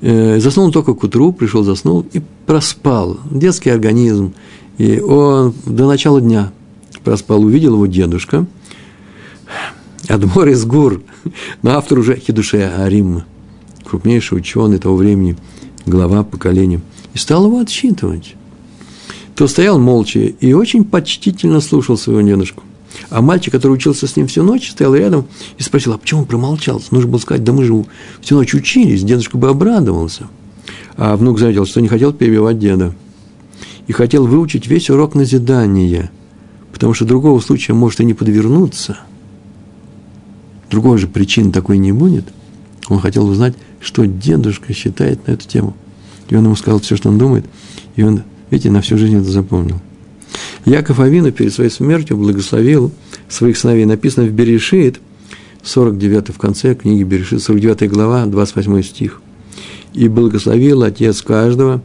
Э, 0.00 0.38
заснул 0.40 0.70
только 0.70 0.94
к 0.94 1.02
утру, 1.02 1.32
пришел, 1.32 1.64
заснул 1.64 2.06
и 2.12 2.22
проспал. 2.46 3.18
Детский 3.30 3.70
организм. 3.70 4.34
И 4.78 5.00
он 5.00 5.54
до 5.66 5.86
начала 5.86 6.20
дня 6.20 6.52
проспал, 7.04 7.42
увидел 7.42 7.74
его 7.74 7.86
дедушка, 7.86 8.46
Адмор 10.08 10.48
из 10.48 10.64
Гур, 10.66 11.02
но 11.62 11.76
автор 11.76 11.98
уже 11.98 12.16
Хидуше 12.16 12.58
Арим, 12.58 13.22
крупнейший 13.84 14.38
ученый 14.38 14.78
того 14.78 14.96
времени, 14.96 15.36
глава 15.86 16.24
поколения, 16.24 16.80
и 17.14 17.18
стал 17.18 17.46
его 17.46 17.58
отсчитывать. 17.58 18.34
То 19.34 19.48
стоял 19.48 19.78
молча 19.78 20.20
и 20.20 20.52
очень 20.52 20.84
почтительно 20.84 21.60
слушал 21.60 21.96
своего 21.96 22.20
дедушку. 22.20 22.62
А 23.10 23.22
мальчик, 23.22 23.52
который 23.52 23.72
учился 23.72 24.06
с 24.06 24.16
ним 24.16 24.28
всю 24.28 24.42
ночь, 24.42 24.70
стоял 24.70 24.94
рядом 24.94 25.26
и 25.58 25.62
спросил, 25.62 25.92
а 25.94 25.98
почему 25.98 26.20
он 26.20 26.26
промолчал? 26.26 26.80
Нужно 26.90 27.10
было 27.10 27.18
сказать, 27.18 27.42
да 27.42 27.52
мы 27.52 27.64
же 27.64 27.84
всю 28.20 28.36
ночь 28.36 28.54
учились, 28.54 29.02
дедушка 29.02 29.36
бы 29.36 29.48
обрадовался. 29.48 30.28
А 30.96 31.16
внук 31.16 31.38
заметил, 31.38 31.66
что 31.66 31.80
не 31.80 31.88
хотел 31.88 32.12
перебивать 32.12 32.58
деда. 32.58 32.94
И 33.86 33.92
хотел 33.92 34.26
выучить 34.26 34.66
весь 34.66 34.90
урок 34.90 35.14
назидания, 35.14 36.10
потому 36.72 36.94
что 36.94 37.04
другого 37.04 37.40
случая 37.40 37.74
может 37.74 38.00
и 38.00 38.04
не 38.04 38.14
подвернуться. 38.14 38.98
Другой 40.70 40.98
же 40.98 41.06
причины 41.06 41.52
такой 41.52 41.78
не 41.78 41.92
будет. 41.92 42.24
Он 42.88 43.00
хотел 43.00 43.26
узнать, 43.26 43.54
что 43.80 44.06
дедушка 44.06 44.72
считает 44.72 45.26
на 45.26 45.32
эту 45.32 45.46
тему. 45.46 45.74
И 46.28 46.36
он 46.36 46.44
ему 46.44 46.56
сказал 46.56 46.80
все, 46.80 46.96
что 46.96 47.10
он 47.10 47.18
думает, 47.18 47.44
и 47.96 48.02
он, 48.02 48.22
видите, 48.50 48.70
на 48.70 48.80
всю 48.80 48.96
жизнь 48.96 49.16
это 49.16 49.30
запомнил. 49.30 49.80
Яков 50.64 51.00
Авину 51.00 51.30
перед 51.32 51.52
своей 51.52 51.70
смертью 51.70 52.16
благословил 52.16 52.90
своих 53.28 53.56
сыновей. 53.56 53.84
Написано 53.84 54.26
в 54.26 54.32
Берешит, 54.32 55.00
49 55.62 56.28
в 56.30 56.38
конце 56.38 56.74
книги 56.74 57.02
Берешит, 57.02 57.42
49 57.42 57.90
глава, 57.90 58.26
28 58.26 58.82
стих. 58.82 59.20
«И 59.92 60.08
благословил 60.08 60.82
отец 60.82 61.22
каждого 61.22 61.82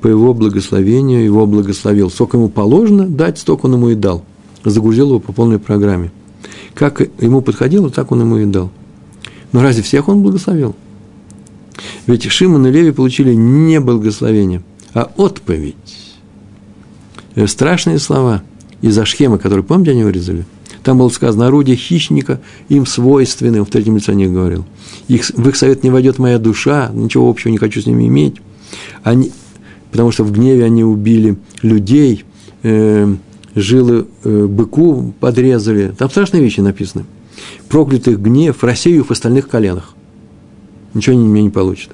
по 0.00 0.08
его 0.08 0.34
благословению, 0.34 1.24
его 1.24 1.46
благословил. 1.46 2.10
Сколько 2.10 2.36
ему 2.36 2.48
положено 2.48 3.06
дать, 3.06 3.38
столько 3.38 3.66
он 3.66 3.74
ему 3.74 3.90
и 3.90 3.94
дал. 3.94 4.24
Загрузил 4.64 5.08
его 5.08 5.20
по 5.20 5.32
полной 5.32 5.58
программе. 5.58 6.10
Как 6.74 7.00
ему 7.20 7.42
подходило, 7.42 7.90
так 7.90 8.12
он 8.12 8.20
ему 8.20 8.38
и 8.38 8.46
дал. 8.46 8.70
Но 9.52 9.62
разве 9.62 9.82
всех 9.82 10.08
он 10.08 10.22
благословил? 10.22 10.74
Ведь 12.06 12.30
Шимон 12.30 12.66
и 12.66 12.70
Леви 12.70 12.90
получили 12.90 13.34
не 13.34 13.80
благословение, 13.80 14.62
а 14.94 15.10
отповедь. 15.16 15.76
Э, 17.34 17.46
страшные 17.46 17.98
слова 17.98 18.42
из 18.80 18.96
Ашхема, 18.98 19.38
которые, 19.38 19.64
помните, 19.64 19.92
они 19.92 20.04
вырезали? 20.04 20.44
Там 20.82 20.98
было 20.98 21.08
сказано, 21.10 21.46
орудие 21.46 21.76
хищника 21.76 22.40
им 22.68 22.86
свойственны, 22.86 23.62
в 23.62 23.70
третьем 23.70 23.96
лице 23.96 24.14
не 24.14 24.26
говорил. 24.26 24.64
Их, 25.06 25.30
в 25.30 25.48
их 25.48 25.56
совет 25.56 25.84
не 25.84 25.90
войдет 25.90 26.18
моя 26.18 26.38
душа, 26.38 26.90
ничего 26.92 27.30
общего 27.30 27.50
не 27.50 27.58
хочу 27.58 27.80
с 27.80 27.86
ними 27.86 28.08
иметь. 28.08 28.36
Они, 29.04 29.30
потому 29.92 30.10
что 30.10 30.24
в 30.24 30.32
гневе 30.32 30.64
они 30.64 30.82
убили 30.82 31.36
людей, 31.62 32.24
э, 32.64 33.14
жилы 33.54 34.06
э, 34.24 34.46
быку 34.46 35.14
подрезали. 35.20 35.94
Там 35.96 36.10
страшные 36.10 36.42
вещи 36.42 36.60
написаны. 36.60 37.04
Проклятых 37.68 38.20
гнев, 38.20 38.62
рассею 38.62 39.04
в 39.04 39.10
остальных 39.10 39.48
коленах. 39.48 39.94
Ничего 40.94 41.16
они 41.16 41.26
меня 41.26 41.42
не 41.44 41.50
получат. 41.50 41.90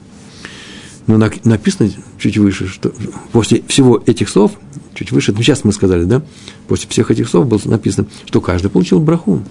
Но 1.07 1.17
написано 1.17 1.91
чуть 2.19 2.37
выше, 2.37 2.67
что 2.67 2.93
после 3.33 3.63
всего 3.67 4.03
этих 4.05 4.29
слов, 4.29 4.53
чуть 4.95 5.11
выше, 5.11 5.33
ну 5.33 5.43
сейчас 5.43 5.65
мы 5.65 5.73
сказали, 5.73 6.05
да, 6.05 6.23
после 6.67 6.89
всех 6.91 7.11
этих 7.11 7.29
слов 7.29 7.47
было 7.47 7.61
написано, 7.65 8.07
что 8.27 8.43
каждый 8.43 8.71
получил 8.71 9.01
браху. 9.01 9.43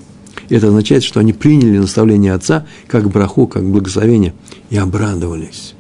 Это 0.50 0.68
означает, 0.68 1.04
что 1.04 1.20
они 1.20 1.34
приняли 1.34 1.80
наставление 1.80 2.34
отца 2.34 2.68
как 2.88 3.10
браху, 3.10 3.48
как 3.48 3.64
благословение, 3.64 4.36
и 4.70 4.78
обрадовались. 4.78 5.74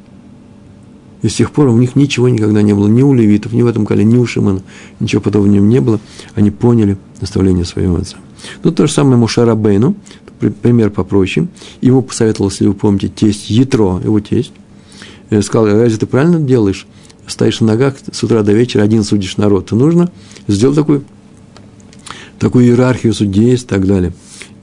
И 1.21 1.29
с 1.29 1.35
тех 1.35 1.51
пор 1.51 1.67
у 1.67 1.77
них 1.77 1.95
ничего 1.95 2.29
никогда 2.29 2.61
не 2.61 2.73
было, 2.73 2.87
ни 2.87 3.01
у 3.01 3.13
левитов, 3.13 3.53
ни 3.53 3.63
в 3.63 3.67
этом 3.67 3.85
коле, 3.85 4.03
ни 4.03 4.17
у 4.17 4.25
Шимана, 4.25 4.61
ничего 4.99 5.21
подобного 5.21 5.61
не 5.61 5.81
было. 5.81 5.99
Они 6.35 6.51
поняли 6.51 6.97
наставление 7.21 7.65
своего 7.65 7.97
отца. 7.97 8.17
Ну, 8.63 8.71
то 8.71 8.85
же 8.85 8.93
самое 8.93 9.17
Мушара 9.17 9.55
Бейну, 9.55 9.95
пример 10.61 10.91
попроще. 10.91 11.47
Ему 11.81 12.03
посоветовал, 12.03 12.51
если 12.51 12.67
вы 12.67 12.75
помните, 12.75 13.07
тесть 13.07 13.49
Ятро, 13.49 13.99
его 14.03 14.19
тесть, 14.19 14.51
Э, 15.29 15.41
сказал, 15.41 15.67
разве 15.67 15.97
ты 15.97 16.05
правильно 16.05 16.39
делаешь? 16.39 16.87
Стоишь 17.25 17.59
на 17.59 17.67
ногах 17.67 17.95
с 18.11 18.23
утра 18.23 18.41
до 18.43 18.53
вечера, 18.53 18.83
один 18.83 19.03
судишь 19.03 19.37
народ. 19.37 19.67
То 19.67 19.75
нужно 19.75 20.09
сделать 20.47 20.77
такую, 20.77 21.03
такую 22.39 22.65
иерархию 22.65 23.13
судей 23.13 23.55
и 23.55 23.57
так 23.57 23.85
далее. 23.85 24.13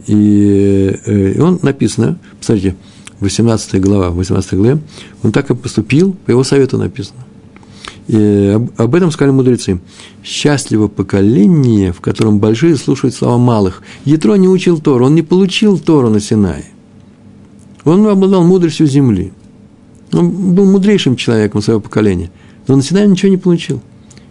И, 0.06 0.98
э, 1.04 1.32
и 1.32 1.40
он 1.40 1.58
написано, 1.62 2.18
посмотрите, 2.38 2.76
18 3.20 3.80
глава, 3.80 4.10
18 4.10 4.54
главе, 4.54 4.78
он 5.22 5.32
так 5.32 5.50
и 5.50 5.54
поступил, 5.54 6.14
по 6.26 6.30
его 6.30 6.44
совету 6.44 6.78
написано. 6.78 7.20
И 8.06 8.58
об, 8.76 8.94
этом 8.94 9.10
сказали 9.10 9.32
мудрецы. 9.32 9.80
Счастливо 10.22 10.88
поколение, 10.88 11.92
в 11.92 12.00
котором 12.00 12.38
большие 12.38 12.76
слушают 12.76 13.14
слова 13.14 13.38
малых. 13.38 13.82
Ятро 14.04 14.34
не 14.34 14.48
учил 14.48 14.78
Тору, 14.78 15.06
он 15.06 15.14
не 15.14 15.22
получил 15.22 15.78
Тору 15.78 16.10
на 16.10 16.20
Синае. 16.20 16.66
Он 17.84 18.06
обладал 18.06 18.44
мудростью 18.44 18.86
земли– 18.86 19.32
он 20.14 20.54
был 20.54 20.64
мудрейшим 20.64 21.16
человеком 21.16 21.62
своего 21.62 21.80
поколения, 21.80 22.30
но 22.66 22.76
на 22.76 22.82
Синае 22.82 23.06
ничего 23.06 23.30
не 23.30 23.36
получил. 23.36 23.80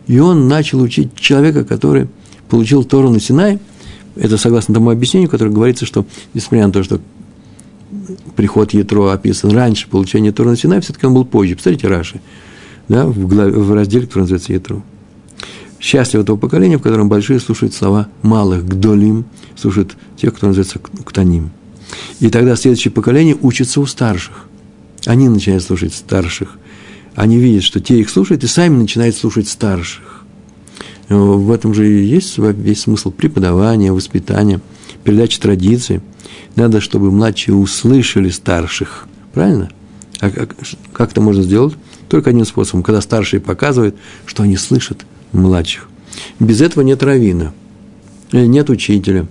И 0.08 0.20
он 0.20 0.48
начал 0.48 0.82
учить 0.82 1.16
человека, 1.16 1.64
который 1.64 2.08
получил 2.50 2.84
Тору 2.84 3.10
на 3.10 3.20
Синае. 3.20 3.60
Это 4.16 4.38
согласно 4.38 4.74
тому 4.74 4.90
объяснению, 4.90 5.30
которое 5.30 5.52
говорится, 5.52 5.86
что, 5.86 6.06
несмотря 6.34 6.68
на 6.68 6.74
то, 6.74 6.84
что 6.84 7.00
приход 8.36 8.74
Ятро 8.74 9.12
описан 9.12 9.52
раньше 9.52 9.88
получения 9.90 10.32
Торы 10.32 10.52
на 10.52 10.58
Синае, 10.58 10.82
все-таки 10.82 11.06
он 11.06 11.14
был 11.14 11.26
позже. 11.26 11.56
Посмотрите, 11.56 11.88
Раши, 11.88 12.22
да, 12.88 13.06
в, 13.06 13.28
главе, 13.28 13.52
в 13.52 13.74
разделе, 13.74 14.08
который 14.08 14.22
называется 14.22 14.54
Ятро. 14.54 14.82
Счастливо 15.80 16.24
того 16.24 16.38
поколения, 16.38 16.78
в 16.78 16.82
котором 16.82 17.10
большие 17.10 17.40
слушают 17.40 17.74
слова 17.74 18.08
малых, 18.22 18.66
гдолим, 18.66 19.26
слушают 19.56 19.98
тех, 20.16 20.34
кто 20.34 20.48
называется 20.48 20.80
ктаним. 20.80 21.52
И 22.20 22.30
тогда 22.30 22.56
следующее 22.56 22.92
поколение 22.92 23.38
учится 23.42 23.82
у 23.82 23.86
старших. 23.86 24.46
Они 25.06 25.28
начинают 25.28 25.64
слушать 25.64 25.94
старших. 25.94 26.58
Они 27.16 27.38
видят, 27.38 27.64
что 27.64 27.80
те 27.80 28.00
их 28.00 28.10
слушают, 28.10 28.44
и 28.44 28.48
сами 28.48 28.78
начинают 28.78 29.16
слушать 29.16 29.48
старших. 29.48 30.24
В 31.10 31.52
этом 31.52 31.74
же 31.74 31.88
и 31.88 32.06
есть 32.06 32.38
весь 32.38 32.82
смысл 32.82 33.12
преподавания, 33.12 33.92
воспитания, 33.92 34.62
передачи 35.04 35.40
традиции. 35.40 36.02
Надо, 36.56 36.82
чтобы 36.82 37.12
младшие 37.12 37.56
услышали 37.56 38.30
старших. 38.30 39.08
Правильно? 39.34 39.70
А 40.20 40.30
как, 40.30 41.12
это 41.12 41.22
можно 41.22 41.44
сделать? 41.44 41.76
Только 42.10 42.30
одним 42.30 42.46
способом, 42.46 42.84
когда 42.84 43.02
старшие 43.02 43.40
показывают, 43.40 43.96
что 44.26 44.44
они 44.44 44.56
слышат 44.58 45.06
младших. 45.32 45.90
Без 46.40 46.62
этого 46.62 46.84
нет 46.84 47.02
равина, 47.02 47.54
э, 48.32 48.46
нет 48.46 48.70
учителя, 48.70 49.26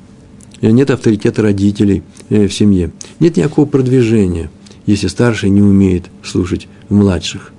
э, 0.60 0.70
нет 0.70 0.90
авторитета 0.90 1.42
родителей 1.42 2.02
э, 2.28 2.48
в 2.48 2.52
семье, 2.52 2.90
нет 3.20 3.36
никакого 3.36 3.66
продвижения– 3.66 4.50
если 4.86 5.08
старший 5.08 5.50
не 5.50 5.62
умеет 5.62 6.06
слушать 6.24 6.68
младших. 6.88 7.52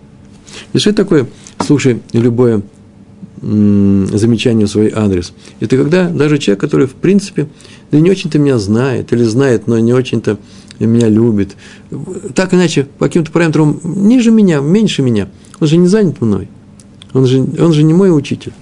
И 0.74 0.80
такое 0.80 1.28
слушай 1.60 2.02
любое 2.12 2.62
замечание 3.44 4.66
в 4.66 4.70
свой 4.70 4.92
адрес? 4.94 5.34
Это 5.60 5.78
когда 5.78 6.10
даже 6.10 6.38
человек, 6.38 6.62
который, 6.62 6.88
в 6.88 6.94
принципе, 6.94 7.48
да 7.92 8.00
не 8.00 8.10
очень-то 8.10 8.40
меня 8.40 8.58
знает, 8.58 9.14
или 9.14 9.24
знает, 9.24 9.68
но 9.68 9.78
не 9.80 9.94
очень-то 9.94 10.38
меня 10.80 11.08
любит, 11.08 11.56
так 12.36 12.54
иначе, 12.54 12.88
по 12.98 13.06
каким-то 13.06 13.32
параметрам 13.32 13.80
ниже 13.84 14.32
меня, 14.32 14.60
меньше 14.60 15.02
меня, 15.02 15.30
он 15.60 15.68
же 15.68 15.78
не 15.78 15.88
занят 15.88 16.20
мной, 16.20 16.48
он 17.14 17.26
же, 17.26 17.46
он 17.60 17.74
же 17.74 17.84
не 17.84 17.94
мой 17.94 18.16
учитель. 18.16 18.54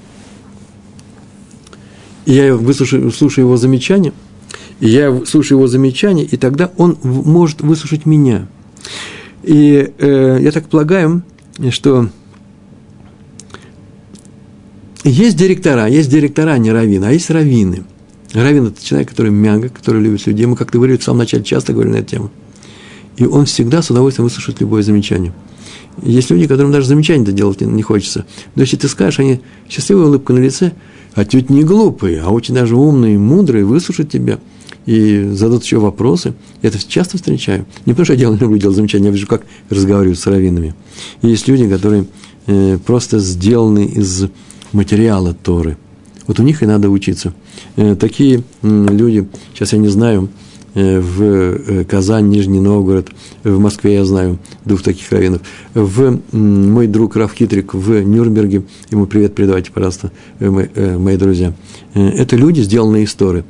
И 2.26 2.34
я 2.34 2.56
выслушаю, 2.56 3.12
слушаю 3.12 3.46
его 3.46 3.58
замечания– 3.58 4.14
и 4.82 4.90
я 4.90 5.26
слушаю 5.26 5.60
его 5.60 5.68
замечания, 5.68 6.26
и 6.26 6.38
тогда 6.38 6.72
он 6.76 6.98
может 7.04 7.62
выслушать 7.62 8.08
меня. 8.08 8.48
И 9.44 9.92
э, 9.98 10.38
я 10.42 10.52
так 10.52 10.68
полагаю, 10.70 11.22
что 11.70 12.10
есть 15.04 15.38
директора, 15.38 15.88
есть 15.88 16.10
директора, 16.10 16.52
а 16.52 16.58
не 16.58 16.72
раввины, 16.72 17.06
а 17.06 17.12
есть 17.12 17.30
раввины. 17.30 17.84
Раввин– 18.34 18.68
это 18.68 18.84
человек, 18.84 19.10
который 19.10 19.32
мягок, 19.32 19.74
который 19.74 20.02
любит 20.02 20.26
людей. 20.26 20.46
Мы 20.46 20.56
как-то 20.56 20.78
говорили 20.78 20.98
в 20.98 21.04
самом 21.04 21.20
начале, 21.20 21.44
часто 21.44 21.74
говорили 21.74 21.94
на 21.94 21.98
эту 21.98 22.10
тему. 22.10 22.32
И 23.18 23.26
он 23.26 23.46
всегда 23.46 23.82
с 23.82 23.90
удовольствием 23.90 24.26
выслушает 24.26 24.62
любое 24.62 24.84
замечание. 24.84 25.34
Есть 26.02 26.30
люди, 26.32 26.48
которым 26.48 26.72
даже 26.72 26.88
замечания-то 26.88 27.34
делать 27.34 27.62
не 27.62 27.82
хочется. 27.82 28.26
Но 28.56 28.62
если 28.62 28.78
ты 28.78 28.88
скажешь, 28.88 29.20
они 29.20 29.42
счастливая 29.70 30.06
улыбка 30.06 30.32
на 30.34 30.40
лице, 30.40 30.72
а 31.14 31.22
отнюдь 31.22 31.50
не 31.50 31.64
глупые, 31.64 32.22
а 32.22 32.30
очень 32.30 32.56
даже 32.56 32.76
умные, 32.78 33.18
мудрые, 33.18 33.66
выслушают 33.66 34.10
тебя– 34.10 34.40
и 34.86 35.30
зададут 35.34 35.64
еще 35.64 35.78
вопросы. 35.78 36.34
Я 36.62 36.70
это 36.70 36.80
часто 36.86 37.18
встречаю. 37.18 37.66
Не 37.86 37.94
потому, 37.94 38.06
что 38.06 38.14
я 38.14 38.20
делаю, 38.20 38.38
люблю 38.42 38.58
делать 38.58 38.76
замечания, 38.76 39.06
я 39.06 39.12
вижу, 39.12 39.28
как 39.28 39.46
разговариваю 39.70 40.16
с 40.16 40.26
раввинами. 40.26 40.74
И 41.22 41.28
есть 41.28 41.48
люди, 41.48 41.70
которые 41.70 42.06
э, 42.48 42.78
просто 42.86 43.20
сделаны 43.20 43.86
из 43.86 44.26
материала 44.74 45.34
Торы. 45.34 45.78
Вот 46.28 46.40
у 46.40 46.44
них 46.44 46.64
и 46.64 46.66
надо 46.66 46.90
учиться. 46.90 47.34
Э, 47.76 47.96
такие 47.96 48.44
люди, 48.62 49.28
сейчас 49.54 49.74
я 49.74 49.80
не 49.80 49.90
знаю, 49.90 50.30
в 50.74 51.84
Казань, 51.86 52.30
Нижний 52.30 52.60
Новгород, 52.60 53.10
в 53.44 53.60
Москве 53.60 53.96
я 53.96 54.06
знаю 54.06 54.40
двух 54.66 54.84
таких 54.84 55.12
раввинов, 55.12 55.42
в 55.74 56.20
мой 56.32 56.88
друг 56.88 57.16
Раф 57.16 57.34
Хитрик 57.34 57.74
в 57.74 58.02
Нюрнберге, 58.04 58.64
ему 58.90 59.06
привет 59.06 59.36
передавайте, 59.36 59.72
пожалуйста, 59.72 60.12
мои 60.40 61.18
друзья. 61.18 61.54
Это 61.94 62.36
люди, 62.36 62.62
сделанные 62.62 63.04
истории. 63.04 63.44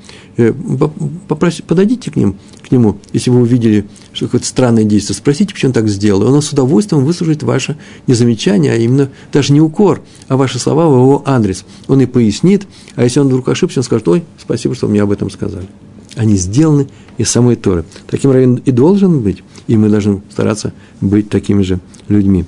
Попросите, 1.27 1.63
подойдите 1.63 2.09
к 2.09 2.15
ним, 2.15 2.37
к 2.67 2.71
нему, 2.71 2.97
если 3.13 3.29
вы 3.29 3.41
увидели 3.41 3.85
что 4.13 4.25
какое-то 4.25 4.47
странное 4.47 4.83
действие, 4.83 5.15
спросите, 5.15 5.53
почему 5.53 5.69
он 5.69 5.73
так 5.73 5.87
сделал, 5.87 6.33
он 6.33 6.41
с 6.41 6.51
удовольствием 6.51 7.05
выслушает 7.05 7.43
ваше 7.43 7.77
не 8.07 8.13
замечание, 8.13 8.73
а 8.73 8.75
именно 8.77 9.09
даже 9.31 9.53
не 9.53 9.61
укор, 9.61 10.01
а 10.27 10.37
ваши 10.37 10.57
слова 10.57 10.87
в 10.87 10.93
его 10.93 11.21
адрес. 11.25 11.65
Он 11.87 12.01
и 12.01 12.05
пояснит, 12.05 12.67
а 12.95 13.03
если 13.03 13.19
он 13.19 13.27
вдруг 13.27 13.47
ошибся, 13.49 13.79
он 13.79 13.83
скажет, 13.83 14.07
ой, 14.07 14.23
спасибо, 14.39 14.73
что 14.73 14.87
вы 14.87 14.93
мне 14.93 15.03
об 15.03 15.11
этом 15.11 15.29
сказали. 15.29 15.67
Они 16.15 16.35
сделаны 16.35 16.87
из 17.17 17.29
самой 17.29 17.55
Торы. 17.55 17.85
Таким 18.07 18.31
равен 18.31 18.55
и 18.55 18.71
должен 18.71 19.21
быть, 19.21 19.43
и 19.67 19.77
мы 19.77 19.89
должны 19.89 20.21
стараться 20.29 20.73
быть 20.99 21.29
такими 21.29 21.61
же 21.61 21.79
людьми. 22.07 22.45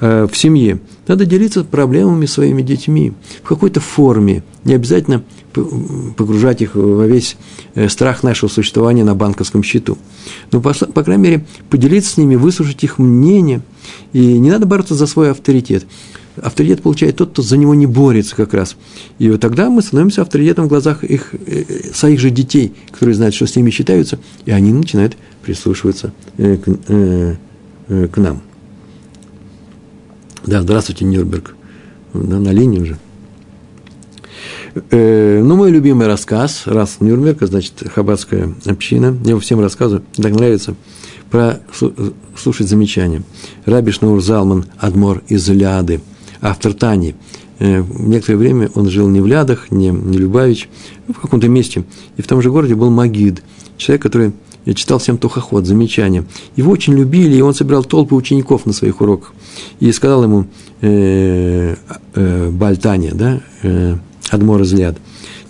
Э, 0.00 0.26
в 0.30 0.36
семье 0.36 0.80
надо 1.06 1.24
делиться 1.24 1.64
проблемами 1.64 2.26
своими 2.26 2.62
детьми 2.62 3.12
в 3.42 3.48
какой-то 3.48 3.80
форме, 3.80 4.42
не 4.64 4.74
обязательно 4.74 5.22
погружать 6.16 6.60
их 6.60 6.74
во 6.74 7.06
весь 7.06 7.36
э, 7.74 7.88
страх 7.88 8.22
нашего 8.22 8.50
существования 8.50 9.04
на 9.04 9.14
банковском 9.14 9.62
счету. 9.62 9.96
Но, 10.52 10.60
по, 10.60 10.74
по 10.74 11.02
крайней 11.02 11.22
мере, 11.22 11.46
поделиться 11.70 12.10
с 12.10 12.16
ними, 12.18 12.36
выслушать 12.36 12.84
их 12.84 12.98
мнение. 12.98 13.62
И 14.12 14.38
не 14.38 14.50
надо 14.50 14.66
бороться 14.66 14.94
за 14.94 15.06
свой 15.06 15.30
авторитет. 15.30 15.86
Авторитет 16.36 16.82
получает 16.82 17.16
тот, 17.16 17.30
кто 17.30 17.42
за 17.42 17.56
него 17.56 17.74
не 17.74 17.86
борется 17.86 18.36
как 18.36 18.54
раз. 18.54 18.76
И 19.18 19.30
вот 19.30 19.40
тогда 19.40 19.70
мы 19.70 19.82
становимся 19.82 20.22
авторитетом 20.22 20.66
в 20.66 20.68
глазах 20.68 21.04
их, 21.04 21.34
э, 21.34 21.64
своих 21.94 22.20
же 22.20 22.30
детей, 22.30 22.74
которые 22.90 23.14
знают, 23.14 23.34
что 23.34 23.46
с 23.46 23.56
ними 23.56 23.70
считаются, 23.70 24.18
и 24.44 24.50
они 24.50 24.72
начинают 24.72 25.16
прислушиваться 25.42 26.12
э, 26.36 26.56
к, 26.56 26.68
э, 26.88 27.36
к 28.08 28.16
нам. 28.16 28.42
Да, 30.44 30.62
здравствуйте, 30.62 31.04
Нюрнберг. 31.04 31.54
Да, 32.14 32.38
на 32.38 32.50
линии 32.50 32.80
уже. 32.80 32.98
Ну, 34.90 35.56
мой 35.56 35.70
любимый 35.70 36.06
рассказ, 36.06 36.64
раз 36.66 36.98
Нюрнберг, 37.00 37.38
значит, 37.40 37.82
хаббатская 37.94 38.54
община, 38.66 39.16
я 39.24 39.30
его 39.30 39.40
всем 39.40 39.60
рассказываю, 39.60 40.04
так 40.14 40.34
нравится, 40.34 40.74
про 41.30 41.60
слушать 42.36 42.68
замечания. 42.68 43.22
Раби 43.64 43.90
Шнаур 43.90 44.20
Залман 44.20 44.66
Адмор 44.78 45.22
из 45.28 45.48
Ляды, 45.48 46.00
автор 46.40 46.74
Тани. 46.74 47.14
Э, 47.58 47.80
в 47.80 48.08
некоторое 48.08 48.36
время 48.36 48.70
он 48.74 48.88
жил 48.88 49.08
не 49.08 49.20
в 49.20 49.26
Лядах, 49.26 49.70
не, 49.70 49.88
не 49.88 50.18
Любавич, 50.18 50.68
в 51.08 51.20
каком-то 51.20 51.48
месте. 51.48 51.84
И 52.16 52.22
в 52.22 52.26
том 52.26 52.42
же 52.42 52.50
городе 52.50 52.74
был 52.74 52.90
Магид, 52.90 53.42
человек, 53.76 54.02
который 54.02 54.32
я 54.66 54.74
читал 54.74 54.98
всем 54.98 55.16
Тухоход, 55.16 55.64
замечания. 55.64 56.24
Его 56.56 56.72
очень 56.72 56.94
любили, 56.94 57.36
и 57.36 57.40
он 57.40 57.54
собирал 57.54 57.84
толпы 57.84 58.16
учеников 58.16 58.66
на 58.66 58.72
своих 58.72 59.00
уроках. 59.00 59.32
И 59.78 59.90
сказал 59.92 60.24
ему 60.24 60.46
э, 60.80 61.76
э, 62.14 62.50
Бальтане, 62.50 63.12
да, 63.14 63.40
э, 63.62 63.96
Адмор 64.30 64.62
взгляд. 64.62 64.98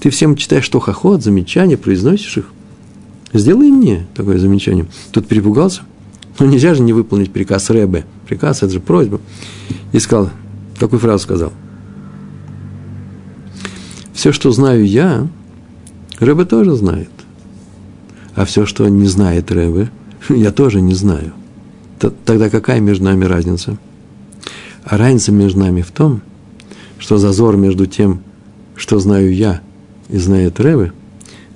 Ты 0.01 0.11
всем 0.11 0.37
читаешь 0.37 0.68
Тухоход, 0.68 1.22
замечания, 1.22 1.78
произносишь 1.78 2.37
их. 2.37 2.51
Сделай 3.32 3.70
мне 3.70 4.07
такое 4.14 4.39
замечание. 4.39 4.87
Тот 5.12 5.26
перепугался. 5.26 5.82
Ну, 6.39 6.47
нельзя 6.47 6.74
же 6.74 6.82
не 6.82 6.93
выполнить 6.93 7.32
приказ 7.32 7.70
Рэбе. 7.70 8.05
Приказ– 8.28 8.59
это 8.62 8.70
же 8.74 8.80
просьба. 8.80 9.20
И 9.93 9.99
сказал, 9.99 10.28
такую 10.79 11.01
фразу 11.01 11.22
сказал. 11.22 11.53
Все, 14.12 14.33
что 14.33 14.51
знаю 14.51 14.87
я, 14.87 15.29
Рэбе 16.18 16.45
тоже 16.45 16.74
знает. 16.74 17.11
А 18.35 18.45
все, 18.45 18.66
что 18.66 18.89
не 18.89 19.07
знает 19.07 19.53
Рэбе, 19.53 19.91
я 20.29 20.53
тоже 20.53 20.81
не 20.81 20.95
знаю. 20.95 21.33
Тогда 21.99 22.51
какая 22.51 22.81
между 22.81 23.05
нами 23.05 23.24
разница? 23.24 23.79
А 24.85 24.97
разница 24.97 25.33
между 25.33 25.61
нами 25.61 25.83
в 25.83 25.91
том, 25.91 26.20
что 26.99 27.18
зазор 27.18 27.57
между 27.57 27.87
тем, 27.87 28.20
что 28.74 28.99
знаю 28.99 29.35
я 29.35 29.61
и 30.09 30.18
знает 30.18 30.61
Рэбе, 30.61 30.93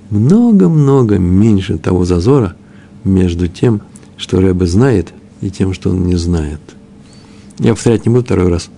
много-много 0.09 1.17
меньше 1.17 1.77
того 1.77 2.05
зазора 2.05 2.55
между 3.03 3.47
тем, 3.47 3.81
что 4.17 4.39
Рэбе 4.39 4.65
знает, 4.65 5.13
и 5.41 5.49
тем, 5.49 5.73
что 5.73 5.89
он 5.89 6.05
не 6.05 6.15
знает. 6.15 6.59
Я 7.57 7.73
повторять 7.73 8.05
не 8.05 8.11
буду 8.11 8.25
второй 8.25 8.49
раз. 8.49 8.69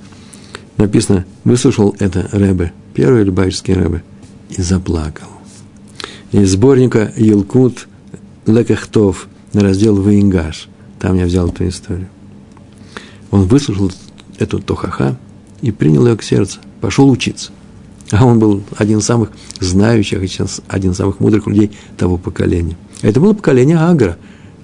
Написано, 0.77 1.25
выслушал 1.43 1.95
это 1.99 2.27
Рэбе, 2.31 2.73
первый 2.93 3.23
любавический 3.23 3.73
Рэбе, 3.73 4.03
и 4.49 4.61
заплакал. 4.61 5.27
Из 6.31 6.51
сборника 6.51 7.11
Елкут 7.15 7.87
Лекахтов 8.45 9.27
на 9.53 9.61
раздел 9.61 10.01
Ваингаш. 10.01 10.67
Там 10.99 11.15
я 11.15 11.25
взял 11.25 11.49
эту 11.49 11.67
историю. 11.67 12.07
Он 13.31 13.45
выслушал 13.45 13.91
эту 14.39 14.59
Тохаха 14.59 15.17
и 15.61 15.71
принял 15.71 16.07
ее 16.07 16.17
к 16.17 16.23
сердцу, 16.23 16.59
пошел 16.81 17.09
учиться. 17.09 17.51
А 18.11 18.25
он 18.25 18.39
был 18.39 18.63
один 18.77 18.99
из 18.99 19.05
самых 19.05 19.31
знающих, 19.59 20.19
один 20.67 20.91
из 20.91 20.97
самых 20.97 21.19
мудрых 21.19 21.47
людей 21.47 21.71
того 21.97 22.17
поколения. 22.17 22.77
Это 23.01 23.19
было 23.19 23.33
поколение 23.33 23.77
Агра, 23.77 24.17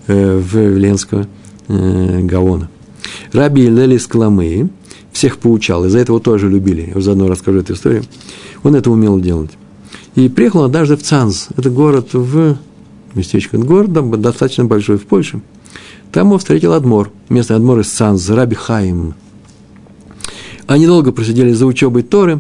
э, 0.08 0.40
Веленского 0.40 1.28
э, 1.68 2.20
Гаона. 2.24 2.70
Раби 3.32 3.68
Лели 3.68 3.98
Скламы 3.98 4.70
всех 5.20 5.38
поучал, 5.38 5.84
из-за 5.86 6.00
этого 6.00 6.22
тоже 6.22 6.50
любили. 6.50 6.94
Я 6.96 7.02
заодно 7.02 7.28
расскажу 7.28 7.60
эту 7.60 7.74
историю. 7.74 8.04
Он 8.64 8.74
это 8.74 8.90
умел 8.90 9.20
делать. 9.20 9.52
И 10.16 10.30
приехал 10.30 10.64
однажды 10.64 10.96
в 10.96 11.04
Цанс, 11.04 11.50
это 11.58 11.70
город 11.70 12.14
в 12.14 12.58
местечко 13.16 13.58
город 13.58 13.92
достаточно 14.22 14.64
большой 14.64 14.98
в 14.98 15.06
Польше. 15.06 15.42
Там 16.14 16.28
его 16.28 16.38
встретил 16.38 16.72
Адмор, 16.72 17.12
местный 17.28 17.58
Адмор 17.58 17.80
из 17.82 17.90
Цанс, 17.90 18.30
Раби 18.30 18.56
Хаим. 18.56 19.14
Они 20.68 20.88
долго 20.88 21.12
просидели 21.12 21.52
за 21.52 21.66
учебой 21.66 22.04
Торы, 22.04 22.40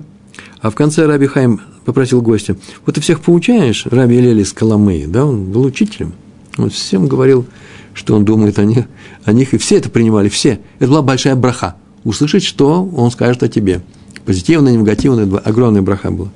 а 0.61 0.69
в 0.69 0.75
конце 0.75 1.05
Раби 1.05 1.27
Хаим 1.27 1.59
попросил 1.83 2.21
гостя, 2.21 2.55
вот 2.85 2.95
ты 2.95 3.01
всех 3.01 3.19
поучаешь, 3.19 3.87
Раби 3.87 4.15
Элели 4.15 4.43
из 4.43 4.53
Коломы, 4.53 5.03
да, 5.05 5.25
он 5.25 5.51
был 5.51 5.65
учителем, 5.65 6.13
он 6.57 6.69
всем 6.69 7.09
говорил, 7.09 7.45
что 7.93 8.15
он 8.15 8.23
думает 8.23 8.57
о 8.57 8.63
них, 8.63 8.85
о 9.25 9.33
них, 9.33 9.53
и 9.53 9.57
все 9.57 9.79
это 9.79 9.89
принимали, 9.89 10.29
все. 10.29 10.59
Это 10.79 10.89
была 10.89 11.01
большая 11.01 11.35
браха. 11.35 11.75
Услышать, 12.03 12.43
что 12.43 12.85
он 12.95 13.11
скажет 13.11 13.43
о 13.43 13.49
тебе. 13.49 13.81
Позитивная, 14.25 14.75
негативная, 14.75 15.25
огромная 15.39 15.81
браха 15.81 16.11
была. 16.11 16.29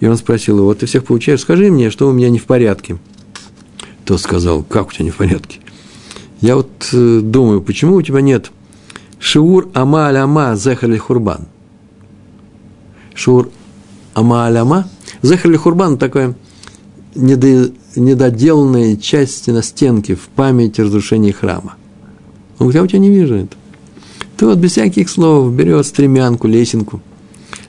И 0.00 0.06
он 0.06 0.16
спросил 0.16 0.58
его, 0.58 0.66
вот 0.66 0.80
ты 0.80 0.86
всех 0.86 1.04
получаешь, 1.04 1.40
скажи 1.40 1.70
мне, 1.70 1.90
что 1.90 2.08
у 2.08 2.12
меня 2.12 2.28
не 2.28 2.38
в 2.38 2.44
порядке. 2.44 2.98
Тот 4.04 4.20
сказал, 4.20 4.64
как 4.64 4.88
у 4.88 4.92
тебя 4.92 5.04
не 5.04 5.10
в 5.10 5.16
порядке? 5.16 5.60
Я 6.40 6.56
вот 6.56 6.70
э, 6.92 7.20
думаю, 7.22 7.62
почему 7.62 7.94
у 7.94 8.02
тебя 8.02 8.20
нет 8.20 8.50
Шиур 9.20 9.68
ама 9.74 10.08
аляма 10.08 10.56
зехали 10.56 10.96
хурбан? 10.96 11.46
Шиур 13.14 13.50
ама 14.14 14.46
аляма 14.46 14.88
зехали 15.22 15.56
хурбан 15.56 15.98
такое 15.98 16.34
недо, 17.14 17.70
недоделанная 17.94 18.96
часть 18.96 19.46
на 19.46 19.62
стенке 19.62 20.16
в 20.16 20.28
память 20.34 20.78
разрушения 20.78 21.32
храма. 21.32 21.76
Он 22.58 22.66
говорит, 22.66 22.74
я 22.74 22.82
у 22.82 22.86
тебя 22.88 22.98
не 22.98 23.10
вижу 23.10 23.36
это. 23.36 23.56
Ты 24.42 24.46
вот 24.46 24.58
без 24.58 24.72
всяких 24.72 25.08
слов 25.08 25.52
берет 25.52 25.86
стремянку, 25.86 26.48
лесенку, 26.48 27.00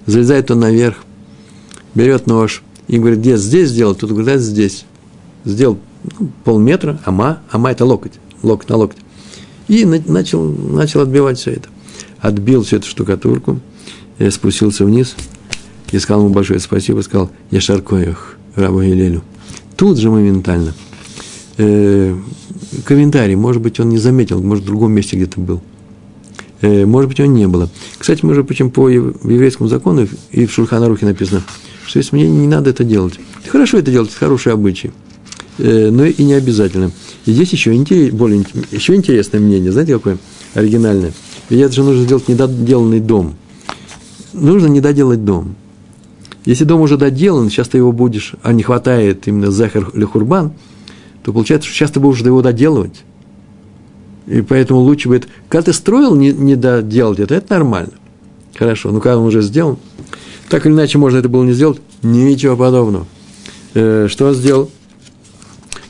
залезает 0.08 0.50
он 0.50 0.62
наверх, 0.62 1.04
берет 1.94 2.26
нож 2.26 2.64
и 2.88 2.98
говорит, 2.98 3.20
где 3.20 3.38
здесь 3.38 3.70
сделал, 3.70 3.94
тут 3.94 4.10
говорит, 4.10 4.42
здесь. 4.42 4.84
Сделал 5.46 5.78
ну, 6.18 6.32
полметра, 6.44 7.00
ама, 7.06 7.44
ама 7.52 7.70
это 7.70 7.86
локоть, 7.86 8.14
локоть 8.42 8.70
на 8.70 8.78
локоть. 8.78 8.98
И 9.68 9.86
начал, 9.86 10.42
начал 10.42 11.02
отбивать 11.02 11.38
все 11.38 11.52
это. 11.52 11.70
Отбил 12.20 12.64
всю 12.64 12.78
эту 12.78 12.88
штукатурку, 12.88 13.60
я 14.18 14.32
спустился 14.32 14.84
вниз 14.84 15.16
и 15.92 16.00
сказал 16.00 16.24
ему 16.24 16.34
большое 16.34 16.60
спасибо, 16.60 17.02
сказал, 17.02 17.30
я 17.52 17.62
шаркоях, 17.62 18.36
рабу 18.56 18.82
Елелю. 18.82 19.22
Тут 19.78 20.00
же 20.00 20.10
моментально. 20.10 20.74
Э, 21.58 22.18
комментарий, 22.84 23.36
может 23.36 23.62
быть, 23.62 23.80
он 23.80 23.90
не 23.90 24.00
заметил, 24.00 24.42
может, 24.42 24.64
в 24.64 24.68
другом 24.68 24.92
месте 24.94 25.18
где-то 25.18 25.40
был. 25.40 25.62
Э, 26.64 26.86
может 26.86 27.10
быть, 27.10 27.20
его 27.20 27.30
не 27.30 27.46
было. 27.46 27.70
Кстати, 27.98 28.26
между 28.26 28.46
прочим, 28.46 28.72
по 28.72 28.88
еврейскому 28.88 29.68
закону 29.68 30.08
и 30.32 30.46
в 30.46 30.54
Шульханарухе 30.54 31.06
написано, 31.06 31.44
что 31.86 32.00
если 32.00 32.16
мне 32.16 32.28
не 32.28 32.48
надо 32.48 32.70
это 32.70 32.86
делать, 32.86 33.20
хорошо 33.50 33.80
это 33.80 33.92
делать, 33.92 34.10
это 34.10 34.18
хороший 34.18 34.54
обычай. 34.54 34.92
Э, 35.58 35.90
но 35.92 36.06
и 36.06 36.24
не 36.24 36.34
обязательно. 36.34 36.92
И 37.26 37.34
здесь 37.34 37.52
еще, 37.52 37.74
интерес, 37.74 38.14
более, 38.14 38.46
еще 38.72 38.96
интересное 38.96 39.42
мнение, 39.42 39.74
знаете, 39.74 39.94
какое 39.94 40.18
оригинальное? 40.54 41.12
Ведь 41.50 41.60
это 41.60 41.74
же 41.74 41.84
нужно 41.84 42.04
сделать 42.04 42.30
недоделанный 42.30 43.02
дом. 43.02 43.36
Нужно 44.32 44.68
не 44.68 44.80
доделать 44.80 45.26
дом. 45.26 45.56
Если 46.46 46.64
дом 46.64 46.80
уже 46.80 46.96
доделан, 46.96 47.50
сейчас 47.50 47.68
ты 47.68 47.78
его 47.78 47.92
будешь, 47.92 48.36
а 48.42 48.54
не 48.54 48.64
хватает 48.64 49.28
именно 49.28 49.52
захар 49.52 49.90
или 49.94 50.06
хурбан, 50.06 50.54
то 51.26 51.34
получается, 51.34 51.68
что 51.68 51.78
сейчас 51.78 51.92
ты 51.92 52.00
будешь 52.00 52.22
его 52.22 52.42
доделывать. 52.42 53.04
И 54.28 54.42
поэтому 54.42 54.80
лучше 54.80 55.10
будет, 55.10 55.28
когда 55.50 55.66
ты 55.66 55.74
строил, 55.74 56.16
не, 56.16 56.32
не 56.32 56.56
доделать 56.56 57.20
это, 57.20 57.36
это 57.36 57.54
нормально. 57.54 57.94
Хорошо, 58.56 58.92
ну 58.92 59.02
когда 59.02 59.18
он 59.18 59.26
уже 59.26 59.42
сделан, 59.42 59.78
так 60.50 60.66
или 60.66 60.74
иначе 60.74 60.98
можно 60.98 61.18
это 61.18 61.30
было 61.30 61.44
не 61.44 61.54
сделать, 61.54 61.80
ничего 62.04 62.56
подобного. 62.56 63.06
Э, 63.74 64.08
что 64.10 64.34
сделал? 64.34 64.70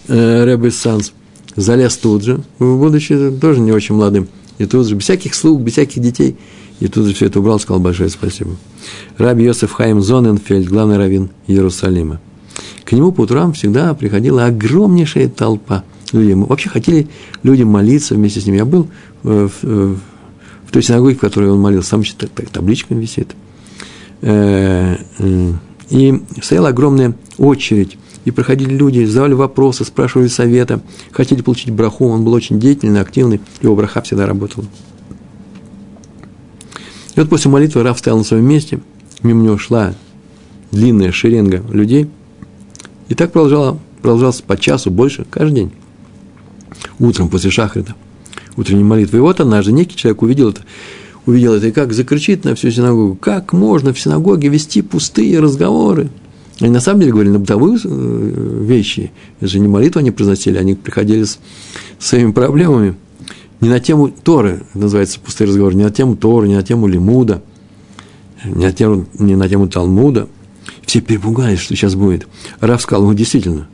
э, 0.08 0.44
Рэбби 0.46 0.70
Санс 0.70 1.14
залез 1.56 1.98
тут 1.98 2.24
же, 2.24 2.42
будучи 2.60 3.32
тоже 3.32 3.60
не 3.60 3.72
очень 3.72 3.96
молодым, 3.96 4.28
и 4.58 4.66
тут 4.66 4.88
же, 4.88 4.96
без 4.96 5.04
всяких 5.04 5.36
слуг, 5.36 5.62
без 5.62 5.74
всяких 5.74 6.02
детей, 6.02 6.36
и 6.80 6.88
тут 6.88 7.06
же 7.06 7.14
все 7.14 7.28
это 7.28 7.40
убрал, 7.40 7.60
сказал 7.60 7.80
большое 7.80 8.10
спасибо. 8.10 8.52
Раби 9.18 9.46
Йосеф 9.46 9.72
Хайм 9.72 10.02
Зоненфельд, 10.02 10.68
главный 10.68 10.98
раввин 10.98 11.30
Иерусалима. 11.48 12.20
К 12.84 12.92
нему 12.92 13.12
по 13.12 13.22
утрам 13.22 13.54
всегда 13.54 13.94
приходила 13.94 14.46
огромнейшая 14.46 15.30
толпа 15.30 15.84
людей. 16.20 16.36
Мы 16.36 16.46
вообще 16.46 16.70
хотели 16.70 17.08
людям 17.44 17.70
молиться 17.70 18.16
вместе 18.16 18.40
с 18.40 18.46
ним. 18.46 18.56
Я 18.56 18.66
был 18.66 18.88
в, 19.24 19.50
в, 19.50 19.96
в 20.66 20.72
той 20.72 20.84
синагоге, 20.84 21.16
в 21.16 21.20
которой 21.20 21.50
он 21.50 21.60
молился, 21.60 21.92
там 21.92 22.02
еще 22.02 22.14
табличка 22.16 22.94
висит. 22.94 23.36
Э, 24.22 24.98
э, 25.20 25.52
и 25.90 26.22
стояла 26.42 26.70
огромная 26.70 27.14
очередь 27.38 27.98
и 28.26 28.32
проходили 28.32 28.74
люди, 28.74 29.04
задавали 29.04 29.34
вопросы, 29.34 29.84
спрашивали 29.84 30.28
совета, 30.28 30.82
хотели 31.12 31.42
получить 31.42 31.72
браху, 31.72 32.08
он 32.08 32.24
был 32.24 32.34
очень 32.34 32.60
деятельный, 32.60 33.02
активный, 33.02 33.42
его 33.62 33.76
браха 33.76 34.02
всегда 34.02 34.26
работала. 34.26 34.66
И 37.16 37.20
вот 37.20 37.30
после 37.30 37.52
молитвы 37.52 37.84
Раф 37.84 38.00
стоял 38.00 38.18
на 38.18 38.24
своем 38.24 38.46
месте, 38.46 38.80
мимо 39.22 39.44
него 39.44 39.58
шла 39.58 39.94
длинная 40.72 41.12
шеренга 41.12 41.64
людей, 41.70 42.10
и 43.10 43.16
так 43.16 43.32
продолжало, 43.32 43.78
продолжалось 44.02 44.42
по 44.42 44.58
часу 44.58 44.90
больше 44.90 45.26
каждый 45.30 45.56
день. 45.56 45.72
Утром 47.00 47.30
после 47.30 47.52
шахрита, 47.52 47.96
утренней 48.56 48.84
молитвы. 48.84 49.20
И 49.20 49.22
вот 49.22 49.40
однажды 49.40 49.72
некий 49.72 49.96
человек 49.96 50.22
увидел 50.22 50.50
это, 50.50 50.62
увидел 51.26 51.54
это, 51.54 51.68
и 51.68 51.72
как 51.72 51.94
закричит 51.94 52.44
на 52.44 52.56
всю 52.56 52.72
синагогу, 52.72 53.16
как 53.16 53.54
можно 53.54 53.94
в 53.94 54.00
синагоге 54.00 54.50
вести 54.50 54.82
пустые 54.82 55.40
разговоры– 55.40 56.10
они 56.60 56.72
на 56.72 56.80
самом 56.80 57.00
деле 57.00 57.12
говорили 57.12 57.34
на 57.34 57.40
бытовые 57.40 57.80
э, 57.84 58.60
вещи. 58.62 59.12
Это 59.40 59.50
же 59.50 59.60
не 59.60 59.68
молитву 59.68 60.00
они 60.00 60.12
произносили, 60.12 60.58
они 60.58 60.76
приходили 60.76 61.24
с 61.24 61.40
своими 62.00 62.32
проблемами. 62.32 62.96
Не 63.60 63.70
на 63.70 63.80
тему 63.80 64.10
Торы, 64.10 64.64
называется 64.74 65.20
пустые 65.20 65.48
разговоры, 65.48 65.76
не 65.76 65.84
на 65.84 65.92
тему 65.92 66.16
Торы, 66.16 66.48
не 66.48 66.56
на 66.56 66.64
тему 66.64 66.88
Лимуда, 66.88 67.42
не 68.44 68.66
на 68.66 68.72
тему, 68.72 69.06
не 69.18 69.36
на 69.36 69.50
тему 69.50 69.68
Талмуда. 69.68 70.28
Все 70.86 71.02
перепугались, 71.02 71.60
что 71.60 71.76
сейчас 71.76 71.96
будет. 71.96 72.28
Раф 72.60 72.82
сказал, 72.82 73.06
ну, 73.06 73.14
действительно, 73.14 73.68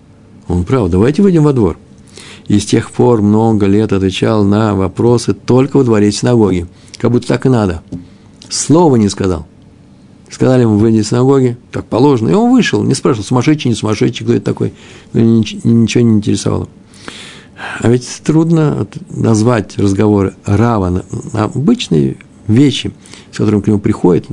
он 0.47 0.63
прав, 0.63 0.89
давайте 0.89 1.21
выйдем 1.21 1.43
во 1.43 1.53
двор. 1.53 1.77
И 2.49 2.59
с 2.59 2.65
тех 2.65 2.91
пор 2.91 3.21
много 3.21 3.67
лет 3.67 3.93
отвечал 3.93 4.43
на 4.43 4.75
вопросы 4.75 5.33
только 5.33 5.77
во 5.77 5.83
дворе 5.83 6.11
синагоги. 6.11 6.65
Как 6.97 7.11
будто 7.11 7.27
так 7.27 7.45
и 7.45 7.49
надо. 7.49 7.83
Слова 8.49 8.95
не 8.95 9.07
сказал. 9.07 9.45
Сказали 10.31 10.63
ему, 10.63 10.77
выйди 10.77 10.97
из 10.97 11.09
синагоги, 11.09 11.57
как 11.71 11.85
положено. 11.85 12.29
И 12.29 12.33
он 12.33 12.51
вышел, 12.51 12.83
не 12.83 12.95
спрашивал, 12.95 13.25
сумасшедший, 13.25 13.69
не 13.69 13.75
сумасшедший, 13.75 14.25
кто 14.25 14.33
это 14.33 14.45
такой. 14.45 14.73
Ничего 15.13 16.03
не 16.03 16.17
интересовало. 16.17 16.67
А 17.81 17.87
ведь 17.87 18.07
трудно 18.23 18.87
назвать 19.11 19.77
разговоры 19.77 20.33
Рава 20.43 20.89
на, 20.89 21.05
на 21.33 21.43
обычные 21.43 22.17
вещи, 22.47 22.91
с 23.31 23.37
которыми 23.37 23.61
к 23.61 23.67
нему 23.67 23.79
приходят, 23.79 24.25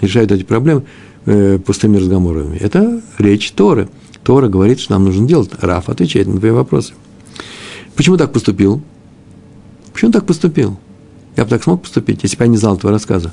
решают 0.00 0.30
эти 0.30 0.44
проблемы 0.44 0.84
э, 1.24 1.58
пустыми 1.58 1.96
разговорами. 1.96 2.58
Это 2.58 3.02
речь 3.18 3.50
Торы. 3.50 3.88
Тора 4.22 4.48
говорит, 4.48 4.78
что 4.78 4.92
нам 4.92 5.04
нужно 5.04 5.26
делать. 5.26 5.50
Раф 5.60 5.88
отвечает 5.88 6.28
на 6.28 6.38
твои 6.38 6.52
вопросы. 6.52 6.92
Почему 7.96 8.16
так 8.16 8.32
поступил? 8.32 8.82
Почему 9.92 10.12
так 10.12 10.26
поступил? 10.26 10.76
Я 11.36 11.44
бы 11.44 11.50
так 11.50 11.62
смог 11.62 11.82
поступить, 11.82 12.22
если 12.22 12.36
бы 12.36 12.44
я 12.44 12.48
не 12.48 12.56
знал 12.56 12.76
этого 12.76 12.92
рассказа. 12.92 13.32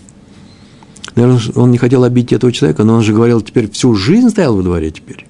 Наверное, 1.15 1.41
он 1.55 1.71
не 1.71 1.77
хотел 1.77 2.03
обидеть 2.03 2.33
этого 2.33 2.51
человека, 2.51 2.83
но 2.83 2.95
он 2.95 3.03
же 3.03 3.13
говорил, 3.13 3.41
теперь 3.41 3.69
всю 3.69 3.93
жизнь 3.93 4.29
стоял 4.29 4.55
во 4.55 4.63
дворе 4.63 4.91
теперь. 4.91 5.27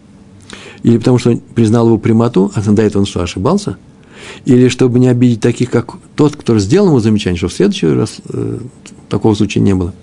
Или 0.83 0.97
потому 0.97 1.17
что 1.17 1.31
он 1.31 1.39
признал 1.39 1.87
его 1.87 1.97
прямоту, 1.97 2.51
а 2.53 2.61
до 2.61 2.81
этого 2.81 3.01
он 3.01 3.05
что, 3.05 3.21
ошибался? 3.21 3.77
Или 4.45 4.69
чтобы 4.69 4.99
не 4.99 5.07
обидеть 5.07 5.41
таких, 5.41 5.69
как 5.69 5.95
тот, 6.15 6.35
кто 6.35 6.57
сделал 6.59 6.87
ему 6.87 6.99
замечание, 6.99 7.37
что 7.37 7.47
в 7.47 7.53
следующий 7.53 7.87
раз 7.87 8.17
э, 8.29 8.59
такого 9.09 9.33
случая 9.33 9.59
не 9.59 9.73
было. 9.73 9.93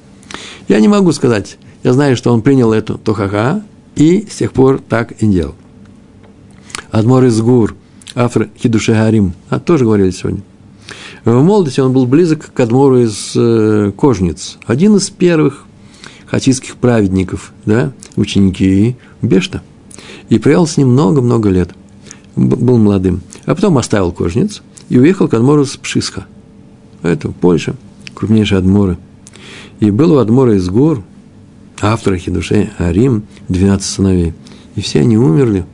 Я 0.69 0.81
не 0.81 0.89
могу 0.89 1.13
сказать. 1.13 1.57
Я 1.83 1.93
знаю, 1.93 2.17
что 2.17 2.33
он 2.33 2.43
принял 2.43 2.73
эту 2.73 2.99
тохаха 2.99 3.63
и 3.95 4.27
с 4.31 4.37
тех 4.37 4.53
пор 4.53 4.81
так 4.87 5.13
и 5.13 5.27
делал. 5.27 5.55
Адмор 6.91 7.25
из 7.25 7.41
Гур, 7.41 7.75
автор 8.15 8.49
Хидуши 8.59 8.95
Харим, 8.95 9.35
а, 9.49 9.61
тоже 9.61 9.85
говорили 9.85 10.11
сегодня. 10.11 10.43
В 11.25 11.43
молодости 11.43 11.81
он 11.81 11.93
был 11.93 12.07
близок 12.07 12.53
к 12.53 12.61
Адмору 12.61 12.99
из 12.99 13.33
э, 13.37 13.93
Кожниц, 13.97 14.59
один 14.67 14.97
из 14.97 15.11
первых 15.11 15.67
хасидских 16.27 16.77
праведников, 16.77 17.53
да, 17.67 17.93
ученики 18.17 18.97
Бешта. 19.21 19.63
И 20.29 20.39
провел 20.39 20.67
с 20.67 20.77
ним 20.77 20.89
много-много 20.89 21.51
лет. 21.51 21.71
Был 22.37 22.79
молодым. 22.79 23.21
А 23.45 23.55
потом 23.55 23.77
оставил 23.79 24.13
Кожниц 24.13 24.63
и 24.89 24.99
уехал 24.99 25.29
к 25.29 25.35
Адмору 25.35 25.65
с 25.67 25.77
Пшисха. 25.77 26.27
Это 27.03 27.29
Польша, 27.29 27.75
крупнейшая 28.15 28.61
Адмора. 28.61 28.97
И 29.81 29.91
был 29.91 30.13
у 30.13 30.19
Адмора 30.19 30.57
из 30.57 30.69
гор, 30.69 31.03
автора 31.81 32.17
Хидушей 32.17 32.71
Арим, 32.79 33.25
12 33.49 33.85
сыновей. 33.85 34.35
И 34.77 34.81
все 34.81 35.01
они 35.01 35.19
умерли 35.19 35.67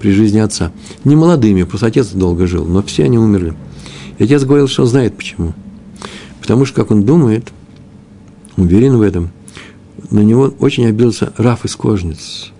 при 0.00 0.10
жизни 0.10 0.38
отца. 0.38 0.72
Не 1.04 1.16
молодыми, 1.16 1.62
просто 1.62 1.86
отец 1.86 2.08
долго 2.08 2.46
жил, 2.46 2.64
но 2.64 2.82
все 2.82 3.04
они 3.04 3.18
умерли. 3.18 3.54
И 4.18 4.24
отец 4.24 4.44
говорил, 4.44 4.68
что 4.68 4.82
он 4.82 4.88
знает 4.88 5.16
почему. 5.16 5.54
Потому 6.40 6.64
что, 6.64 6.76
как 6.76 6.90
он 6.90 7.04
думает, 7.04 7.52
уверен 8.56 8.96
в 8.96 9.02
этом– 9.02 9.30
на 10.14 10.20
него 10.20 10.54
очень 10.60 10.86
обиделся 10.86 11.32
Раф 11.36 11.64
из 11.64 11.74
Кожниц, 11.74 12.52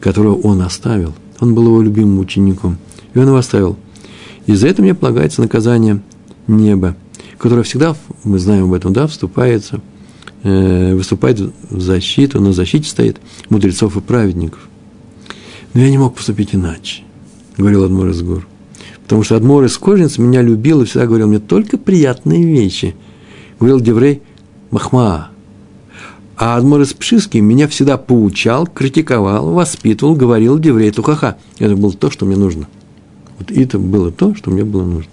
которого 0.00 0.36
он 0.36 0.62
оставил. 0.62 1.14
Он 1.38 1.54
был 1.54 1.66
его 1.66 1.82
любимым 1.82 2.18
учеником, 2.20 2.78
и 3.12 3.18
он 3.18 3.26
его 3.26 3.36
оставил. 3.36 3.76
И 4.46 4.54
за 4.54 4.68
это 4.68 4.80
мне 4.80 4.94
полагается 4.94 5.42
наказание 5.42 6.00
неба, 6.46 6.96
которое 7.36 7.64
всегда, 7.64 7.94
мы 8.24 8.38
знаем 8.38 8.64
об 8.64 8.72
этом, 8.72 8.94
да, 8.94 9.06
вступается, 9.06 9.82
э, 10.42 10.94
выступает 10.94 11.38
в 11.38 11.80
защиту, 11.80 12.40
на 12.40 12.54
защите 12.54 12.88
стоит 12.88 13.18
мудрецов 13.50 13.96
и 13.98 14.00
праведников. 14.00 14.69
Но 15.74 15.80
я 15.80 15.90
не 15.90 15.98
мог 15.98 16.14
поступить 16.14 16.54
иначе, 16.54 17.02
говорил 17.56 17.84
Адмор 17.84 18.08
из 18.08 18.22
гор. 18.22 18.46
Потому 19.02 19.22
что 19.22 19.36
Адмор 19.36 19.64
из 19.64 19.76
Кожниц 19.78 20.18
меня 20.18 20.42
любил 20.42 20.82
и 20.82 20.84
всегда 20.84 21.06
говорил 21.06 21.28
мне 21.28 21.38
только 21.38 21.78
приятные 21.78 22.44
вещи. 22.44 22.94
Говорил 23.58 23.80
Деврей 23.80 24.22
Махма, 24.70 25.30
а 26.40 26.56
Адморис 26.56 26.94
Пшиский 26.94 27.40
меня 27.40 27.68
всегда 27.68 27.98
поучал, 27.98 28.66
критиковал, 28.66 29.50
воспитывал, 29.50 30.16
говорил 30.16 30.58
Деврей 30.58 30.90
Тухаха. 30.90 31.36
Это 31.58 31.76
было 31.76 31.92
то, 31.92 32.10
что 32.10 32.24
мне 32.24 32.34
нужно. 32.34 32.66
Вот 33.38 33.50
это 33.50 33.78
было 33.78 34.10
то, 34.10 34.34
что 34.34 34.50
мне 34.50 34.64
было 34.64 34.84
нужно. 34.84 35.10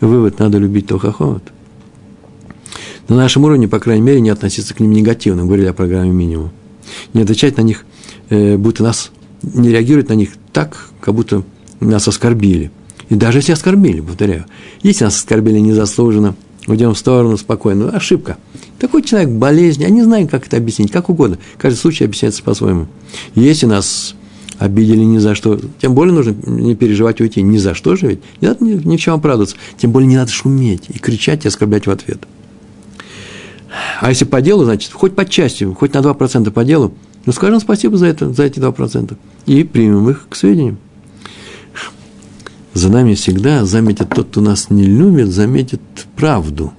Вывод, 0.00 0.40
надо 0.40 0.58
любить 0.58 0.88
Тухахот. 0.88 1.52
На 3.06 3.14
нашем 3.14 3.44
уровне, 3.44 3.68
по 3.68 3.78
крайней 3.78 4.02
мере, 4.02 4.20
не 4.20 4.30
относиться 4.30 4.74
к 4.74 4.80
ним 4.80 4.90
негативно. 4.90 5.44
Говорили 5.44 5.66
о 5.66 5.72
программе 5.72 6.10
минимум. 6.10 6.50
Не 7.14 7.22
отвечать 7.22 7.56
на 7.56 7.62
них, 7.62 7.84
э, 8.30 8.56
будто 8.56 8.82
нас, 8.82 9.12
не 9.42 9.70
реагировать 9.70 10.08
на 10.08 10.14
них 10.14 10.30
так, 10.52 10.90
как 11.00 11.14
будто 11.14 11.42
нас 11.80 12.08
оскорбили. 12.08 12.70
И 13.08 13.14
даже 13.14 13.38
если 13.38 13.52
оскорбили, 13.52 14.00
повторяю, 14.00 14.46
если 14.82 15.04
нас 15.04 15.16
оскорбили 15.16 15.58
незаслуженно– 15.58 16.34
уйдем 16.66 16.94
в 16.94 16.98
сторону 16.98 17.36
спокойно. 17.36 17.90
Ошибка. 17.90 18.36
Такой 18.78 19.02
человек 19.02 19.30
болезнь, 19.30 19.82
я 19.82 19.88
не 19.88 20.02
знаю, 20.02 20.28
как 20.28 20.46
это 20.46 20.56
объяснить, 20.56 20.90
как 20.90 21.08
угодно. 21.08 21.38
Каждый 21.58 21.78
случай 21.78 22.04
объясняется 22.04 22.42
по-своему. 22.42 22.86
Если 23.34 23.66
нас 23.66 24.14
обидели 24.58 25.00
ни 25.00 25.18
за 25.18 25.34
что, 25.34 25.58
тем 25.80 25.94
более 25.94 26.14
нужно 26.14 26.34
не 26.46 26.74
переживать 26.74 27.20
уйти. 27.20 27.42
Ни 27.42 27.58
за 27.58 27.74
что 27.74 27.96
же 27.96 28.08
ведь. 28.08 28.20
Не 28.40 28.48
надо 28.48 28.64
ни, 28.64 28.72
ни 28.72 28.96
в 28.96 29.00
чем 29.00 29.14
оправдываться. 29.14 29.56
Тем 29.76 29.92
более 29.92 30.08
не 30.08 30.16
надо 30.16 30.30
шуметь 30.30 30.84
и 30.88 30.98
кричать 30.98 31.44
и 31.44 31.48
оскорблять 31.48 31.86
в 31.86 31.90
ответ. 31.90 32.26
А 34.00 34.08
если 34.08 34.24
по 34.24 34.40
делу, 34.40 34.64
значит, 34.64 34.92
хоть 34.92 35.14
по 35.14 35.24
части, 35.24 35.64
хоть 35.64 35.92
на 35.92 35.98
2% 35.98 36.50
по 36.50 36.64
делу, 36.64 36.94
ну 37.26 37.32
скажем 37.32 37.60
спасибо 37.60 37.96
за 37.98 38.06
это, 38.06 38.32
за 38.32 38.44
эти 38.44 38.58
2%. 38.58 39.16
И 39.46 39.64
примем 39.64 40.08
их 40.08 40.26
к 40.28 40.34
сведению 40.34 40.78
за 42.76 42.90
нами 42.90 43.14
всегда 43.14 43.64
заметит 43.64 44.10
тот, 44.10 44.28
кто 44.28 44.40
нас 44.40 44.68
не 44.70 44.84
любит, 44.84 45.28
заметит 45.28 45.80
правду. 46.14 46.72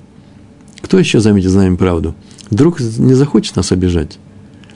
Кто 0.81 0.99
еще 0.99 1.19
заметит 1.19 1.49
за 1.49 1.57
нами 1.57 1.75
правду? 1.75 2.13
Вдруг 2.51 2.79
не 2.79 3.15
захочет 3.15 3.55
нас 3.55 3.71
обижать. 3.71 4.19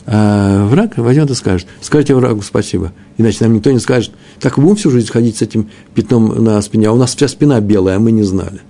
А 0.08 0.66
враг 0.66 0.98
возьмет 0.98 1.30
и 1.30 1.36
скажет, 1.36 1.68
скажите 1.80 2.16
врагу 2.16 2.42
спасибо. 2.42 2.92
Иначе 3.18 3.38
нам 3.42 3.54
никто 3.54 3.72
не 3.72 3.80
скажет, 3.80 4.12
так 4.40 4.58
будем 4.58 4.76
всю 4.76 4.90
жизнь 4.90 5.12
ходить 5.12 5.38
с 5.38 5.44
этим 5.44 5.70
пятном 5.94 6.44
на 6.44 6.60
спине, 6.62 6.88
а 6.88 6.92
у 6.92 6.98
нас 6.98 7.14
вся 7.16 7.28
спина 7.28 7.62
белая, 7.62 7.98
а 7.98 8.00
мы 8.00 8.12
не 8.12 8.24
знали. 8.24 8.62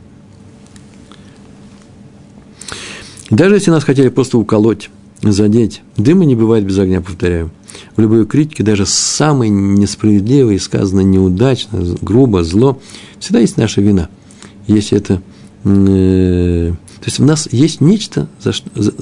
Даже 3.30 3.56
если 3.56 3.72
нас 3.72 3.86
хотели 3.86 4.10
просто 4.10 4.38
уколоть, 4.38 4.90
задеть, 5.22 5.82
дыма 5.98 6.26
не 6.26 6.36
бывает 6.36 6.66
без 6.66 6.78
огня, 6.80 7.02
повторяю– 7.02 7.52
в 7.96 8.02
любой 8.02 8.26
критике, 8.26 8.64
даже 8.64 8.86
самой 8.86 9.50
несправедливой, 9.50 10.60
сказано 10.60 11.02
неудачно, 11.02 11.84
грубо, 12.02 12.44
зло, 12.44 12.80
всегда 13.20 13.40
есть 13.40 13.58
наша 13.58 13.82
вина. 13.82 14.10
Если 14.68 14.98
это... 14.98 15.22
Э, 15.64 16.74
то 17.00 17.06
есть 17.06 17.20
у 17.20 17.26
нас 17.26 17.48
есть 17.52 17.82
нечто, 17.82 18.28
за 18.42 18.54
что, 18.54 18.70
за, 18.76 18.94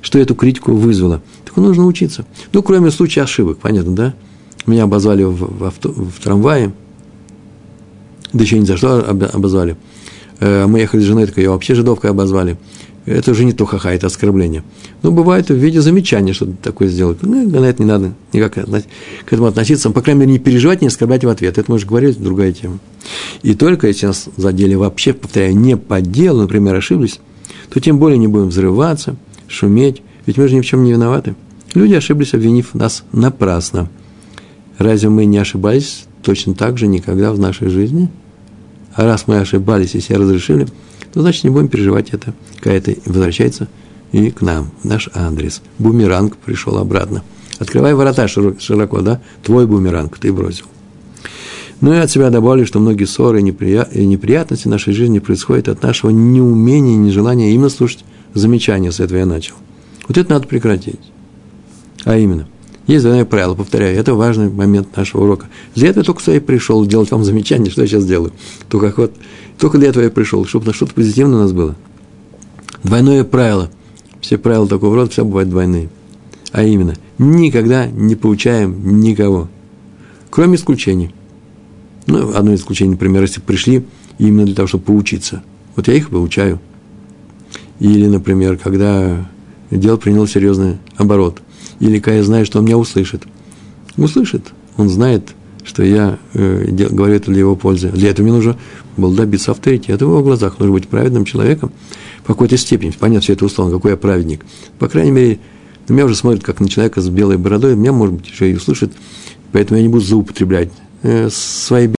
что 0.00 0.18
эту 0.18 0.34
критику 0.34 0.72
вызвало. 0.72 1.22
Так 1.44 1.56
нужно 1.56 1.86
учиться. 1.86 2.24
Ну, 2.52 2.62
кроме 2.62 2.90
случая 2.90 3.22
ошибок, 3.22 3.58
понятно, 3.58 3.94
да? 3.94 4.14
Меня 4.66 4.84
обозвали 4.84 5.24
в, 5.24 5.58
в, 5.58 5.64
авто, 5.64 5.90
в 5.90 6.20
трамвае, 6.22 6.72
Да 8.32 8.42
еще 8.42 8.58
ни 8.58 8.64
за 8.64 8.76
что 8.76 9.00
обозвали. 9.08 9.76
Э, 10.40 10.66
мы 10.66 10.80
ехали 10.80 11.00
с 11.00 11.04
женой, 11.04 11.26
так 11.26 11.36
ее 11.38 11.50
вообще 11.50 11.74
жидовкой 11.74 12.10
обозвали. 12.10 12.56
Это 13.06 13.30
уже 13.30 13.44
не 13.44 13.52
то 13.52 13.64
ха-ха, 13.64 13.92
это 13.92 14.08
оскорбление. 14.08 14.64
Но 15.02 15.12
бывает 15.12 15.48
в 15.48 15.54
виде 15.54 15.80
замечания 15.80 16.32
что-то 16.32 16.54
такое 16.60 16.88
сделать. 16.88 17.18
Ну, 17.22 17.48
на 17.48 17.64
это 17.64 17.80
не 17.80 17.88
надо 17.88 18.14
никак 18.32 18.54
к 18.54 19.32
этому 19.32 19.46
относиться. 19.46 19.90
По 19.90 20.02
крайней 20.02 20.22
мере, 20.22 20.32
не 20.32 20.38
переживать, 20.40 20.82
не 20.82 20.88
оскорблять 20.88 21.24
в 21.24 21.28
ответ. 21.28 21.56
Это 21.56 21.70
мы 21.70 21.76
уже 21.76 21.86
говорили, 21.86 22.12
другая 22.12 22.52
тема. 22.52 22.80
И 23.42 23.54
только 23.54 23.86
если 23.86 24.06
нас 24.06 24.28
задели 24.36 24.74
вообще, 24.74 25.12
повторяю, 25.12 25.56
не 25.56 25.76
по 25.76 26.00
делу, 26.00 26.42
например, 26.42 26.74
ошиблись, 26.74 27.20
то 27.72 27.78
тем 27.78 28.00
более 28.00 28.18
не 28.18 28.26
будем 28.26 28.48
взрываться, 28.48 29.16
шуметь, 29.46 30.02
ведь 30.26 30.36
мы 30.36 30.48
же 30.48 30.56
ни 30.56 30.60
в 30.60 30.66
чем 30.66 30.82
не 30.82 30.90
виноваты. 30.90 31.36
Люди 31.74 31.94
ошиблись, 31.94 32.34
обвинив 32.34 32.74
нас 32.74 33.04
напрасно. 33.12 33.88
Разве 34.78 35.10
мы 35.10 35.26
не 35.26 35.38
ошибались 35.38 36.06
точно 36.22 36.54
так 36.54 36.76
же 36.76 36.88
никогда 36.88 37.32
в 37.32 37.38
нашей 37.38 37.68
жизни? 37.68 38.08
А 38.94 39.04
раз 39.04 39.28
мы 39.28 39.38
ошибались 39.38 39.94
и 39.94 40.00
себе 40.00 40.16
разрешили, 40.18 40.66
то 41.16 41.22
значит 41.22 41.44
не 41.44 41.50
будем 41.50 41.68
переживать 41.68 42.10
это. 42.10 42.34
Какая-то 42.56 42.94
возвращается 43.06 43.68
и 44.12 44.30
к 44.30 44.42
нам, 44.42 44.70
наш 44.84 45.08
адрес. 45.14 45.62
Бумеранг 45.78 46.36
пришел 46.36 46.76
обратно. 46.76 47.22
Открывай 47.58 47.94
ворота 47.94 48.28
широко, 48.28 49.00
да? 49.00 49.22
Твой 49.42 49.66
бумеранг 49.66 50.18
ты 50.18 50.30
бросил. 50.30 50.66
Ну 51.80 51.94
и 51.94 51.96
от 51.96 52.10
себя 52.10 52.28
добавлю, 52.28 52.66
что 52.66 52.80
многие 52.80 53.06
ссоры 53.06 53.40
и 53.40 53.42
неприятности 53.42 54.64
в 54.68 54.70
нашей 54.70 54.92
жизни 54.92 55.18
происходят 55.18 55.68
от 55.68 55.82
нашего 55.82 56.10
неумения, 56.10 56.96
нежелания 56.96 57.50
именно 57.52 57.70
слушать 57.70 58.04
замечания, 58.34 58.92
с 58.92 59.00
этого 59.00 59.16
я 59.16 59.24
начал. 59.24 59.54
Вот 60.08 60.18
это 60.18 60.30
надо 60.30 60.46
прекратить. 60.46 61.00
А 62.04 62.18
именно, 62.18 62.46
есть 62.86 63.04
двойное 63.04 63.24
правило, 63.24 63.54
повторяю, 63.54 63.98
это 63.98 64.14
важный 64.14 64.48
момент 64.48 64.96
нашего 64.96 65.24
урока. 65.24 65.46
Для 65.74 65.88
этого 65.88 66.02
я 66.02 66.06
только 66.06 66.22
сюда 66.22 66.36
и 66.36 66.40
пришел 66.40 66.86
делать 66.86 67.10
вам 67.10 67.24
замечание, 67.24 67.70
что 67.70 67.82
я 67.82 67.88
сейчас 67.88 68.06
делаю. 68.06 68.32
Только, 68.68 68.92
вот, 68.96 69.14
только 69.58 69.78
для 69.78 69.88
этого 69.88 70.04
я 70.04 70.10
пришел, 70.10 70.44
чтобы 70.44 70.66
на 70.66 70.72
что-то 70.72 70.94
позитивное 70.94 71.38
у 71.38 71.42
нас 71.42 71.52
было. 71.52 71.74
Двойное 72.84 73.24
правило. 73.24 73.70
Все 74.20 74.38
правила 74.38 74.68
такого 74.68 74.94
рода, 74.94 75.10
все 75.10 75.24
бывают 75.24 75.50
двойные. 75.50 75.88
А 76.52 76.62
именно, 76.62 76.94
никогда 77.18 77.86
не 77.86 78.14
получаем 78.14 79.00
никого. 79.00 79.48
Кроме 80.30 80.56
исключений. 80.56 81.12
Ну, 82.06 82.36
одно 82.36 82.52
из 82.52 82.60
исключений, 82.60 82.92
например, 82.92 83.22
если 83.22 83.40
пришли 83.40 83.84
именно 84.18 84.46
для 84.46 84.54
того, 84.54 84.68
чтобы 84.68 84.84
поучиться. 84.84 85.42
Вот 85.74 85.88
я 85.88 85.94
их 85.94 86.10
получаю. 86.10 86.60
Или, 87.80 88.06
например, 88.06 88.58
когда 88.58 89.28
дело 89.70 89.96
приняло 89.96 90.28
серьезный 90.28 90.78
оборот. 90.96 91.42
Или 91.80 91.98
когда 91.98 92.16
я 92.16 92.24
знаю, 92.24 92.46
что 92.46 92.58
он 92.58 92.64
меня 92.64 92.78
услышит. 92.78 93.22
Услышит. 93.96 94.52
Он 94.76 94.88
знает, 94.88 95.34
что 95.64 95.82
я 95.82 96.18
э, 96.34 96.66
говорю 96.90 97.14
это 97.14 97.30
для 97.30 97.40
его 97.40 97.56
пользы. 97.56 97.88
Для 97.88 98.10
этого 98.10 98.24
мне 98.24 98.34
нужно 98.34 98.56
было 98.96 99.14
добиться 99.14 99.50
авторитета 99.50 100.06
в 100.06 100.10
его 100.10 100.22
глазах. 100.22 100.58
Нужно 100.58 100.74
быть 100.74 100.88
праведным 100.88 101.24
человеком 101.24 101.72
в 102.22 102.26
какой-то 102.26 102.56
степени. 102.56 102.92
Понятно, 102.98 103.22
все 103.22 103.34
это 103.34 103.44
условно, 103.44 103.74
какой 103.74 103.92
я 103.92 103.96
праведник. 103.96 104.44
По 104.78 104.88
крайней 104.88 105.12
мере, 105.12 105.38
на 105.88 105.92
меня 105.92 106.04
уже 106.04 106.16
смотрят 106.16 106.42
как 106.42 106.60
на 106.60 106.68
человека 106.68 107.00
с 107.00 107.08
белой 107.08 107.36
бородой. 107.36 107.76
Меня, 107.76 107.92
может 107.92 108.14
быть, 108.14 108.28
еще 108.28 108.50
и 108.50 108.56
услышит. 108.56 108.92
Поэтому 109.52 109.78
я 109.78 109.82
не 109.82 109.88
буду 109.88 110.04
злоупотреблять 110.04 110.70
э, 111.02 111.28
своей 111.30 111.96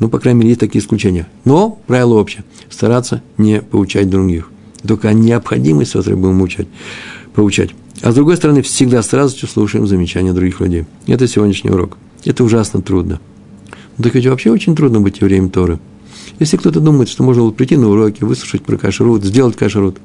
ну, 0.00 0.08
по 0.08 0.18
крайней 0.18 0.40
мере, 0.40 0.50
есть 0.50 0.60
такие 0.60 0.82
исключения. 0.82 1.28
Но 1.44 1.80
правило 1.86 2.14
общее– 2.14 2.44
стараться 2.68 3.22
не 3.38 3.62
поучать 3.62 4.10
других. 4.10 4.50
Только 4.86 5.08
о 5.08 5.12
необходимости 5.12 5.92
которой 5.96 6.16
будем 6.16 6.42
учать, 6.42 6.66
поучать. 7.32 7.70
А 8.04 8.12
с 8.12 8.14
другой 8.14 8.36
стороны, 8.36 8.60
всегда 8.60 9.02
с 9.02 9.14
радостью 9.14 9.48
слушаем 9.48 9.86
замечания 9.86 10.34
других 10.34 10.60
людей. 10.60 10.84
Это 11.06 11.26
сегодняшний 11.26 11.70
урок. 11.70 11.96
Это 12.26 12.44
ужасно 12.44 12.82
трудно. 12.82 13.18
Но 13.96 14.04
так 14.04 14.14
ведь 14.14 14.26
вообще 14.26 14.50
очень 14.50 14.76
трудно 14.76 15.00
быть 15.00 15.22
евреем 15.22 15.48
Торы. 15.48 15.78
Если 16.38 16.58
кто-то 16.58 16.80
думает, 16.80 17.08
что 17.08 17.22
можно 17.22 17.40
было 17.40 17.50
прийти 17.50 17.78
на 17.78 17.88
уроки, 17.88 18.22
выслушать 18.22 18.60
про 18.60 18.76
кашрут, 18.76 19.24
сделать 19.24 19.56
кашрут, 19.56 19.96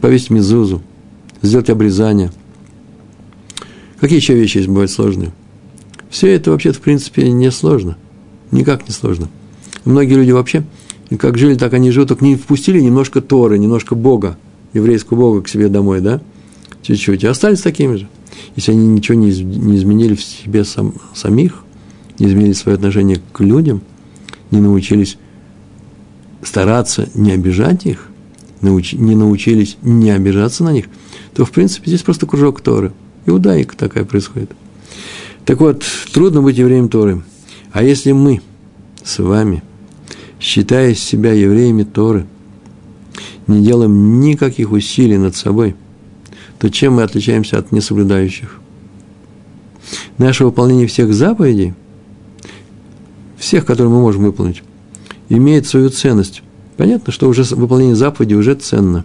повесить 0.00 0.30
мизузу, 0.30 0.82
сделать 1.42 1.68
обрезание. 1.68 2.30
Какие 3.98 4.18
еще 4.18 4.36
вещи 4.36 4.64
бывают 4.68 4.92
сложные? 4.92 5.32
Все 6.10 6.32
это 6.32 6.52
вообще-то, 6.52 6.78
в 6.78 6.80
принципе, 6.80 7.28
не 7.28 7.50
сложно. 7.50 7.98
Никак 8.52 8.86
не 8.86 8.94
сложно. 8.94 9.28
Многие 9.84 10.14
люди 10.14 10.30
вообще, 10.30 10.62
как 11.18 11.38
жили, 11.38 11.56
так 11.56 11.72
они 11.74 11.90
живут, 11.90 12.10
только 12.10 12.24
не 12.24 12.36
впустили 12.36 12.78
немножко 12.78 13.20
Торы, 13.20 13.58
немножко 13.58 13.96
Бога, 13.96 14.38
еврейского 14.74 15.18
Бога 15.18 15.42
к 15.42 15.48
себе 15.48 15.66
домой, 15.68 16.00
да? 16.00 16.20
Чуть-чуть. 16.82 17.24
И 17.24 17.26
остались 17.26 17.60
такими 17.60 17.96
же. 17.96 18.08
Если 18.56 18.72
они 18.72 18.88
ничего 18.88 19.18
не, 19.18 19.30
изменили 19.30 20.14
в 20.14 20.22
себе 20.22 20.64
сам, 20.64 20.94
самих, 21.14 21.62
не 22.18 22.26
изменили 22.26 22.52
свое 22.52 22.76
отношение 22.76 23.20
к 23.32 23.40
людям, 23.40 23.82
не 24.50 24.60
научились 24.60 25.18
стараться 26.42 27.08
не 27.14 27.32
обижать 27.32 27.86
их, 27.86 28.08
науч, 28.60 28.94
не 28.94 29.14
научились 29.14 29.76
не 29.82 30.10
обижаться 30.10 30.64
на 30.64 30.72
них, 30.72 30.86
то, 31.34 31.44
в 31.44 31.50
принципе, 31.50 31.90
здесь 31.90 32.02
просто 32.02 32.26
кружок 32.26 32.60
Торы. 32.60 32.92
Иудаика 33.26 33.76
такая 33.76 34.04
происходит. 34.04 34.50
Так 35.44 35.60
вот, 35.60 35.84
трудно 36.12 36.42
быть 36.42 36.58
евреем 36.58 36.88
Торы. 36.88 37.22
А 37.72 37.82
если 37.82 38.12
мы 38.12 38.40
с 39.02 39.18
вами, 39.18 39.62
считая 40.38 40.94
себя 40.94 41.32
евреями 41.32 41.84
Торы, 41.84 42.26
не 43.46 43.64
делаем 43.64 44.20
никаких 44.20 44.72
усилий 44.72 45.18
над 45.18 45.36
собой, 45.36 45.74
то 46.60 46.70
чем 46.70 46.94
мы 46.94 47.02
отличаемся 47.02 47.58
от 47.58 47.72
несоблюдающих? 47.72 48.60
Наше 50.18 50.44
выполнение 50.44 50.86
всех 50.86 51.12
заповедей, 51.12 51.74
всех, 53.36 53.66
которые 53.66 53.90
мы 53.90 54.00
можем 54.00 54.22
выполнить, 54.22 54.62
имеет 55.28 55.66
свою 55.66 55.90
ценность. 55.90 56.42
Понятно, 56.76 57.12
что 57.12 57.28
уже 57.28 57.42
выполнение 57.54 57.96
заповедей 57.96 58.36
уже 58.36 58.54
ценно. 58.54 59.04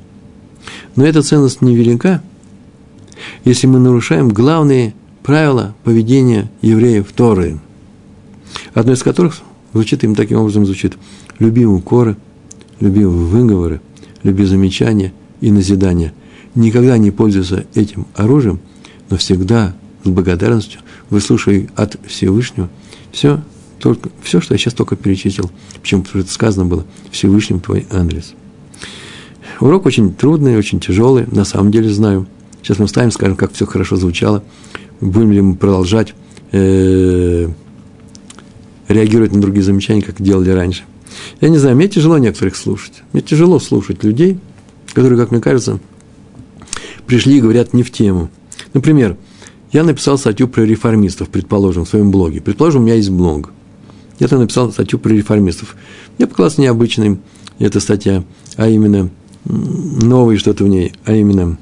Но 0.95 1.05
эта 1.05 1.23
ценность 1.23 1.61
невелика, 1.61 2.21
если 3.43 3.65
мы 3.65 3.79
нарушаем 3.79 4.29
главные 4.29 4.93
правила 5.23 5.73
поведения 5.83 6.51
евреев 6.61 7.11
Торы– 7.13 7.59
одно 8.75 8.93
из 8.93 9.01
которых 9.03 9.39
звучит 9.73 10.03
им 10.03 10.15
таким 10.15 10.39
образом 10.39 10.65
звучит 10.65 10.93
«люби 11.39 11.65
укоры, 11.65 12.17
люби 12.79 13.05
выговоры, 13.05 13.81
люби 14.21 14.45
замечания 14.45 15.13
и 15.41 15.51
назидания». 15.51 16.13
Никогда 16.55 16.97
не 16.97 17.11
пользуйся 17.11 17.65
этим 17.75 18.07
оружием, 18.15 18.59
но 19.09 19.17
всегда 19.17 19.75
с 20.03 20.09
благодарностью 20.09 20.81
выслушай 21.09 21.69
от 21.75 21.97
Всевышнего 22.07 22.69
все, 23.11 23.41
только, 23.79 24.09
все, 24.23 24.41
что 24.41 24.53
я 24.53 24.57
сейчас 24.57 24.73
только 24.73 24.95
перечислил. 24.95 25.51
Почему 25.81 26.03
это 26.13 26.31
сказано 26.31 26.65
было 26.65 26.85
Всевышним 27.11 27.59
твой 27.59 27.85
адрес. 27.91 28.33
Урок 29.59 29.85
очень 29.85 30.13
трудный, 30.13 30.57
очень 30.57 30.79
тяжелый, 30.79 31.25
на 31.27 31.45
самом 31.45 31.71
деле 31.71 31.89
знаю. 31.89 32.27
Сейчас 32.61 32.79
мы 32.79 32.87
вставим, 32.87 33.11
скажем, 33.11 33.35
как 33.35 33.53
все 33.53 33.65
хорошо 33.65 33.95
звучало. 33.95 34.43
Будем 34.99 35.31
ли 35.31 35.41
мы 35.41 35.55
продолжать 35.55 36.13
э, 36.51 37.47
реагировать 38.87 39.33
на 39.33 39.41
другие 39.41 39.63
замечания, 39.63 40.01
как 40.01 40.21
делали 40.21 40.49
раньше. 40.49 40.83
Я 41.41 41.49
не 41.49 41.57
знаю, 41.57 41.75
мне 41.75 41.87
тяжело 41.87 42.17
некоторых 42.17 42.55
слушать. 42.55 43.03
Мне 43.13 43.21
тяжело 43.21 43.59
слушать 43.59 44.03
людей, 44.03 44.39
которые, 44.93 45.19
как 45.19 45.31
мне 45.31 45.41
кажется, 45.41 45.79
пришли 47.07 47.37
и 47.37 47.41
говорят 47.41 47.73
не 47.73 47.83
в 47.83 47.91
тему. 47.91 48.29
Например, 48.73 49.17
я 49.71 49.83
написал 49.83 50.17
статью 50.17 50.47
про 50.47 50.63
реформистов, 50.63 51.29
предположим, 51.29 51.85
в 51.85 51.89
своем 51.89 52.11
блоге. 52.11 52.41
Предположим, 52.41 52.81
у 52.81 52.85
меня 52.85 52.95
есть 52.95 53.09
блог. 53.09 53.51
Я 54.19 54.27
там 54.27 54.39
написал 54.39 54.71
статью 54.71 54.99
про 54.99 55.13
реформистов. 55.13 55.75
Мне 56.17 56.27
показалось 56.27 56.57
необычным 56.57 57.19
эта 57.59 57.79
статья, 57.79 58.23
а 58.55 58.69
именно 58.69 59.09
новое 59.45 60.37
что-то 60.37 60.63
в 60.63 60.67
ней, 60.67 60.93
а 61.03 61.13
именно 61.13 61.57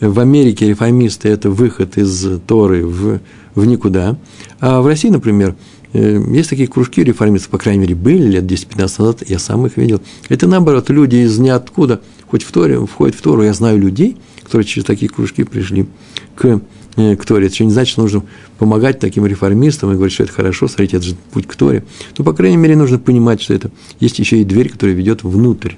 в 0.00 0.18
Америке 0.18 0.68
реформисты– 0.68 1.28
это 1.30 1.50
выход 1.50 1.96
из 1.96 2.40
Торы 2.46 2.84
в, 2.84 3.20
в 3.54 3.64
никуда, 3.64 4.18
а 4.60 4.80
в 4.80 4.86
России, 4.86 5.08
например, 5.08 5.54
Э, 5.96 6.22
есть 6.30 6.50
такие 6.50 6.68
кружки 6.68 7.02
реформистов, 7.02 7.50
по 7.50 7.58
крайней 7.58 7.82
мере, 7.82 7.94
были 7.94 8.28
лет 8.28 8.44
10-15 8.44 8.78
назад, 8.98 9.22
я 9.26 9.38
сам 9.38 9.66
их 9.66 9.78
видел. 9.78 10.02
Это, 10.28 10.46
наоборот, 10.46 10.90
люди 10.90 11.16
из 11.16 11.38
ниоткуда, 11.38 12.02
хоть 12.28 12.42
в 12.42 12.52
Торе, 12.52 12.84
входят 12.84 13.16
в 13.16 13.22
Тору. 13.22 13.42
Я 13.42 13.54
знаю 13.54 13.78
людей, 13.78 14.16
которые 14.46 14.66
через 14.66 14.84
такие 14.84 15.08
кружки 15.08 15.44
пришли 15.44 15.86
к, 16.34 16.60
э, 16.96 17.16
к 17.16 17.24
Торе. 17.24 17.46
Это 17.46 17.54
еще 17.54 17.64
не 17.64 17.72
значит, 17.72 17.92
что 17.92 18.02
нужно 18.02 18.22
помогать 18.58 18.98
таким 18.98 19.26
реформистам 19.26 19.90
и 19.90 19.94
говорить, 19.94 20.14
что 20.14 20.24
это 20.24 20.32
хорошо, 20.32 20.68
смотрите, 20.68 20.96
это 20.96 21.06
же 21.06 21.16
путь 21.32 21.46
к 21.46 21.54
Торе. 21.54 21.84
Но, 22.16 22.24
по 22.24 22.32
крайней 22.32 22.56
мере, 22.56 22.76
нужно 22.76 22.98
понимать, 22.98 23.42
что 23.42 23.54
это 23.54 23.70
есть 24.00 24.18
еще 24.18 24.40
и 24.40 24.44
дверь, 24.44 24.70
которая 24.70 24.96
ведет 24.96 25.22
внутрь. 25.24 25.74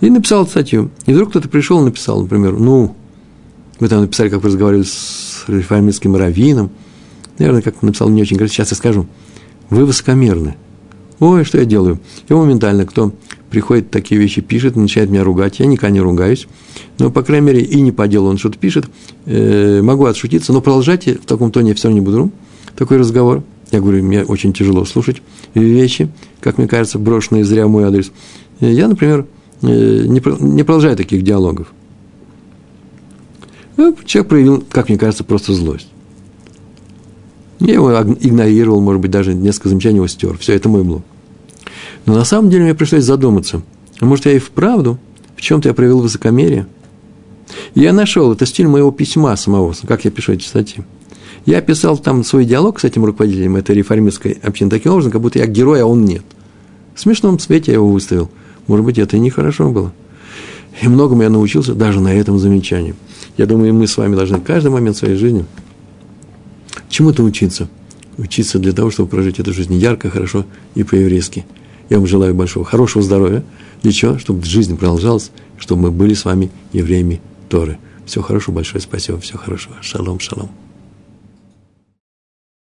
И 0.00 0.10
написал 0.10 0.46
статью. 0.46 0.90
И 1.06 1.12
вдруг 1.12 1.30
кто-то 1.30 1.48
пришел 1.48 1.80
и 1.80 1.84
написал, 1.84 2.22
например, 2.22 2.52
ну, 2.58 2.94
вы 3.80 3.88
там 3.88 4.02
написали, 4.02 4.28
как 4.28 4.42
вы 4.42 4.48
разговаривали 4.48 4.84
с 4.84 5.44
реформистским 5.48 6.14
раввином– 6.16 6.70
наверное, 7.38 7.62
как 7.62 7.82
написал 7.82 8.08
не 8.08 8.22
очень 8.22 8.36
красиво, 8.36 8.54
сейчас 8.54 8.70
я 8.70 8.76
скажу, 8.76 9.06
вы 9.70 9.84
высокомерны. 9.84 10.56
Ой, 11.20 11.44
что 11.44 11.58
я 11.58 11.64
делаю? 11.64 12.00
И 12.28 12.34
моментально, 12.34 12.86
кто 12.86 13.12
приходит, 13.54 13.90
такие 13.90 14.20
вещи 14.20 14.40
пишет, 14.40 14.74
начинает 14.74 15.10
меня 15.10 15.22
ругать, 15.22 15.60
я 15.60 15.66
никогда 15.66 15.90
не 15.90 16.00
ругаюсь, 16.00 16.48
но, 16.98 17.10
по 17.10 17.22
крайней 17.22 17.46
мере, 17.46 17.62
и 17.62 17.80
не 17.80 17.92
по 17.92 18.08
делу 18.08 18.28
он 18.28 18.36
что-то 18.36 18.58
пишет, 18.58 18.86
э, 19.26 19.80
могу 19.80 20.06
отшутиться, 20.06 20.52
но 20.52 20.60
продолжать 20.60 21.06
в 21.06 21.24
таком 21.24 21.52
тоне 21.52 21.70
я 21.70 21.74
все 21.74 21.88
равно 21.88 22.00
не 22.00 22.04
буду, 22.04 22.32
такой 22.76 22.98
разговор, 22.98 23.44
я 23.70 23.80
говорю, 23.80 24.02
мне 24.02 24.24
очень 24.24 24.52
тяжело 24.52 24.84
слушать 24.84 25.22
вещи, 25.54 26.08
как 26.40 26.58
мне 26.58 26.66
кажется, 26.66 26.98
брошенные 26.98 27.44
зря 27.44 27.66
в 27.66 27.70
мой 27.70 27.84
адрес. 27.84 28.10
Я, 28.60 28.88
например, 28.88 29.26
не, 29.62 30.20
не 30.20 30.62
продолжаю 30.62 30.96
таких 30.96 31.22
диалогов. 31.22 31.72
Ну, 33.76 33.96
человек 34.04 34.28
проявил, 34.28 34.64
как 34.68 34.88
мне 34.88 34.98
кажется, 34.98 35.24
просто 35.24 35.54
злость. 35.54 35.88
Я 37.60 37.74
его 37.74 37.92
игнорировал, 37.92 38.80
может 38.80 39.00
быть, 39.00 39.10
даже 39.10 39.32
несколько 39.32 39.68
замечаний 39.68 39.96
его 39.96 40.06
стер. 40.06 40.36
Все, 40.38 40.54
это 40.54 40.68
мой 40.68 40.82
блог. 40.82 41.02
Но 42.06 42.14
на 42.14 42.24
самом 42.24 42.50
деле 42.50 42.64
мне 42.64 42.74
пришлось 42.74 43.04
задуматься. 43.04 43.62
А 44.00 44.04
может, 44.04 44.26
я 44.26 44.32
и 44.32 44.38
вправду 44.38 44.98
в 45.36 45.40
чем-то 45.40 45.68
я 45.68 45.74
проявил 45.74 46.00
высокомерие? 46.00 46.66
И 47.74 47.80
я 47.80 47.92
нашел, 47.92 48.32
это 48.32 48.46
стиль 48.46 48.66
моего 48.66 48.90
письма 48.90 49.36
самого, 49.36 49.74
как 49.86 50.04
я 50.04 50.10
пишу 50.10 50.32
эти 50.32 50.44
статьи. 50.44 50.84
Я 51.46 51.60
писал 51.60 51.98
там 51.98 52.24
свой 52.24 52.44
диалог 52.46 52.80
с 52.80 52.84
этим 52.84 53.04
руководителем 53.04 53.56
этой 53.56 53.74
реформистской 53.74 54.38
общины 54.42 54.70
таким 54.70 54.92
образом, 54.92 55.12
как 55.12 55.20
будто 55.20 55.38
я 55.38 55.46
герой, 55.46 55.82
а 55.82 55.86
он 55.86 56.04
нет. 56.04 56.22
В 56.94 57.00
смешном 57.00 57.38
цвете 57.38 57.72
я 57.72 57.76
его 57.76 57.90
выставил. 57.90 58.30
Может 58.66 58.86
быть, 58.86 58.98
это 58.98 59.16
и 59.16 59.20
нехорошо 59.20 59.70
было. 59.70 59.92
И 60.80 60.88
многому 60.88 61.22
я 61.22 61.30
научился 61.30 61.74
даже 61.74 62.00
на 62.00 62.14
этом 62.14 62.38
замечании. 62.38 62.94
Я 63.36 63.46
думаю, 63.46 63.74
мы 63.74 63.86
с 63.86 63.96
вами 63.96 64.16
должны 64.16 64.40
каждый 64.40 64.70
момент 64.70 64.96
своей 64.96 65.16
жизни 65.16 65.44
чему-то 66.88 67.22
учиться. 67.22 67.68
Учиться 68.16 68.58
для 68.58 68.72
того, 68.72 68.90
чтобы 68.90 69.10
прожить 69.10 69.40
эту 69.40 69.52
жизнь 69.52 69.74
ярко, 69.74 70.08
хорошо 70.08 70.46
и 70.74 70.82
по-еврейски. 70.82 71.44
Я 71.88 71.98
вам 71.98 72.06
желаю 72.06 72.34
большого, 72.34 72.64
хорошего 72.64 73.02
здоровья. 73.04 73.44
Для 73.82 73.92
чего? 73.92 74.18
Чтобы 74.18 74.44
жизнь 74.44 74.76
продолжалась, 74.76 75.30
чтобы 75.58 75.82
мы 75.82 75.90
были 75.90 76.14
с 76.14 76.24
вами 76.24 76.50
евреями 76.72 77.20
Торы. 77.48 77.78
Всего 78.06 78.24
хорошего, 78.24 78.56
большое 78.56 78.80
спасибо, 78.80 79.20
всего 79.20 79.38
хорошего. 79.38 79.76
Шалом, 79.82 80.20
шалом. 80.20 80.50